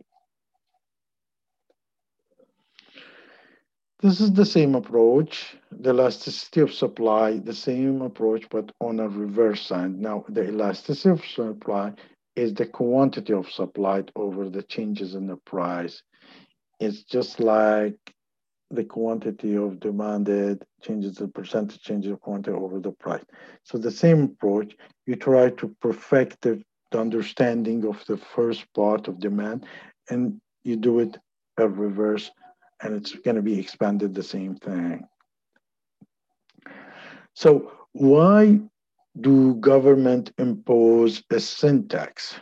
This 4.01 4.21
is 4.21 4.33
the 4.33 4.47
same 4.47 4.77
approach, 4.77 5.57
the 5.73 5.91
elasticity 5.91 6.61
of 6.61 6.73
supply, 6.73 7.39
the 7.39 7.55
same 7.55 8.01
approach, 8.03 8.49
but 8.49 8.71
on 8.81 9.01
a 9.01 9.09
reverse 9.09 9.63
side. 9.63 9.99
Now, 9.99 10.25
the 10.29 10.49
elasticity 10.49 11.11
of 11.11 11.25
supply 11.25 11.95
is 12.39 12.55
the 12.55 12.67
quantity 12.67 13.33
of 13.33 13.51
supply 13.51 14.05
over 14.15 14.49
the 14.49 14.63
changes 14.63 15.17
in 15.17 15.27
the 15.27 15.37
price. 15.39 16.03
It's 16.79 17.03
just 17.03 17.41
like 17.41 17.99
the 18.71 18.85
quantity 18.85 19.57
of 19.57 19.81
demanded 19.81 20.65
changes 20.81 21.17
the 21.17 21.27
percentage 21.27 21.83
changes 21.83 22.13
of 22.13 22.21
quantity 22.21 22.57
over 22.57 22.79
the 22.79 22.93
price. 22.93 23.25
So 23.65 23.77
the 23.77 23.91
same 23.91 24.23
approach, 24.23 24.77
you 25.05 25.17
try 25.17 25.51
to 25.51 25.75
perfect 25.81 26.43
the, 26.43 26.63
the 26.93 27.01
understanding 27.01 27.85
of 27.85 28.05
the 28.07 28.17
first 28.17 28.73
part 28.73 29.09
of 29.09 29.19
demand 29.19 29.67
and 30.09 30.41
you 30.63 30.77
do 30.77 31.01
it 31.01 31.19
a 31.57 31.69
reverse 31.69 32.31
and 32.83 32.95
it's 32.95 33.15
going 33.17 33.37
to 33.37 33.43
be 33.43 33.59
expanded 33.59 34.15
the 34.15 34.23
same 34.23 34.55
thing. 34.55 35.03
So 37.35 37.73
why 37.93 38.61
do 39.21 39.55
government 39.57 40.33
impose 40.39 41.23
a 41.31 41.41
sin 41.41 41.89
tax? 41.89 42.35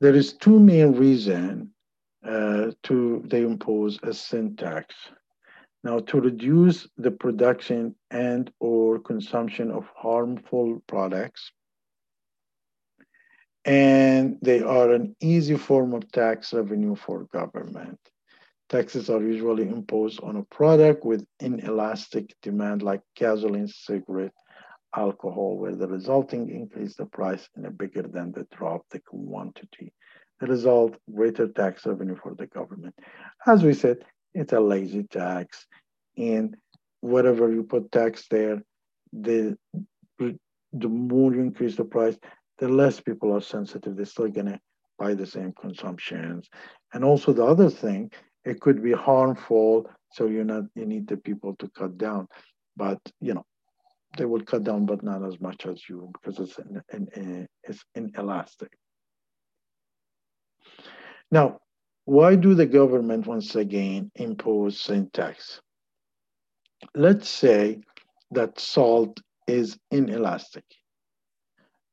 There 0.00 0.14
is 0.14 0.32
two 0.32 0.58
main 0.58 0.92
reason 0.92 1.72
uh, 2.26 2.72
to 2.84 3.22
they 3.26 3.42
impose 3.42 3.98
a 4.02 4.12
sin 4.12 4.56
tax. 4.56 4.94
Now, 5.84 5.98
to 6.00 6.20
reduce 6.20 6.88
the 6.96 7.10
production 7.10 7.96
and 8.10 8.52
or 8.60 9.00
consumption 9.00 9.70
of 9.70 9.88
harmful 9.96 10.82
products, 10.86 11.50
and 13.64 14.38
they 14.42 14.62
are 14.62 14.92
an 14.92 15.16
easy 15.20 15.56
form 15.56 15.92
of 15.94 16.10
tax 16.12 16.52
revenue 16.52 16.94
for 16.94 17.24
government. 17.32 17.98
Taxes 18.68 19.10
are 19.10 19.22
usually 19.22 19.68
imposed 19.68 20.20
on 20.22 20.36
a 20.36 20.44
product 20.44 21.04
with 21.04 21.26
inelastic 21.40 22.34
demand 22.42 22.82
like 22.82 23.02
gasoline, 23.14 23.68
cigarette, 23.68 24.32
alcohol, 24.94 25.56
where 25.56 25.74
the 25.74 25.86
resulting 25.86 26.50
increase 26.50 26.96
the 26.96 27.06
price 27.06 27.48
in 27.56 27.64
a 27.64 27.70
bigger 27.70 28.02
than 28.02 28.32
the 28.32 28.46
drop 28.56 28.84
the 28.90 29.00
quantity. 29.00 29.92
The 30.40 30.46
result, 30.46 30.96
greater 31.14 31.48
tax 31.48 31.86
revenue 31.86 32.16
for 32.22 32.34
the 32.34 32.46
government. 32.46 32.94
As 33.46 33.62
we 33.62 33.74
said, 33.74 33.98
it's 34.34 34.52
a 34.52 34.60
lazy 34.60 35.04
tax. 35.04 35.66
And 36.16 36.56
whatever 37.00 37.52
you 37.52 37.62
put 37.62 37.92
tax 37.92 38.26
there, 38.28 38.62
the, 39.12 39.56
the 40.18 40.88
more 40.88 41.34
you 41.34 41.40
increase 41.40 41.76
the 41.76 41.84
price, 41.84 42.16
the 42.58 42.68
less 42.68 43.00
people 43.00 43.34
are 43.34 43.40
sensitive. 43.40 43.96
They're 43.96 44.04
still 44.04 44.28
gonna 44.28 44.60
buy 44.98 45.14
the 45.14 45.26
same 45.26 45.52
consumptions. 45.52 46.48
And 46.92 47.04
also 47.04 47.32
the 47.32 47.44
other 47.44 47.70
thing 47.70 48.10
it 48.44 48.60
could 48.60 48.82
be 48.82 48.92
harmful 48.92 49.88
so 50.12 50.26
you 50.26 50.44
not 50.44 50.64
you 50.74 50.86
need 50.86 51.06
the 51.06 51.16
people 51.16 51.54
to 51.56 51.68
cut 51.68 51.96
down 51.96 52.26
but 52.76 53.00
you 53.20 53.34
know 53.34 53.44
they 54.16 54.24
will 54.24 54.42
cut 54.42 54.64
down 54.64 54.86
but 54.86 55.02
not 55.02 55.24
as 55.24 55.40
much 55.40 55.66
as 55.66 55.82
you 55.88 56.10
because 56.12 56.38
it's 56.38 56.58
in, 56.92 57.46
it's 57.64 57.84
inelastic. 57.94 58.72
Now 61.30 61.58
why 62.04 62.34
do 62.34 62.54
the 62.54 62.66
government 62.66 63.26
once 63.26 63.54
again 63.54 64.10
impose 64.16 64.80
sin 64.80 65.08
tax? 65.12 65.60
Let's 66.94 67.28
say 67.28 67.80
that 68.32 68.58
salt 68.58 69.20
is 69.46 69.78
inelastic. 69.90 70.64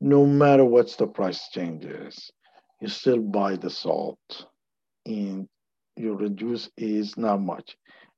No 0.01 0.25
matter 0.25 0.65
what's 0.65 0.95
the 0.95 1.07
price 1.07 1.49
changes 1.49 2.31
you 2.79 2.87
still 2.87 3.19
buy 3.19 3.55
the 3.55 3.69
salt 3.69 4.45
and 5.05 5.47
you 5.95 6.15
reduce 6.15 6.69
is 6.77 7.17
not 7.17 7.41
much. 7.41 7.75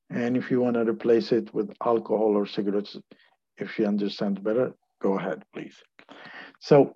And 0.09 0.37
if 0.37 0.51
you 0.51 0.61
want 0.61 0.75
to 0.75 0.81
replace 0.81 1.31
it 1.31 1.53
with 1.53 1.73
alcohol 1.83 2.35
or 2.37 2.45
cigarettes, 2.45 2.97
if 3.57 3.77
you 3.77 3.85
understand 3.85 4.43
better, 4.43 4.73
go 5.01 5.17
ahead, 5.17 5.43
please. 5.53 5.75
So 6.59 6.95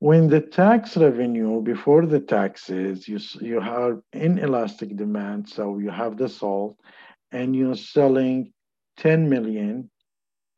when 0.00 0.28
the 0.28 0.40
tax 0.40 0.96
revenue 0.96 1.62
before 1.62 2.06
the 2.06 2.20
taxes, 2.20 3.08
you, 3.08 3.18
you 3.40 3.60
have 3.60 4.00
inelastic 4.12 4.96
demand. 4.96 5.48
So 5.48 5.78
you 5.78 5.90
have 5.90 6.16
the 6.16 6.28
salt 6.28 6.76
and 7.32 7.56
you're 7.56 7.76
selling 7.76 8.52
10 8.98 9.28
million 9.28 9.90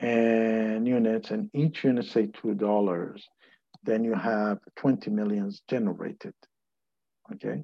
and 0.00 0.86
units 0.86 1.30
and 1.30 1.48
each 1.54 1.84
unit 1.84 2.06
say 2.06 2.26
$2, 2.26 3.20
then 3.84 4.04
you 4.04 4.14
have 4.14 4.58
20 4.76 5.10
millions 5.10 5.62
generated, 5.68 6.34
okay? 7.32 7.62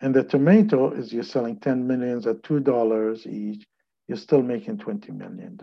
And 0.00 0.14
the 0.14 0.22
tomato 0.22 0.92
is 0.92 1.12
you're 1.12 1.22
selling 1.22 1.58
10 1.58 1.86
millions 1.86 2.26
at 2.26 2.42
$2 2.42 3.26
each, 3.26 3.64
you're 4.06 4.18
still 4.18 4.42
making 4.42 4.78
$20 4.78 5.08
million. 5.16 5.58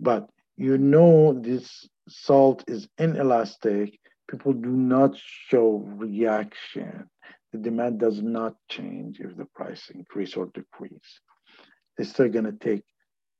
But 0.00 0.28
you 0.56 0.78
know 0.78 1.32
this 1.32 1.88
salt 2.08 2.64
is 2.66 2.88
inelastic. 2.98 3.98
People 4.28 4.52
do 4.52 4.70
not 4.70 5.16
show 5.16 5.84
reaction. 5.96 7.08
The 7.52 7.58
demand 7.58 8.00
does 8.00 8.20
not 8.22 8.54
change 8.68 9.20
if 9.20 9.36
the 9.36 9.46
price 9.54 9.90
increase 9.94 10.36
or 10.36 10.46
decrease. 10.52 11.20
They're 11.96 12.06
still 12.06 12.28
going 12.28 12.44
to 12.44 12.52
take 12.52 12.84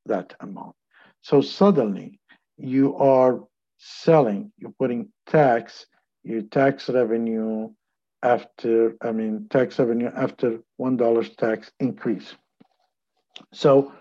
that 0.06 0.34
amount. 0.40 0.74
So 1.22 1.40
suddenly 1.40 2.20
you 2.56 2.96
are 2.96 3.44
selling, 3.78 4.52
you're 4.56 4.74
putting 4.78 5.12
tax, 5.26 5.86
your 6.22 6.42
tax 6.42 6.88
revenue 6.88 7.70
after, 8.22 8.96
I 9.02 9.12
mean, 9.12 9.46
tax 9.50 9.78
revenue 9.78 10.10
after 10.14 10.60
$1 10.80 11.36
tax 11.36 11.70
increase. 11.78 12.34
So 13.52 13.92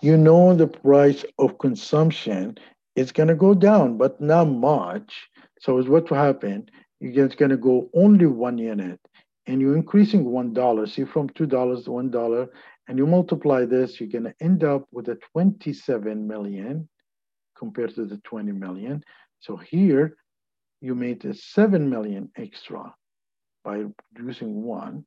you 0.00 0.16
know 0.16 0.54
the 0.54 0.66
price 0.66 1.24
of 1.38 1.58
consumption 1.58 2.58
is 2.94 3.12
going 3.12 3.28
to 3.28 3.34
go 3.34 3.54
down, 3.54 3.96
but 3.96 4.20
not 4.20 4.46
much. 4.46 5.28
So 5.60 5.78
is 5.78 5.88
what 5.88 6.10
will 6.10 6.18
happen. 6.18 6.68
You're 7.00 7.26
just 7.26 7.38
going 7.38 7.50
to 7.50 7.56
go 7.56 7.88
only 7.94 8.26
one 8.26 8.58
unit 8.58 9.00
and 9.46 9.60
you're 9.60 9.76
increasing 9.76 10.24
$1. 10.24 10.88
See 10.88 11.04
from 11.04 11.28
$2 11.30 11.84
to 11.84 11.90
$1 11.90 12.48
and 12.88 12.98
you 12.98 13.06
multiply 13.06 13.64
this, 13.64 14.00
you're 14.00 14.08
going 14.08 14.24
to 14.24 14.34
end 14.40 14.64
up 14.64 14.86
with 14.92 15.08
a 15.08 15.18
27 15.32 16.26
million 16.26 16.88
compared 17.56 17.94
to 17.94 18.04
the 18.04 18.18
20 18.18 18.52
million. 18.52 19.02
So 19.40 19.56
here 19.56 20.16
you 20.80 20.94
made 20.94 21.24
a 21.24 21.34
7 21.34 21.88
million 21.88 22.30
extra 22.36 22.94
by 23.64 23.84
reducing 24.16 24.62
one. 24.62 25.04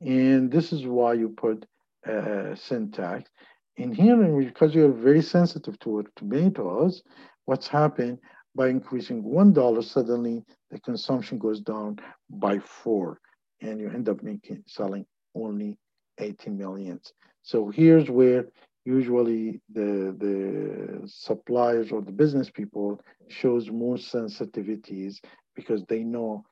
And 0.00 0.50
this 0.50 0.72
is 0.72 0.84
why 0.84 1.14
you 1.14 1.30
put 1.30 1.64
uh, 2.06 2.54
sin 2.54 2.90
tax. 2.90 3.30
In 3.76 3.92
here, 3.92 4.16
because 4.16 4.74
you're 4.74 4.92
very 4.92 5.22
sensitive 5.22 5.78
to 5.80 6.04
tomatoes, 6.16 7.02
what's 7.44 7.66
happened 7.66 8.18
by 8.54 8.68
increasing 8.68 9.22
$1, 9.24 9.84
suddenly 9.84 10.44
the 10.70 10.80
consumption 10.80 11.38
goes 11.38 11.60
down 11.60 11.98
by 12.30 12.58
four 12.60 13.18
and 13.60 13.80
you 13.80 13.88
end 13.88 14.08
up 14.08 14.22
making 14.22 14.62
selling 14.66 15.04
only 15.34 15.76
80 16.18 16.50
millions. 16.50 17.12
So 17.42 17.68
here's 17.68 18.08
where 18.08 18.46
usually 18.84 19.60
the, 19.72 20.14
the 20.18 21.02
suppliers 21.06 21.90
or 21.90 22.00
the 22.00 22.12
business 22.12 22.50
people 22.50 23.00
shows 23.28 23.70
more 23.70 23.96
sensitivities 23.96 25.16
because 25.56 25.82
they 25.88 26.00
know 26.00 26.44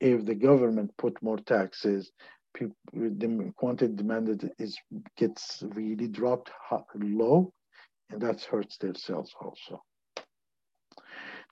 if 0.00 0.24
the 0.24 0.34
government 0.34 0.90
put 0.96 1.22
more 1.22 1.38
taxes, 1.38 2.12
people, 2.54 2.76
the 2.92 3.52
quantity 3.56 3.94
demanded 3.94 4.52
is 4.58 4.78
gets 5.16 5.62
really 5.74 6.08
dropped 6.08 6.50
low, 6.94 7.52
and 8.10 8.20
that 8.20 8.42
hurts 8.42 8.76
their 8.78 8.94
sales 8.94 9.34
also. 9.40 9.82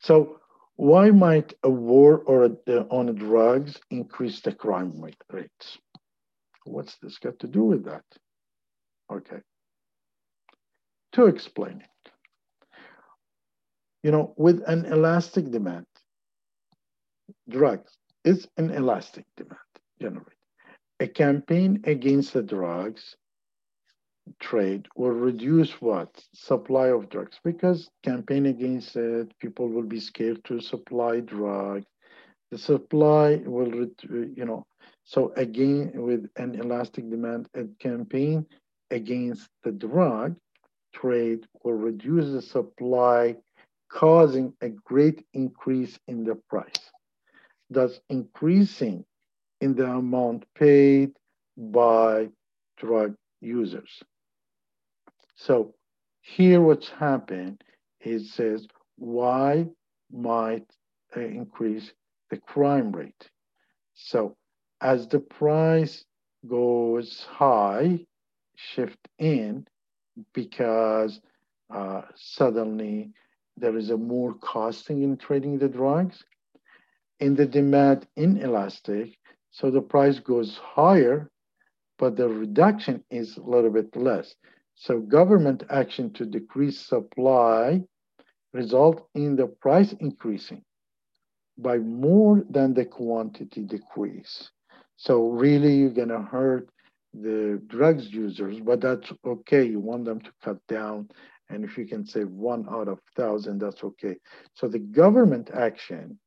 So 0.00 0.40
why 0.76 1.10
might 1.10 1.52
a 1.62 1.70
war 1.70 2.22
or 2.26 2.44
a, 2.44 2.52
uh, 2.66 2.84
on 2.90 3.14
drugs 3.14 3.78
increase 3.90 4.40
the 4.40 4.52
crime 4.52 4.92
rates? 5.30 5.78
What's 6.64 6.96
this 7.02 7.18
got 7.18 7.38
to 7.40 7.46
do 7.46 7.64
with 7.64 7.84
that? 7.84 8.04
Okay. 9.12 9.40
To 11.12 11.26
explain 11.26 11.82
it, 11.82 12.12
you 14.02 14.10
know, 14.10 14.32
with 14.36 14.62
an 14.66 14.86
elastic 14.86 15.50
demand, 15.50 15.86
drugs 17.48 17.92
is 18.24 18.48
an 18.56 18.70
elastic 18.70 19.26
demand 19.36 19.58
generated. 20.00 20.39
A 21.00 21.08
campaign 21.08 21.82
against 21.84 22.34
the 22.34 22.42
drugs 22.42 23.16
trade 24.38 24.86
will 24.96 25.10
reduce 25.12 25.80
what? 25.80 26.24
Supply 26.34 26.88
of 26.88 27.08
drugs 27.08 27.40
because 27.42 27.90
campaign 28.04 28.46
against 28.46 28.96
it 28.96 29.36
people 29.40 29.68
will 29.68 29.82
be 29.86 29.98
scared 29.98 30.44
to 30.44 30.60
supply 30.60 31.20
drugs 31.20 31.86
the 32.50 32.58
supply 32.58 33.36
will 33.46 33.88
you 34.02 34.44
know 34.44 34.66
so 35.04 35.32
again 35.36 35.92
with 35.94 36.28
an 36.36 36.54
elastic 36.56 37.08
demand 37.10 37.48
and 37.54 37.78
campaign 37.78 38.46
against 38.90 39.48
the 39.64 39.72
drug 39.72 40.36
trade 40.92 41.46
will 41.62 41.74
reduce 41.74 42.32
the 42.32 42.42
supply 42.42 43.36
causing 43.90 44.52
a 44.62 44.68
great 44.68 45.24
increase 45.34 45.98
in 46.08 46.24
the 46.24 46.36
price. 46.48 46.90
Thus 47.70 48.00
increasing 48.08 49.04
in 49.60 49.74
the 49.74 49.86
amount 49.86 50.44
paid 50.54 51.10
by 51.56 52.28
drug 52.78 53.14
users 53.40 54.02
so 55.36 55.74
here 56.20 56.60
what's 56.60 56.88
happened 56.90 57.62
is 58.00 58.32
says 58.32 58.66
why 58.96 59.66
might 60.12 60.66
uh, 61.16 61.20
increase 61.20 61.92
the 62.30 62.36
crime 62.36 62.92
rate. 62.92 63.30
So 63.94 64.36
as 64.80 65.08
the 65.08 65.20
price 65.20 66.04
goes 66.46 67.26
high, 67.28 68.06
shift 68.56 69.08
in 69.18 69.66
because 70.34 71.20
uh, 71.74 72.02
suddenly 72.14 73.12
there 73.56 73.76
is 73.76 73.90
a 73.90 73.96
more 73.96 74.34
costing 74.34 75.02
in 75.02 75.16
trading 75.16 75.58
the 75.58 75.68
drugs. 75.68 76.24
In 77.18 77.34
the 77.34 77.46
demand 77.46 78.06
inelastic, 78.16 79.18
so 79.50 79.70
the 79.70 79.82
price 79.82 80.18
goes 80.18 80.58
higher, 80.58 81.30
but 81.98 82.16
the 82.16 82.28
reduction 82.28 83.04
is 83.10 83.36
a 83.36 83.42
little 83.42 83.70
bit 83.70 83.94
less. 83.96 84.34
So 84.74 85.00
government 85.00 85.64
action 85.70 86.12
to 86.14 86.24
decrease 86.24 86.80
supply 86.80 87.82
result 88.52 89.06
in 89.14 89.36
the 89.36 89.46
price 89.46 89.92
increasing 90.00 90.62
by 91.58 91.78
more 91.78 92.42
than 92.48 92.74
the 92.74 92.84
quantity 92.84 93.62
decrease. 93.62 94.50
So 94.96 95.28
really 95.28 95.74
you're 95.74 95.90
gonna 95.90 96.22
hurt 96.22 96.68
the 97.12 97.60
drugs 97.66 98.10
users, 98.10 98.60
but 98.60 98.80
that's 98.80 99.12
okay. 99.26 99.64
You 99.64 99.80
want 99.80 100.04
them 100.04 100.20
to 100.20 100.30
cut 100.42 100.58
down. 100.68 101.08
And 101.48 101.64
if 101.64 101.76
you 101.76 101.86
can 101.86 102.06
save 102.06 102.28
one 102.28 102.66
out 102.70 102.88
of 102.88 103.00
thousand, 103.16 103.58
that's 103.58 103.82
okay. 103.82 104.16
So 104.54 104.68
the 104.68 104.78
government 104.78 105.50
action 105.52 106.18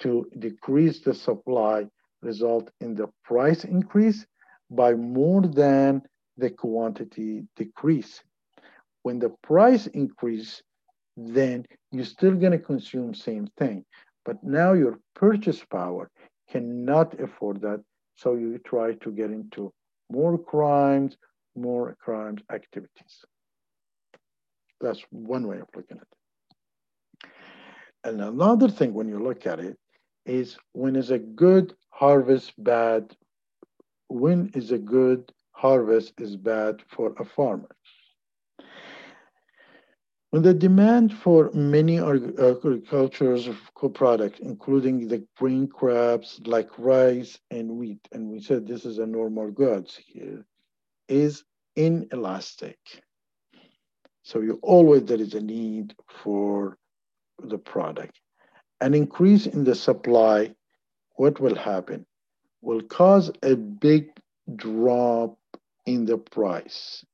to 0.00 0.26
decrease 0.38 1.00
the 1.00 1.14
supply 1.14 1.86
result 2.22 2.70
in 2.80 2.94
the 2.94 3.08
price 3.24 3.64
increase 3.64 4.26
by 4.70 4.94
more 4.94 5.42
than 5.42 6.02
the 6.36 6.50
quantity 6.50 7.44
decrease. 7.56 8.22
When 9.02 9.18
the 9.18 9.30
price 9.42 9.86
increase, 9.88 10.62
then 11.16 11.66
you're 11.90 12.04
still 12.04 12.34
going 12.34 12.52
to 12.52 12.58
consume 12.58 13.14
same 13.14 13.48
thing, 13.58 13.84
but 14.24 14.42
now 14.42 14.72
your 14.72 14.98
purchase 15.14 15.64
power 15.64 16.10
cannot 16.50 17.18
afford 17.20 17.60
that. 17.62 17.82
So 18.16 18.34
you 18.34 18.58
try 18.58 18.94
to 18.94 19.10
get 19.10 19.30
into 19.30 19.72
more 20.10 20.38
crimes, 20.38 21.16
more 21.56 21.96
crimes 22.00 22.42
activities. 22.52 23.24
That's 24.80 25.02
one 25.10 25.46
way 25.46 25.58
of 25.58 25.68
looking 25.74 25.98
at 25.98 26.02
it. 26.02 27.30
And 28.04 28.20
another 28.20 28.68
thing 28.68 28.94
when 28.94 29.08
you 29.08 29.18
look 29.18 29.46
at 29.46 29.58
it 29.58 29.76
is 30.28 30.58
when 30.72 30.96
is 30.96 31.10
a 31.10 31.18
good 31.18 31.74
harvest 31.90 32.52
bad? 32.62 33.16
When 34.08 34.50
is 34.54 34.70
a 34.70 34.78
good 34.78 35.32
harvest 35.58 36.20
is 36.20 36.36
bad 36.36 36.80
for 36.86 37.12
a 37.18 37.24
farmer. 37.24 37.74
When 40.30 40.42
the 40.42 40.54
demand 40.54 41.12
for 41.12 41.50
many 41.52 41.98
agriculture's 41.98 43.48
co-products, 43.74 44.38
including 44.40 45.08
the 45.08 45.26
green 45.36 45.66
crops 45.66 46.38
like 46.44 46.78
rice 46.78 47.40
and 47.50 47.76
wheat, 47.78 48.06
and 48.12 48.28
we 48.28 48.40
said 48.40 48.66
this 48.66 48.84
is 48.84 48.98
a 48.98 49.06
normal 49.06 49.50
goods 49.50 49.98
here, 50.06 50.44
is 51.08 51.44
inelastic. 51.74 52.78
So 54.22 54.40
you 54.40 54.60
always 54.62 55.04
there 55.04 55.20
is 55.20 55.34
a 55.34 55.40
need 55.40 55.94
for 56.22 56.76
the 57.42 57.58
product. 57.58 58.20
An 58.80 58.94
increase 58.94 59.46
in 59.46 59.64
the 59.64 59.74
supply, 59.74 60.54
what 61.16 61.40
will 61.40 61.54
happen? 61.54 62.06
Will 62.62 62.82
cause 62.82 63.30
a 63.42 63.56
big 63.56 64.10
drop 64.56 65.36
in 65.86 66.04
the 66.04 66.18
price 66.18 67.04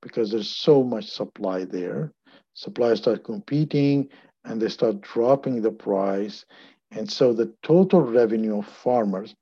because 0.00 0.30
there's 0.30 0.48
so 0.48 0.82
much 0.82 1.10
supply 1.10 1.64
there. 1.64 2.12
Suppliers 2.54 3.00
start 3.00 3.24
competing 3.24 4.08
and 4.44 4.60
they 4.60 4.68
start 4.68 5.00
dropping 5.00 5.60
the 5.60 5.70
price. 5.70 6.44
And 6.92 7.10
so 7.10 7.32
the 7.32 7.52
total 7.62 8.00
revenue 8.00 8.58
of 8.58 8.66
farmers, 8.66 9.34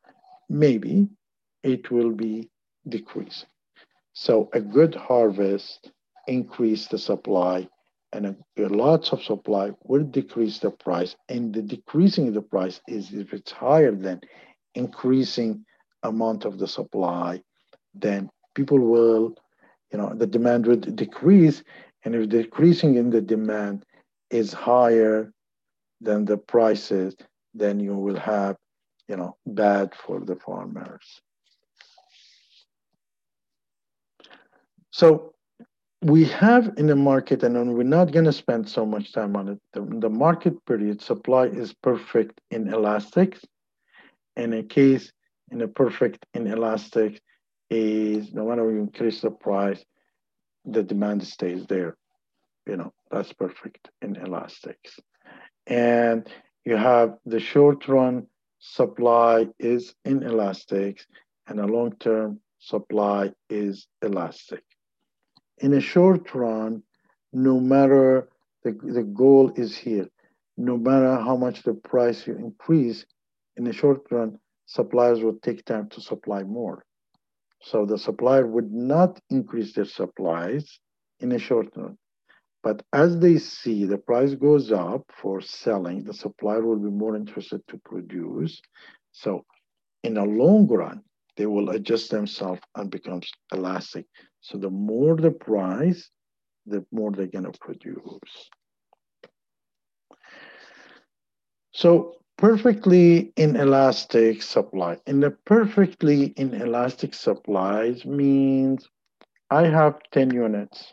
maybe 0.48 1.08
it 1.62 1.90
will 1.90 2.10
be 2.10 2.50
decreasing. 2.88 3.48
So 4.12 4.48
a 4.52 4.60
good 4.60 4.94
harvest 4.94 5.90
increase 6.26 6.86
the 6.86 6.98
supply 6.98 7.68
and 8.14 8.36
lots 8.56 9.12
of 9.12 9.22
supply 9.22 9.72
will 9.82 10.04
decrease 10.04 10.60
the 10.60 10.70
price. 10.70 11.16
And 11.28 11.52
the 11.52 11.62
decreasing 11.62 12.32
the 12.32 12.42
price 12.42 12.80
is 12.86 13.12
if 13.12 13.32
it's 13.32 13.50
higher 13.50 13.92
than 13.92 14.20
increasing 14.74 15.64
amount 16.04 16.44
of 16.44 16.58
the 16.58 16.68
supply, 16.68 17.42
then 17.92 18.30
people 18.54 18.78
will, 18.78 19.34
you 19.90 19.98
know, 19.98 20.14
the 20.14 20.28
demand 20.28 20.66
would 20.66 20.94
decrease. 20.94 21.64
And 22.04 22.14
if 22.14 22.28
decreasing 22.28 22.94
in 22.94 23.10
the 23.10 23.20
demand 23.20 23.84
is 24.30 24.52
higher 24.52 25.32
than 26.00 26.24
the 26.24 26.36
prices, 26.36 27.16
then 27.52 27.80
you 27.80 27.94
will 27.94 28.18
have, 28.18 28.56
you 29.08 29.16
know, 29.16 29.36
bad 29.44 29.92
for 29.94 30.20
the 30.20 30.36
farmers. 30.36 31.20
So 34.92 35.33
we 36.04 36.24
have 36.26 36.74
in 36.76 36.86
the 36.86 36.96
market, 36.96 37.42
and 37.42 37.74
we're 37.74 37.82
not 37.82 38.12
going 38.12 38.26
to 38.26 38.32
spend 38.32 38.68
so 38.68 38.84
much 38.84 39.12
time 39.12 39.36
on 39.36 39.48
it. 39.48 39.58
The, 39.72 39.80
the 40.00 40.10
market 40.10 40.64
period 40.66 41.00
supply 41.00 41.46
is 41.46 41.72
perfect. 41.72 42.40
In 42.50 42.68
a 44.52 44.62
case 44.62 45.12
in 45.50 45.62
a 45.62 45.68
perfect 45.68 46.26
inelastic, 46.34 47.22
is 47.70 48.34
no 48.34 48.46
matter 48.46 48.70
you 48.70 48.80
increase 48.80 49.22
the 49.22 49.30
price, 49.30 49.82
the 50.66 50.82
demand 50.82 51.26
stays 51.26 51.66
there. 51.66 51.96
You 52.66 52.76
know, 52.76 52.92
that's 53.10 53.32
perfect 53.32 53.88
in 54.02 54.16
elastics. 54.16 54.98
And 55.66 56.28
you 56.64 56.76
have 56.76 57.16
the 57.24 57.40
short 57.40 57.88
run 57.88 58.26
supply 58.58 59.48
is 59.58 59.94
inelastic 60.04 61.04
and 61.46 61.60
a 61.60 61.66
long 61.66 61.92
term 61.96 62.40
supply 62.58 63.32
is 63.48 63.86
elastic. 64.02 64.64
In 65.58 65.74
a 65.74 65.80
short 65.80 66.34
run, 66.34 66.82
no 67.32 67.60
matter 67.60 68.28
the, 68.62 68.72
the 68.72 69.02
goal 69.02 69.52
is 69.56 69.76
here, 69.76 70.08
no 70.56 70.76
matter 70.76 71.16
how 71.16 71.36
much 71.36 71.62
the 71.62 71.74
price 71.74 72.26
you 72.26 72.34
increase, 72.34 73.04
in 73.56 73.64
the 73.64 73.72
short 73.72 74.02
run, 74.10 74.38
suppliers 74.66 75.20
will 75.20 75.38
take 75.42 75.64
time 75.64 75.88
to 75.90 76.00
supply 76.00 76.42
more. 76.42 76.84
So 77.62 77.86
the 77.86 77.98
supplier 77.98 78.46
would 78.46 78.72
not 78.72 79.20
increase 79.30 79.74
their 79.74 79.84
supplies 79.84 80.78
in 81.20 81.32
a 81.32 81.38
short 81.38 81.68
run. 81.76 81.96
But 82.62 82.82
as 82.92 83.18
they 83.18 83.38
see 83.38 83.84
the 83.84 83.98
price 83.98 84.34
goes 84.34 84.72
up 84.72 85.02
for 85.20 85.40
selling, 85.40 86.04
the 86.04 86.14
supplier 86.14 86.64
will 86.64 86.78
be 86.78 86.90
more 86.90 87.14
interested 87.14 87.60
to 87.68 87.78
produce. 87.84 88.60
So 89.12 89.44
in 90.02 90.16
a 90.16 90.24
long 90.24 90.66
run, 90.66 91.02
they 91.36 91.46
will 91.46 91.70
adjust 91.70 92.10
themselves 92.10 92.60
and 92.74 92.90
becomes 92.90 93.30
elastic. 93.52 94.06
So 94.44 94.58
the 94.58 94.68
more 94.68 95.16
the 95.16 95.30
price, 95.30 96.10
the 96.66 96.84
more 96.92 97.10
they're 97.10 97.26
gonna 97.26 97.52
produce. 97.58 98.50
So 101.72 102.16
perfectly 102.36 103.32
inelastic 103.38 104.42
supply. 104.42 104.98
In 105.06 105.20
the 105.20 105.30
perfectly 105.30 106.34
inelastic 106.36 107.14
supplies 107.14 108.04
means 108.04 108.86
I 109.48 109.62
have 109.62 109.98
10 110.12 110.34
units, 110.34 110.92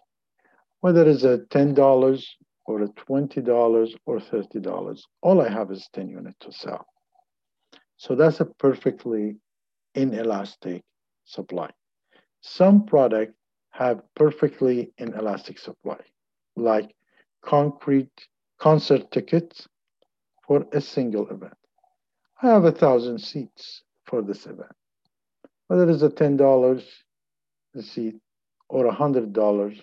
whether 0.80 1.06
it's 1.06 1.26
a 1.26 1.39
$10 1.49 2.26
or 2.68 2.84
a 2.84 2.88
$20 2.88 3.95
or 4.06 4.20
$30, 4.20 5.02
all 5.24 5.41
I 5.41 5.49
have 5.49 5.72
is 5.72 5.89
10 5.91 6.08
units 6.08 6.38
to 6.39 6.54
sell. 6.54 6.86
So 7.97 8.16
that's 8.16 8.39
a 8.39 8.45
perfectly 8.45 9.36
inelastic 9.93 10.84
supply. 11.26 11.70
Some 12.39 12.86
products 12.86 13.34
have 13.72 14.01
perfectly 14.15 14.91
inelastic 14.97 15.57
supply, 15.57 15.99
like 16.55 16.95
concrete 17.41 18.28
concert 18.59 19.09
tickets 19.11 19.67
for 20.47 20.65
a 20.74 20.82
single 20.82 21.28
event. 21.30 21.53
I 22.41 22.47
have 22.47 22.65
a 22.65 22.72
thousand 22.72 23.19
seats 23.19 23.84
for 24.05 24.22
this 24.22 24.45
event. 24.45 24.72
Whether 25.67 25.89
it's 25.89 26.01
a 26.01 26.09
$10 26.09 26.84
a 27.76 27.82
seat 27.82 28.15
or 28.67 28.91
$100 28.91 29.82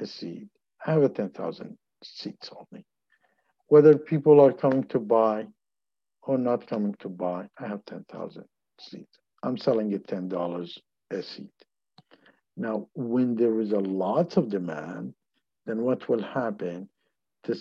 a 0.00 0.06
seat, 0.06 0.48
I 0.86 0.92
have 0.92 1.02
a 1.02 1.08
10,000 1.08 1.76
seats 2.04 2.50
only. 2.56 2.84
Whether 3.66 3.98
people 3.98 4.40
are 4.40 4.52
coming 4.52 4.84
to 4.84 5.00
buy 5.00 5.46
or 6.22 6.38
not 6.38 6.66
coming 6.66 6.94
to 7.00 7.08
buy, 7.08 7.48
I 7.58 7.66
have 7.66 7.84
10,000 7.86 8.44
seats. 8.80 9.18
I'm 9.42 9.56
selling 9.56 9.92
it 9.92 10.06
$10 10.06 10.78
a 11.10 11.22
seat. 11.22 11.50
Now, 12.58 12.88
when 12.94 13.36
there 13.36 13.60
is 13.60 13.70
a 13.70 13.78
lot 13.78 14.36
of 14.36 14.48
demand, 14.50 15.14
then 15.64 15.82
what 15.82 16.08
will 16.08 16.22
happen? 16.22 16.88
The 17.44 17.54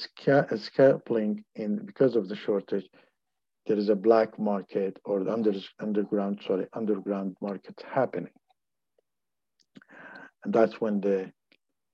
scaling 0.57 1.45
in 1.55 1.85
because 1.85 2.15
of 2.15 2.27
the 2.27 2.35
shortage, 2.35 2.89
there 3.67 3.77
is 3.77 3.89
a 3.89 3.95
black 3.95 4.39
market 4.39 4.99
or 5.05 5.29
under, 5.29 5.53
underground, 5.79 6.41
sorry, 6.45 6.67
underground 6.73 7.37
market 7.41 7.81
happening. 7.87 8.33
And 10.43 10.53
that's 10.53 10.81
when 10.81 10.99
the 10.99 11.31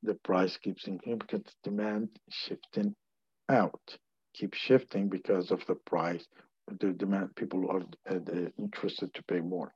the 0.04 0.16
price 0.16 0.58
keeps 0.58 0.88
increasing 0.88 1.20
because 1.20 1.42
demand 1.64 2.10
shifting 2.30 2.94
out, 3.50 3.98
keep 4.34 4.54
shifting 4.54 5.08
because 5.08 5.52
of 5.52 5.66
the 5.66 5.76
price. 5.76 6.26
The 6.80 6.92
demand, 6.92 7.36
people 7.36 7.70
are 7.70 7.84
uh, 8.10 8.20
interested 8.58 9.14
to 9.14 9.24
pay 9.24 9.40
more. 9.40 9.74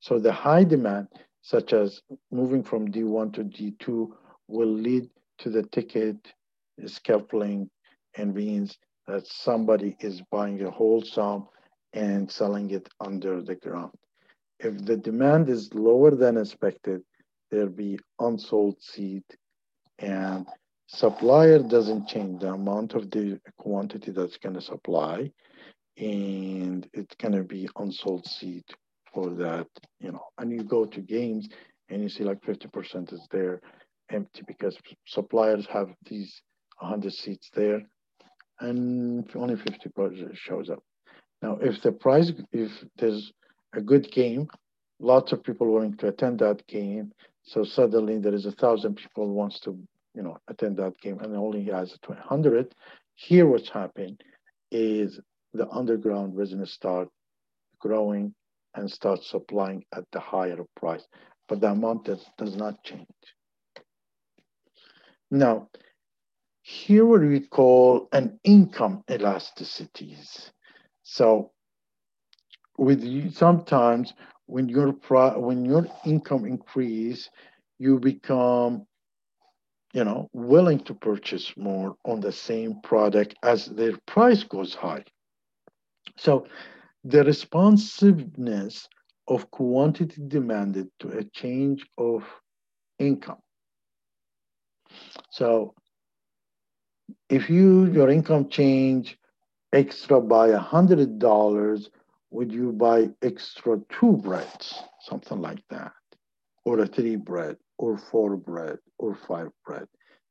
So 0.00 0.18
the 0.18 0.32
high 0.32 0.64
demand, 0.64 1.08
such 1.44 1.74
as 1.74 2.00
moving 2.32 2.62
from 2.62 2.90
D1 2.90 3.34
to 3.34 3.44
D2, 3.44 4.08
will 4.48 4.72
lead 4.72 5.10
to 5.38 5.50
the 5.50 5.62
ticket 5.62 6.16
scalping 6.86 7.68
and 8.16 8.34
means 8.34 8.78
that 9.06 9.26
somebody 9.26 9.94
is 10.00 10.22
buying 10.30 10.62
a 10.62 10.70
whole 10.70 11.02
sum 11.02 11.46
and 11.92 12.32
selling 12.32 12.70
it 12.70 12.88
under 12.98 13.42
the 13.42 13.56
ground. 13.56 13.92
If 14.58 14.86
the 14.86 14.96
demand 14.96 15.50
is 15.50 15.74
lower 15.74 16.12
than 16.12 16.38
expected, 16.38 17.02
there'll 17.50 17.68
be 17.68 17.98
unsold 18.18 18.80
seed 18.80 19.24
and 19.98 20.46
supplier 20.86 21.58
doesn't 21.58 22.08
change 22.08 22.40
the 22.40 22.54
amount 22.54 22.94
of 22.94 23.10
the 23.10 23.38
quantity 23.58 24.12
that's 24.12 24.38
to 24.54 24.62
supply 24.62 25.30
and 25.98 26.88
it's 26.94 27.14
to 27.34 27.44
be 27.44 27.68
unsold 27.76 28.26
seed 28.26 28.64
for 29.14 29.30
that 29.30 29.66
you 30.00 30.12
know 30.12 30.24
and 30.38 30.50
you 30.50 30.64
go 30.64 30.84
to 30.84 31.00
games 31.00 31.48
and 31.88 32.02
you 32.02 32.08
see 32.08 32.24
like 32.24 32.40
50% 32.42 33.12
is 33.12 33.26
there 33.30 33.60
empty 34.10 34.42
because 34.46 34.76
suppliers 35.06 35.66
have 35.72 35.88
these 36.08 36.42
100 36.80 37.12
seats 37.12 37.50
there 37.54 37.82
and 38.60 39.28
only 39.34 39.56
50% 39.56 40.36
shows 40.36 40.70
up. 40.70 40.82
Now, 41.42 41.58
if 41.60 41.82
the 41.82 41.92
price, 41.92 42.32
if 42.52 42.70
there's 42.96 43.32
a 43.74 43.80
good 43.80 44.10
game, 44.10 44.48
lots 45.00 45.32
of 45.32 45.42
people 45.42 45.72
willing 45.72 45.96
to 45.98 46.08
attend 46.08 46.38
that 46.38 46.66
game, 46.66 47.12
so 47.42 47.64
suddenly 47.64 48.18
there 48.18 48.34
is 48.34 48.46
a 48.46 48.52
thousand 48.52 48.96
people 48.96 49.28
wants 49.28 49.60
to, 49.60 49.78
you 50.14 50.22
know, 50.22 50.38
attend 50.48 50.76
that 50.78 50.98
game, 51.00 51.18
and 51.20 51.36
only 51.36 51.64
has 51.64 51.96
200. 52.06 52.74
Here, 53.14 53.46
what's 53.46 53.68
happening 53.68 54.16
is 54.70 55.20
the 55.52 55.68
underground 55.68 56.36
business 56.36 56.72
start 56.72 57.08
growing 57.78 58.34
and 58.74 58.90
start 58.90 59.22
supplying 59.22 59.84
at 59.94 60.04
the 60.12 60.20
higher 60.20 60.64
price, 60.76 61.06
but 61.48 61.60
the 61.60 61.68
amount 61.68 62.04
does, 62.06 62.24
does 62.38 62.56
not 62.56 62.82
change. 62.82 63.06
Now, 65.30 65.68
here 66.62 67.04
what 67.04 67.20
we 67.20 67.40
call 67.40 68.08
an 68.12 68.40
income 68.44 69.04
elasticities. 69.08 70.50
So 71.02 71.52
with 72.78 73.04
you, 73.04 73.30
sometimes 73.30 74.14
when 74.46 74.68
your 74.68 74.92
when 75.36 75.64
your 75.64 75.86
income 76.04 76.44
increase, 76.46 77.28
you 77.78 77.98
become, 77.98 78.86
you 79.92 80.04
know, 80.04 80.28
willing 80.32 80.80
to 80.80 80.94
purchase 80.94 81.52
more 81.56 81.96
on 82.04 82.20
the 82.20 82.32
same 82.32 82.80
product 82.82 83.34
as 83.42 83.66
their 83.66 83.98
price 84.06 84.42
goes 84.42 84.74
high. 84.74 85.04
So 86.16 86.46
the 87.04 87.22
responsiveness 87.24 88.88
of 89.28 89.50
quantity 89.50 90.22
demanded 90.26 90.88
to 91.00 91.08
a 91.18 91.24
change 91.24 91.86
of 91.98 92.24
income. 92.98 93.40
So 95.30 95.74
if 97.28 97.50
you 97.50 97.86
your 97.86 98.10
income 98.10 98.48
change 98.48 99.18
extra 99.72 100.20
by 100.20 100.48
a 100.48 100.58
hundred 100.58 101.18
dollars, 101.18 101.90
would 102.30 102.52
you 102.52 102.72
buy 102.72 103.10
extra 103.22 103.80
two 103.90 104.16
breads, 104.16 104.82
something 105.00 105.40
like 105.40 105.62
that, 105.70 105.92
or 106.64 106.80
a 106.80 106.86
three 106.86 107.16
bread, 107.16 107.56
or 107.78 107.98
four 107.98 108.36
bread, 108.36 108.78
or 108.98 109.14
five 109.14 109.50
bread? 109.66 109.86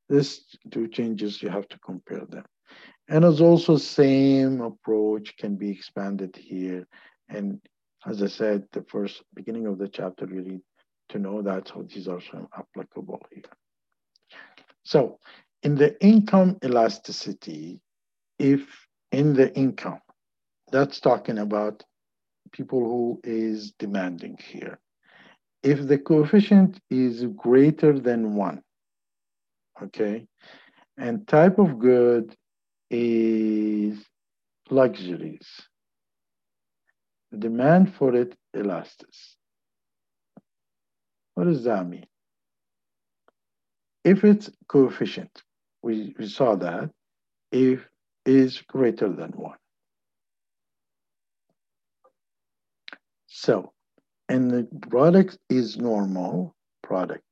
This 0.10 0.42
two 0.72 0.88
changes, 0.88 1.42
you 1.42 1.50
have 1.50 1.68
to 1.70 1.80
compare 1.80 2.26
them. 2.26 2.46
And 3.10 3.26
as 3.26 3.42
also 3.42 3.78
same 3.78 4.62
approach 4.62 5.36
can 5.38 5.56
be 5.56 5.70
expanded 5.70 6.36
here. 6.36 6.88
And 7.30 7.60
as 8.06 8.24
I 8.24 8.28
said, 8.28 8.64
the 8.72 8.84
first 8.84 9.24
beginning 9.34 9.68
of 9.68 9.78
the 9.78 9.88
chapter, 9.88 10.26
really 10.26 10.62
to 11.10 11.20
know 11.20 11.42
that, 11.42 11.68
so 11.68 11.86
these 11.88 12.08
are 12.08 12.22
applicable 12.58 13.22
here. 13.32 13.44
So 14.84 15.20
in 15.64 15.76
the 15.76 16.02
income 16.04 16.58
elasticity, 16.64 17.82
if 18.40 18.68
in 19.14 19.34
the 19.34 19.56
income. 19.56 20.02
That's 20.72 21.00
talking 21.00 21.38
about 21.38 21.84
people 22.52 22.80
who 22.80 23.22
is 23.24 23.72
demanding 23.78 24.38
here. 24.44 24.80
If 25.62 25.88
the 25.88 26.00
coefficient 26.00 26.80
is 26.90 27.24
greater 27.38 27.98
than 27.98 28.36
one, 28.36 28.62
okay, 29.82 30.26
and 30.98 31.26
type 31.28 31.60
of 31.60 31.80
good 31.80 32.36
is 32.94 34.06
luxuries. 34.70 35.48
The 37.32 37.38
demand 37.38 37.94
for 37.96 38.16
it 38.16 38.36
elastic. 38.54 39.10
What 41.34 41.46
does 41.46 41.64
that 41.64 41.88
mean? 41.88 42.06
If 44.04 44.24
it's 44.24 44.50
coefficient, 44.68 45.42
we, 45.82 46.14
we 46.20 46.28
saw 46.28 46.56
that. 46.56 46.92
If 47.52 47.88
is 48.26 48.62
greater 48.62 49.10
than 49.10 49.32
1. 49.32 49.58
So, 53.28 53.74
and 54.30 54.50
the 54.50 54.68
product 54.90 55.38
is 55.50 55.78
normal 55.78 56.56
product. 56.84 57.24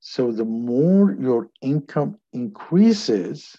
So 0.00 0.32
the 0.32 0.44
more 0.44 1.16
your 1.18 1.48
income 1.62 2.18
increases, 2.32 3.56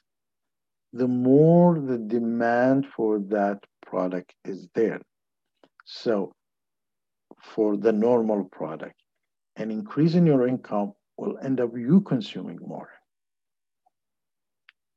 the 0.95 1.07
more 1.07 1.79
the 1.79 1.97
demand 1.97 2.87
for 2.95 3.19
that 3.19 3.59
product 3.85 4.33
is 4.43 4.67
there. 4.73 5.01
So 5.85 6.33
for 7.53 7.77
the 7.77 7.91
normal 7.91 8.45
product, 8.45 8.95
an 9.55 9.69
increase 9.71 10.15
in 10.15 10.25
your 10.25 10.47
income 10.47 10.93
will 11.17 11.37
end 11.43 11.59
up 11.61 11.71
you 11.75 12.01
consuming 12.01 12.59
more 12.65 12.89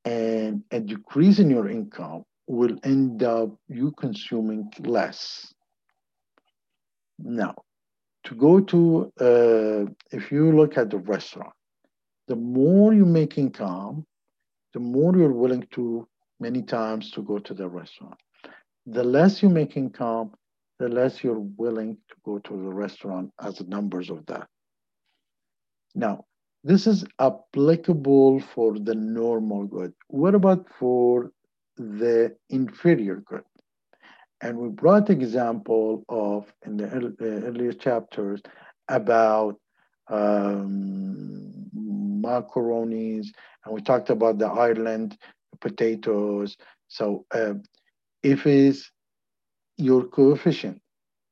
and 0.08 0.64
a 0.70 0.80
decrease 0.80 1.38
in 1.38 1.50
your 1.50 1.68
income 1.68 2.24
will 2.46 2.76
end 2.82 3.22
up 3.22 3.50
you 3.68 3.92
consuming 3.92 4.70
less. 4.80 5.52
Now, 7.18 7.54
to 8.24 8.34
go 8.34 8.60
to, 8.60 9.12
uh, 9.20 9.90
if 10.10 10.32
you 10.32 10.56
look 10.56 10.78
at 10.78 10.90
the 10.90 10.98
restaurant, 10.98 11.52
the 12.26 12.36
more 12.36 12.94
you 12.94 13.04
make 13.04 13.36
income, 13.36 14.06
the 14.74 14.80
more 14.80 15.16
you're 15.16 15.32
willing 15.32 15.66
to 15.72 16.06
many 16.40 16.62
times 16.62 17.10
to 17.12 17.22
go 17.22 17.38
to 17.38 17.54
the 17.54 17.68
restaurant. 17.68 18.14
The 18.86 19.04
less 19.04 19.42
you 19.42 19.48
make 19.48 19.76
income, 19.76 20.32
the 20.78 20.88
less 20.88 21.22
you're 21.22 21.40
willing 21.40 21.96
to 22.08 22.14
go 22.24 22.38
to 22.38 22.52
the 22.52 22.72
restaurant 22.72 23.32
as 23.40 23.58
the 23.58 23.64
numbers 23.64 24.10
of 24.10 24.24
that. 24.26 24.48
Now, 25.94 26.24
this 26.64 26.86
is 26.86 27.04
applicable 27.18 28.40
for 28.40 28.78
the 28.78 28.94
normal 28.94 29.64
good. 29.64 29.92
What 30.08 30.34
about 30.34 30.66
for 30.78 31.32
the 31.76 32.36
inferior 32.50 33.16
good? 33.16 33.44
And 34.40 34.58
we 34.58 34.68
brought 34.68 35.10
example 35.10 36.04
of 36.08 36.52
in 36.64 36.76
the 36.76 36.88
earlier 36.88 37.72
chapters 37.72 38.40
about 38.88 39.58
um, 40.08 41.57
macaronis, 42.28 43.26
and 43.64 43.74
we 43.74 43.80
talked 43.80 44.10
about 44.10 44.38
the 44.38 44.46
Ireland 44.46 45.16
potatoes. 45.60 46.56
So 46.88 47.24
uh, 47.34 47.54
if 48.22 48.46
is 48.46 48.90
your 49.76 50.04
coefficient 50.04 50.80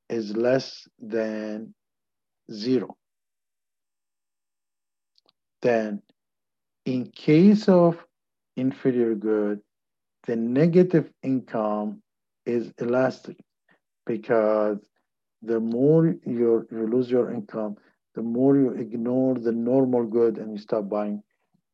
is 0.09 0.37
less 0.37 0.87
than 0.99 1.75
zero, 2.53 2.97
then 5.63 6.03
in 6.85 7.07
case 7.11 7.69
of 7.69 8.05
inferior 8.57 9.15
good, 9.15 9.61
the 10.27 10.37
negative 10.37 11.11
income 11.23 12.03
is 12.47 12.73
elastic 12.79 13.37
because 14.07 14.79
the 15.43 15.61
more 15.61 16.15
you 16.25 16.67
you 16.71 16.87
lose 16.87 17.11
your 17.11 17.33
income, 17.33 17.77
the 18.17 18.23
more 18.23 18.57
you 18.57 18.71
ignore 18.71 19.35
the 19.35 19.53
normal 19.53 20.05
good 20.07 20.39
and 20.39 20.53
you 20.53 20.59
start 20.59 20.89
buying 20.89 21.23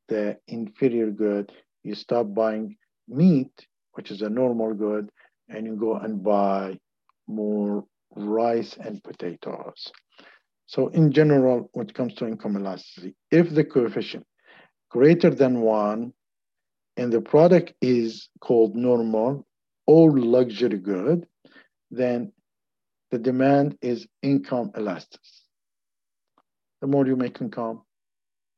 the 0.08 0.36
inferior 0.48 1.10
good, 1.10 1.52
you 1.84 1.94
stop 1.94 2.34
buying 2.34 2.76
meat, 3.08 3.66
which 3.92 4.10
is 4.10 4.22
a 4.22 4.28
normal 4.28 4.74
good, 4.74 5.08
and 5.48 5.64
you 5.64 5.76
go 5.76 5.94
and 5.94 6.22
buy 6.22 6.76
more 7.28 7.84
rice 8.16 8.76
and 8.80 9.02
potatoes. 9.04 9.92
So 10.66 10.88
in 10.88 11.12
general, 11.12 11.70
when 11.74 11.88
it 11.88 11.94
comes 11.94 12.14
to 12.14 12.26
income 12.26 12.56
elasticity, 12.56 13.14
if 13.30 13.50
the 13.50 13.64
coefficient 13.64 14.26
greater 14.90 15.30
than 15.30 15.60
one 15.60 16.12
and 16.96 17.12
the 17.12 17.20
product 17.20 17.72
is 17.80 18.28
called 18.40 18.74
normal 18.74 19.46
or 19.86 20.10
luxury 20.18 20.78
good, 20.78 21.24
then 21.92 22.32
the 23.12 23.18
demand 23.18 23.78
is 23.80 24.08
income 24.22 24.72
elastic. 24.76 25.20
The 26.82 26.88
more 26.88 27.06
you 27.06 27.14
make 27.14 27.40
income, 27.40 27.82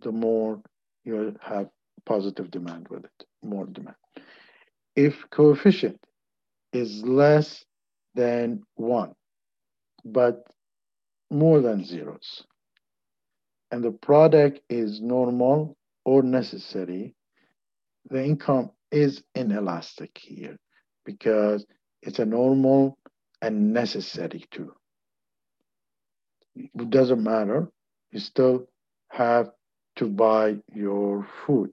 the 0.01 0.11
more 0.11 0.63
you 1.05 1.37
have 1.43 1.69
positive 2.07 2.51
demand 2.51 2.89
with 2.89 3.05
it, 3.05 3.27
more 3.43 3.67
demand. 3.67 3.97
If 4.97 5.29
coefficient 5.29 6.01
is 6.73 7.03
less 7.03 7.63
than 8.15 8.63
one, 8.77 9.13
but 10.07 10.47
more 11.31 11.61
than 11.61 11.85
zeros, 11.85 12.43
and 13.71 13.85
the 13.85 13.91
product 13.91 14.61
is 14.71 15.03
normal 15.03 15.77
or 16.07 16.23
necessary, 16.23 17.15
the 18.09 18.25
income 18.25 18.71
is 18.91 19.23
inelastic 19.35 20.17
here 20.17 20.57
because 21.05 21.67
it's 22.01 22.21
a 22.21 22.25
normal 22.25 22.97
and 23.43 23.75
necessary 23.75 24.47
too. 24.51 24.73
It 26.55 26.89
doesn't 26.89 27.23
matter, 27.23 27.69
you 28.15 28.21
still 28.21 28.69
have 29.11 29.51
to 29.97 30.09
buy 30.09 30.57
your 30.73 31.27
food. 31.45 31.71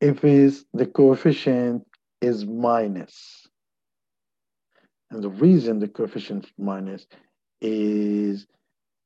If 0.00 0.24
is 0.24 0.64
the 0.72 0.86
coefficient 0.86 1.84
is 2.20 2.46
minus, 2.46 3.48
and 5.10 5.22
the 5.22 5.28
reason 5.28 5.80
the 5.80 5.88
coefficient 5.88 6.44
is 6.44 6.52
minus 6.56 7.06
is 7.60 8.46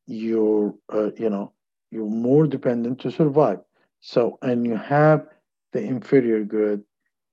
you're, 0.07 0.75
uh, 0.93 1.11
you 1.17 1.31
know, 1.31 1.53
you're 1.91 2.09
more 2.09 2.47
dependent 2.47 3.01
to 3.01 3.11
survive. 3.11 3.61
So, 4.01 4.39
and 4.43 4.67
you 4.67 4.77
have 4.77 5.27
the 5.73 5.81
inferior 5.81 6.45
good, 6.45 6.85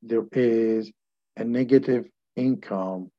there 0.02 0.26
is 0.32 0.92
a 1.38 1.44
negative 1.44 2.06
income 2.36 3.12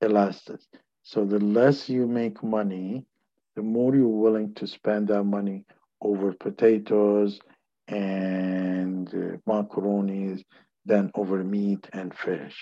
elastic. 0.00 0.60
So 1.02 1.24
the 1.24 1.40
less 1.40 1.88
you 1.88 2.06
make 2.06 2.42
money, 2.42 3.06
the 3.60 3.66
more 3.66 3.94
you're 3.94 4.08
willing 4.08 4.54
to 4.54 4.66
spend 4.66 5.08
that 5.08 5.22
money 5.22 5.66
over 6.00 6.32
potatoes 6.32 7.38
and 7.88 9.06
uh, 9.08 9.36
macaronis 9.46 10.42
than 10.86 11.10
over 11.14 11.44
meat 11.44 11.86
and 11.92 12.14
fish. 12.14 12.58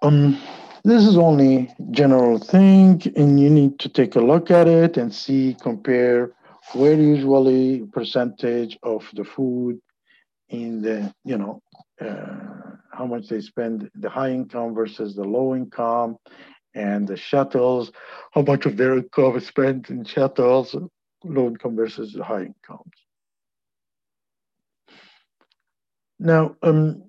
Um, 0.00 0.40
this 0.82 1.04
is 1.04 1.18
only 1.18 1.70
general 1.90 2.38
thing, 2.38 3.02
and 3.16 3.38
you 3.38 3.50
need 3.50 3.78
to 3.80 3.90
take 3.90 4.16
a 4.16 4.20
look 4.20 4.50
at 4.50 4.66
it 4.66 4.96
and 4.96 5.12
see, 5.12 5.54
compare 5.60 6.32
where 6.72 6.94
usually 6.94 7.84
percentage 7.92 8.78
of 8.82 9.06
the 9.12 9.24
food 9.24 9.78
in 10.48 10.80
the, 10.80 11.12
you 11.22 11.36
know, 11.36 11.60
uh, 12.00 12.76
how 12.92 13.04
much 13.04 13.28
they 13.28 13.42
spend 13.42 13.90
the 13.94 14.08
high 14.08 14.30
income 14.30 14.74
versus 14.74 15.14
the 15.14 15.24
low 15.24 15.54
income, 15.54 16.16
and 16.74 17.06
the 17.06 17.16
shuttles, 17.16 17.92
how 18.32 18.42
much 18.42 18.66
of 18.66 18.76
their 18.76 18.96
income 18.98 19.36
is 19.36 19.46
spent 19.46 19.90
in 19.90 20.04
shuttles, 20.04 20.74
low 21.24 21.46
income 21.48 21.76
versus 21.76 22.16
high 22.16 22.42
incomes. 22.42 22.94
Now, 26.18 26.56
um, 26.62 27.08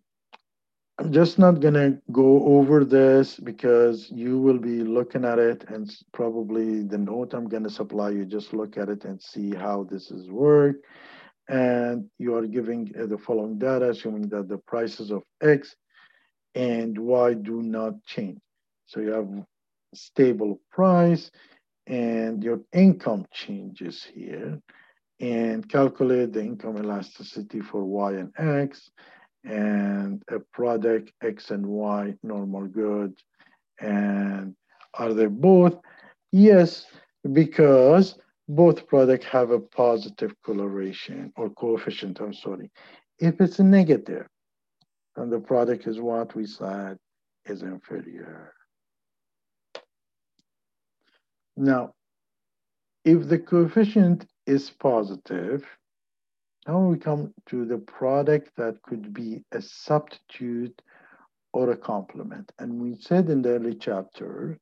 I'm 1.00 1.14
just 1.14 1.40
not 1.40 1.62
gonna 1.62 2.02
go 2.12 2.44
over 2.44 2.84
this 2.84 3.40
because 3.40 4.12
you 4.12 4.38
will 4.38 4.58
be 4.60 4.84
looking 4.84 5.24
at 5.24 5.40
it 5.40 5.64
and 5.70 5.90
probably 6.12 6.84
the 6.84 6.98
note 6.98 7.34
I'm 7.34 7.48
gonna 7.48 7.70
supply 7.70 8.10
you, 8.10 8.26
just 8.26 8.54
look 8.54 8.78
at 8.78 8.90
it 8.90 9.06
and 9.06 9.22
see 9.22 9.56
how 9.56 9.88
this 9.90 10.12
is 10.12 10.30
worked. 10.30 10.86
And 11.48 12.10
you 12.20 12.36
are 12.36 12.46
giving 12.46 12.92
uh, 13.00 13.06
the 13.06 13.18
following 13.18 13.58
data, 13.58 13.90
assuming 13.90 14.28
that 14.30 14.50
the 14.50 14.58
prices 14.58 15.10
of 15.10 15.24
X 15.42 15.76
and 16.54 16.98
Y 16.98 17.34
do 17.34 17.62
not 17.62 18.04
change. 18.06 18.40
So 18.90 19.02
you 19.02 19.12
have 19.12 19.30
stable 19.94 20.60
price 20.72 21.30
and 21.86 22.44
your 22.44 22.62
income 22.74 23.28
changes 23.32 24.04
here 24.04 24.60
and 25.20 25.70
calculate 25.70 26.34
the 26.34 26.42
income 26.42 26.78
elasticity 26.78 27.60
for 27.62 27.84
Y 27.84 28.14
and 28.14 28.34
X 28.36 28.90
and 29.44 30.24
a 30.32 30.40
product 30.40 31.12
X 31.22 31.52
and 31.52 31.68
Y 31.68 32.16
normal 32.24 32.66
good. 32.66 33.14
And 33.80 34.56
are 34.96 35.14
they 35.14 35.28
both? 35.28 35.78
Yes, 36.32 36.88
because 37.32 38.18
both 38.48 38.88
products 38.88 39.26
have 39.26 39.52
a 39.52 39.60
positive 39.60 40.34
correlation 40.44 41.32
or 41.38 41.52
coefficient, 41.52 42.22
I'm 42.22 42.34
sorry. 42.34 42.72
If 43.20 43.40
it's 43.40 43.60
negative, 43.60 44.26
then 45.16 45.30
the 45.30 45.40
product 45.40 45.86
is 45.86 46.00
what 46.00 46.34
we 46.34 46.48
said 46.48 46.98
is 47.46 47.62
inferior. 47.62 48.56
Now, 51.60 51.94
if 53.04 53.28
the 53.28 53.38
coefficient 53.38 54.26
is 54.48 54.72
positive, 54.72 55.68
now 56.66 56.80
we 56.80 56.98
come 56.98 57.34
to 57.48 57.66
the 57.66 57.80
product 57.80 58.52
that 58.56 58.82
could 58.84 59.14
be 59.14 59.44
a 59.52 59.62
substitute 59.62 60.82
or 61.52 61.72
a 61.72 61.78
complement. 61.78 62.50
And 62.60 62.82
we 62.82 62.96
said 63.02 63.30
in 63.30 63.42
the 63.42 63.56
early 63.56 63.76
chapter, 63.76 64.58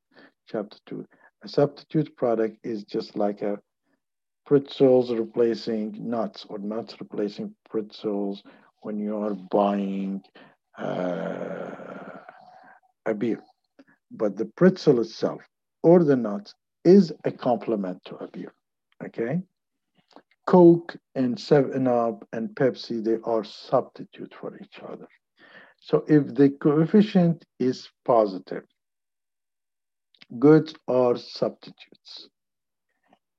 chapter 0.48 0.76
two, 0.86 1.06
a 1.44 1.48
substitute 1.48 2.16
product 2.16 2.58
is 2.64 2.82
just 2.82 3.16
like 3.16 3.42
a 3.42 3.60
pretzels 4.44 5.12
replacing 5.12 5.94
nuts 6.00 6.46
or 6.48 6.58
nuts 6.58 6.96
replacing 6.98 7.54
pretzels 7.70 8.42
when 8.82 8.98
you 8.98 9.16
are 9.16 9.34
buying 9.34 10.20
uh, 10.76 11.70
a 13.06 13.14
beer. 13.14 13.40
But 14.10 14.36
the 14.36 14.46
pretzel 14.46 15.00
itself 15.00 15.42
or 15.84 16.02
the 16.02 16.16
nuts 16.16 16.54
is 16.84 17.12
a 17.24 17.30
complement 17.30 18.04
to 18.04 18.16
a 18.16 18.28
beer, 18.28 18.52
okay? 19.04 19.42
Coke 20.46 20.96
and 21.14 21.36
7-Up 21.36 22.26
and 22.32 22.48
Pepsi, 22.50 23.04
they 23.04 23.18
are 23.24 23.44
substitute 23.44 24.34
for 24.40 24.56
each 24.56 24.80
other. 24.82 25.08
So 25.80 26.04
if 26.08 26.34
the 26.34 26.50
coefficient 26.50 27.44
is 27.58 27.88
positive, 28.04 28.64
goods 30.38 30.74
are 30.88 31.16
substitutes. 31.16 32.28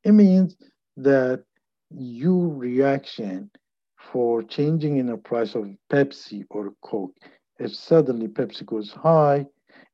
It 0.03 0.11
means 0.11 0.56
that 0.98 1.44
your 1.90 2.48
reaction 2.48 3.49
for 3.98 4.44
changing 4.44 4.98
in 4.98 5.07
the 5.07 5.18
price 5.18 5.56
of 5.56 5.70
Pepsi 5.91 6.45
or 6.49 6.74
Coke, 6.82 7.16
if 7.57 7.76
suddenly 7.76 8.28
Pepsi 8.28 8.66
goes 8.66 8.91
high, 8.91 9.45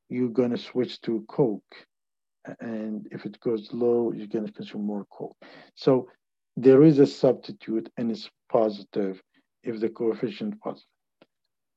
you're 0.09 0.29
to 0.29 0.57
switch 0.57 1.01
to 1.01 1.25
Coke. 1.27 1.75
And 2.59 3.07
if 3.11 3.25
it 3.25 3.39
goes 3.39 3.69
low, 3.71 4.11
you're 4.11 4.27
going 4.27 4.45
to 4.45 4.51
consume 4.51 4.85
more 4.85 5.05
coal. 5.11 5.35
So 5.75 6.09
there 6.55 6.83
is 6.83 6.99
a 6.99 7.07
substitute 7.07 7.89
and 7.97 8.11
it's 8.11 8.29
positive 8.49 9.21
if 9.63 9.79
the 9.79 9.89
coefficient 9.89 10.59
positive. 10.61 10.87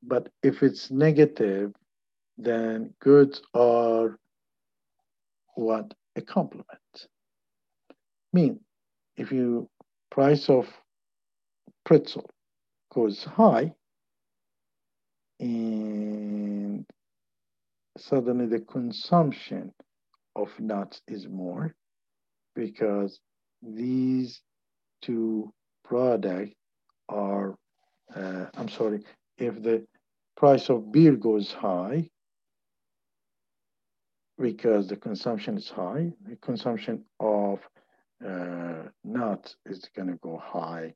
But 0.02 0.28
if 0.42 0.62
it's 0.62 0.90
negative, 0.90 1.72
then 2.36 2.94
goods 3.00 3.42
are 3.54 4.18
what? 5.54 5.92
A 6.16 6.20
complement. 6.20 6.66
Mean, 8.32 8.60
if 9.16 9.32
you 9.32 9.68
price 10.10 10.48
of 10.48 10.68
pretzel 11.84 12.28
goes 12.92 13.24
high 13.24 13.72
and 15.40 16.84
suddenly 17.96 18.46
the 18.46 18.60
consumption 18.60 19.72
of 20.38 20.48
nuts 20.60 21.02
is 21.08 21.26
more 21.28 21.74
because 22.54 23.20
these 23.62 24.40
two 25.02 25.52
products 25.84 26.54
are, 27.08 27.56
uh, 28.14 28.46
I'm 28.56 28.68
sorry, 28.68 29.00
if 29.38 29.62
the 29.62 29.86
price 30.36 30.70
of 30.70 30.92
beer 30.92 31.16
goes 31.16 31.52
high, 31.52 32.08
because 34.38 34.86
the 34.88 34.96
consumption 34.96 35.56
is 35.58 35.68
high, 35.68 36.12
the 36.28 36.36
consumption 36.36 37.04
of 37.20 37.58
uh, 38.26 38.84
nuts 39.04 39.56
is 39.66 39.88
going 39.96 40.08
to 40.08 40.18
go 40.22 40.40
high 40.42 40.94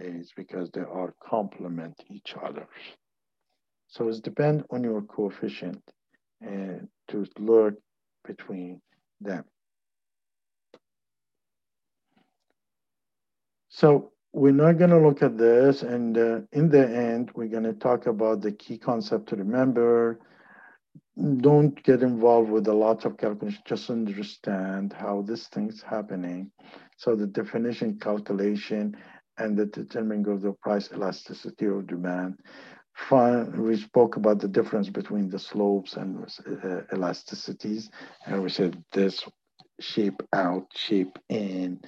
is 0.00 0.32
because 0.36 0.70
they 0.70 0.82
are 0.82 1.14
complement 1.22 1.94
each 2.10 2.34
other. 2.42 2.66
So 3.88 4.08
it 4.08 4.22
depends 4.22 4.64
on 4.70 4.84
your 4.84 5.02
coefficient 5.02 5.82
and 6.40 6.88
to 7.08 7.26
look 7.38 7.74
between 8.26 8.80
them. 9.20 9.44
So 13.68 14.12
we're 14.32 14.52
not 14.52 14.78
going 14.78 14.90
to 14.90 14.98
look 14.98 15.22
at 15.22 15.38
this. 15.38 15.82
And 15.82 16.16
uh, 16.16 16.40
in 16.52 16.68
the 16.68 16.88
end, 16.88 17.30
we're 17.34 17.48
going 17.48 17.64
to 17.64 17.72
talk 17.72 18.06
about 18.06 18.40
the 18.40 18.52
key 18.52 18.78
concept 18.78 19.28
to 19.28 19.36
remember. 19.36 20.18
Don't 21.38 21.82
get 21.82 22.02
involved 22.02 22.50
with 22.50 22.68
a 22.68 22.74
lot 22.74 23.04
of 23.04 23.16
calculations. 23.16 23.62
Just 23.66 23.90
understand 23.90 24.92
how 24.92 25.22
this 25.22 25.48
thing's 25.48 25.82
happening. 25.82 26.50
So 26.96 27.16
the 27.16 27.26
definition, 27.26 27.98
calculation, 27.98 28.96
and 29.38 29.56
the 29.56 29.66
determining 29.66 30.26
of 30.28 30.42
the 30.42 30.52
price 30.52 30.90
elasticity 30.92 31.66
of 31.66 31.86
demand. 31.86 32.38
Fine, 32.96 33.62
we 33.62 33.76
spoke 33.76 34.16
about 34.16 34.40
the 34.40 34.48
difference 34.48 34.88
between 34.88 35.28
the 35.28 35.38
slopes 35.38 35.94
and 35.94 36.24
uh, 36.24 36.80
elasticities, 36.94 37.90
and 38.24 38.42
we 38.42 38.48
said 38.48 38.82
this 38.92 39.22
shape 39.78 40.22
out, 40.32 40.66
shape 40.74 41.18
in, 41.28 41.78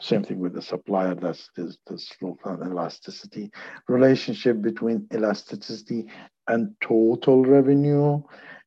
same 0.00 0.22
thing 0.22 0.38
with 0.38 0.54
the 0.54 0.62
supplier, 0.62 1.16
that's 1.16 1.50
the, 1.56 1.76
the 1.86 1.98
slope 1.98 2.38
and 2.44 2.62
elasticity. 2.62 3.50
Relationship 3.88 4.62
between 4.62 5.06
elasticity 5.12 6.06
and 6.46 6.74
total 6.80 7.44
revenue 7.44 8.22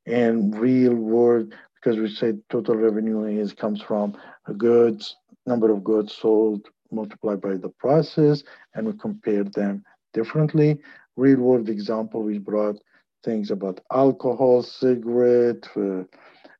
and 0.05 0.57
real 0.59 0.93
world, 0.93 1.53
because 1.76 1.97
we 1.97 2.09
said 2.09 2.41
total 2.49 2.76
revenue 2.76 3.23
is 3.23 3.53
comes 3.53 3.81
from 3.81 4.15
a 4.47 4.53
goods, 4.53 5.15
number 5.45 5.72
of 5.72 5.85
goods 5.85 6.14
sold 6.14 6.68
multiplied 6.91 7.39
by 7.41 7.55
the 7.55 7.69
prices, 7.69 8.43
and 8.76 8.88
we 8.88 8.93
compare 8.99 9.45
them 9.45 9.84
differently. 10.14 10.80
Real 11.18 11.39
world 11.39 11.68
example, 11.68 12.22
we 12.22 12.38
brought 12.38 12.80
things 13.23 13.49
about 13.52 13.81
alcohol, 13.91 14.61
cigarette, 14.61 15.68
uh, 15.76 16.03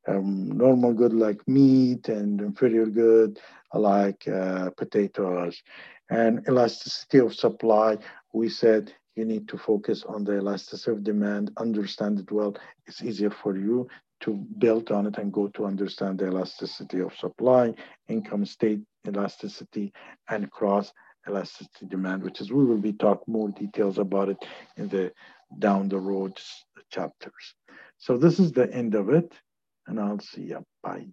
um, 0.08 0.50
normal 0.50 0.92
good 0.92 1.12
like 1.12 1.46
meat 1.46 2.08
and 2.08 2.40
inferior 2.40 2.86
good 2.86 3.38
like 3.72 4.26
uh, 4.26 4.70
potatoes. 4.76 5.62
And 6.10 6.46
elasticity 6.48 7.18
of 7.18 7.34
supply, 7.34 7.98
we 8.32 8.48
said 8.48 8.92
you 9.14 9.24
need 9.24 9.48
to 9.48 9.58
focus 9.58 10.04
on 10.08 10.24
the 10.24 10.38
elasticity 10.38 10.90
of 10.90 11.04
demand, 11.04 11.52
understand 11.56 12.18
it 12.18 12.32
well. 12.32 12.56
It's 12.86 13.02
easier 13.02 13.30
for 13.30 13.56
you 13.56 13.88
to 14.20 14.34
build 14.58 14.90
on 14.90 15.06
it 15.06 15.18
and 15.18 15.32
go 15.32 15.48
to 15.48 15.66
understand 15.66 16.18
the 16.18 16.26
elasticity 16.26 17.00
of 17.00 17.14
supply, 17.14 17.74
income 18.08 18.44
state 18.44 18.80
elasticity, 19.06 19.92
and 20.28 20.50
cross 20.50 20.92
elasticity 21.28 21.86
demand, 21.86 22.22
which 22.22 22.40
is 22.40 22.52
we 22.52 22.64
will 22.64 22.78
be 22.78 22.92
talk 22.92 23.26
more 23.28 23.48
details 23.50 23.98
about 23.98 24.28
it 24.28 24.38
in 24.76 24.88
the 24.88 25.12
down 25.58 25.88
the 25.88 25.98
road 25.98 26.38
chapters. 26.90 27.54
So 27.98 28.16
this 28.16 28.38
is 28.38 28.52
the 28.52 28.72
end 28.72 28.94
of 28.94 29.10
it, 29.10 29.32
and 29.86 30.00
I'll 30.00 30.20
see 30.20 30.42
you. 30.42 30.64
Bye. 30.82 31.06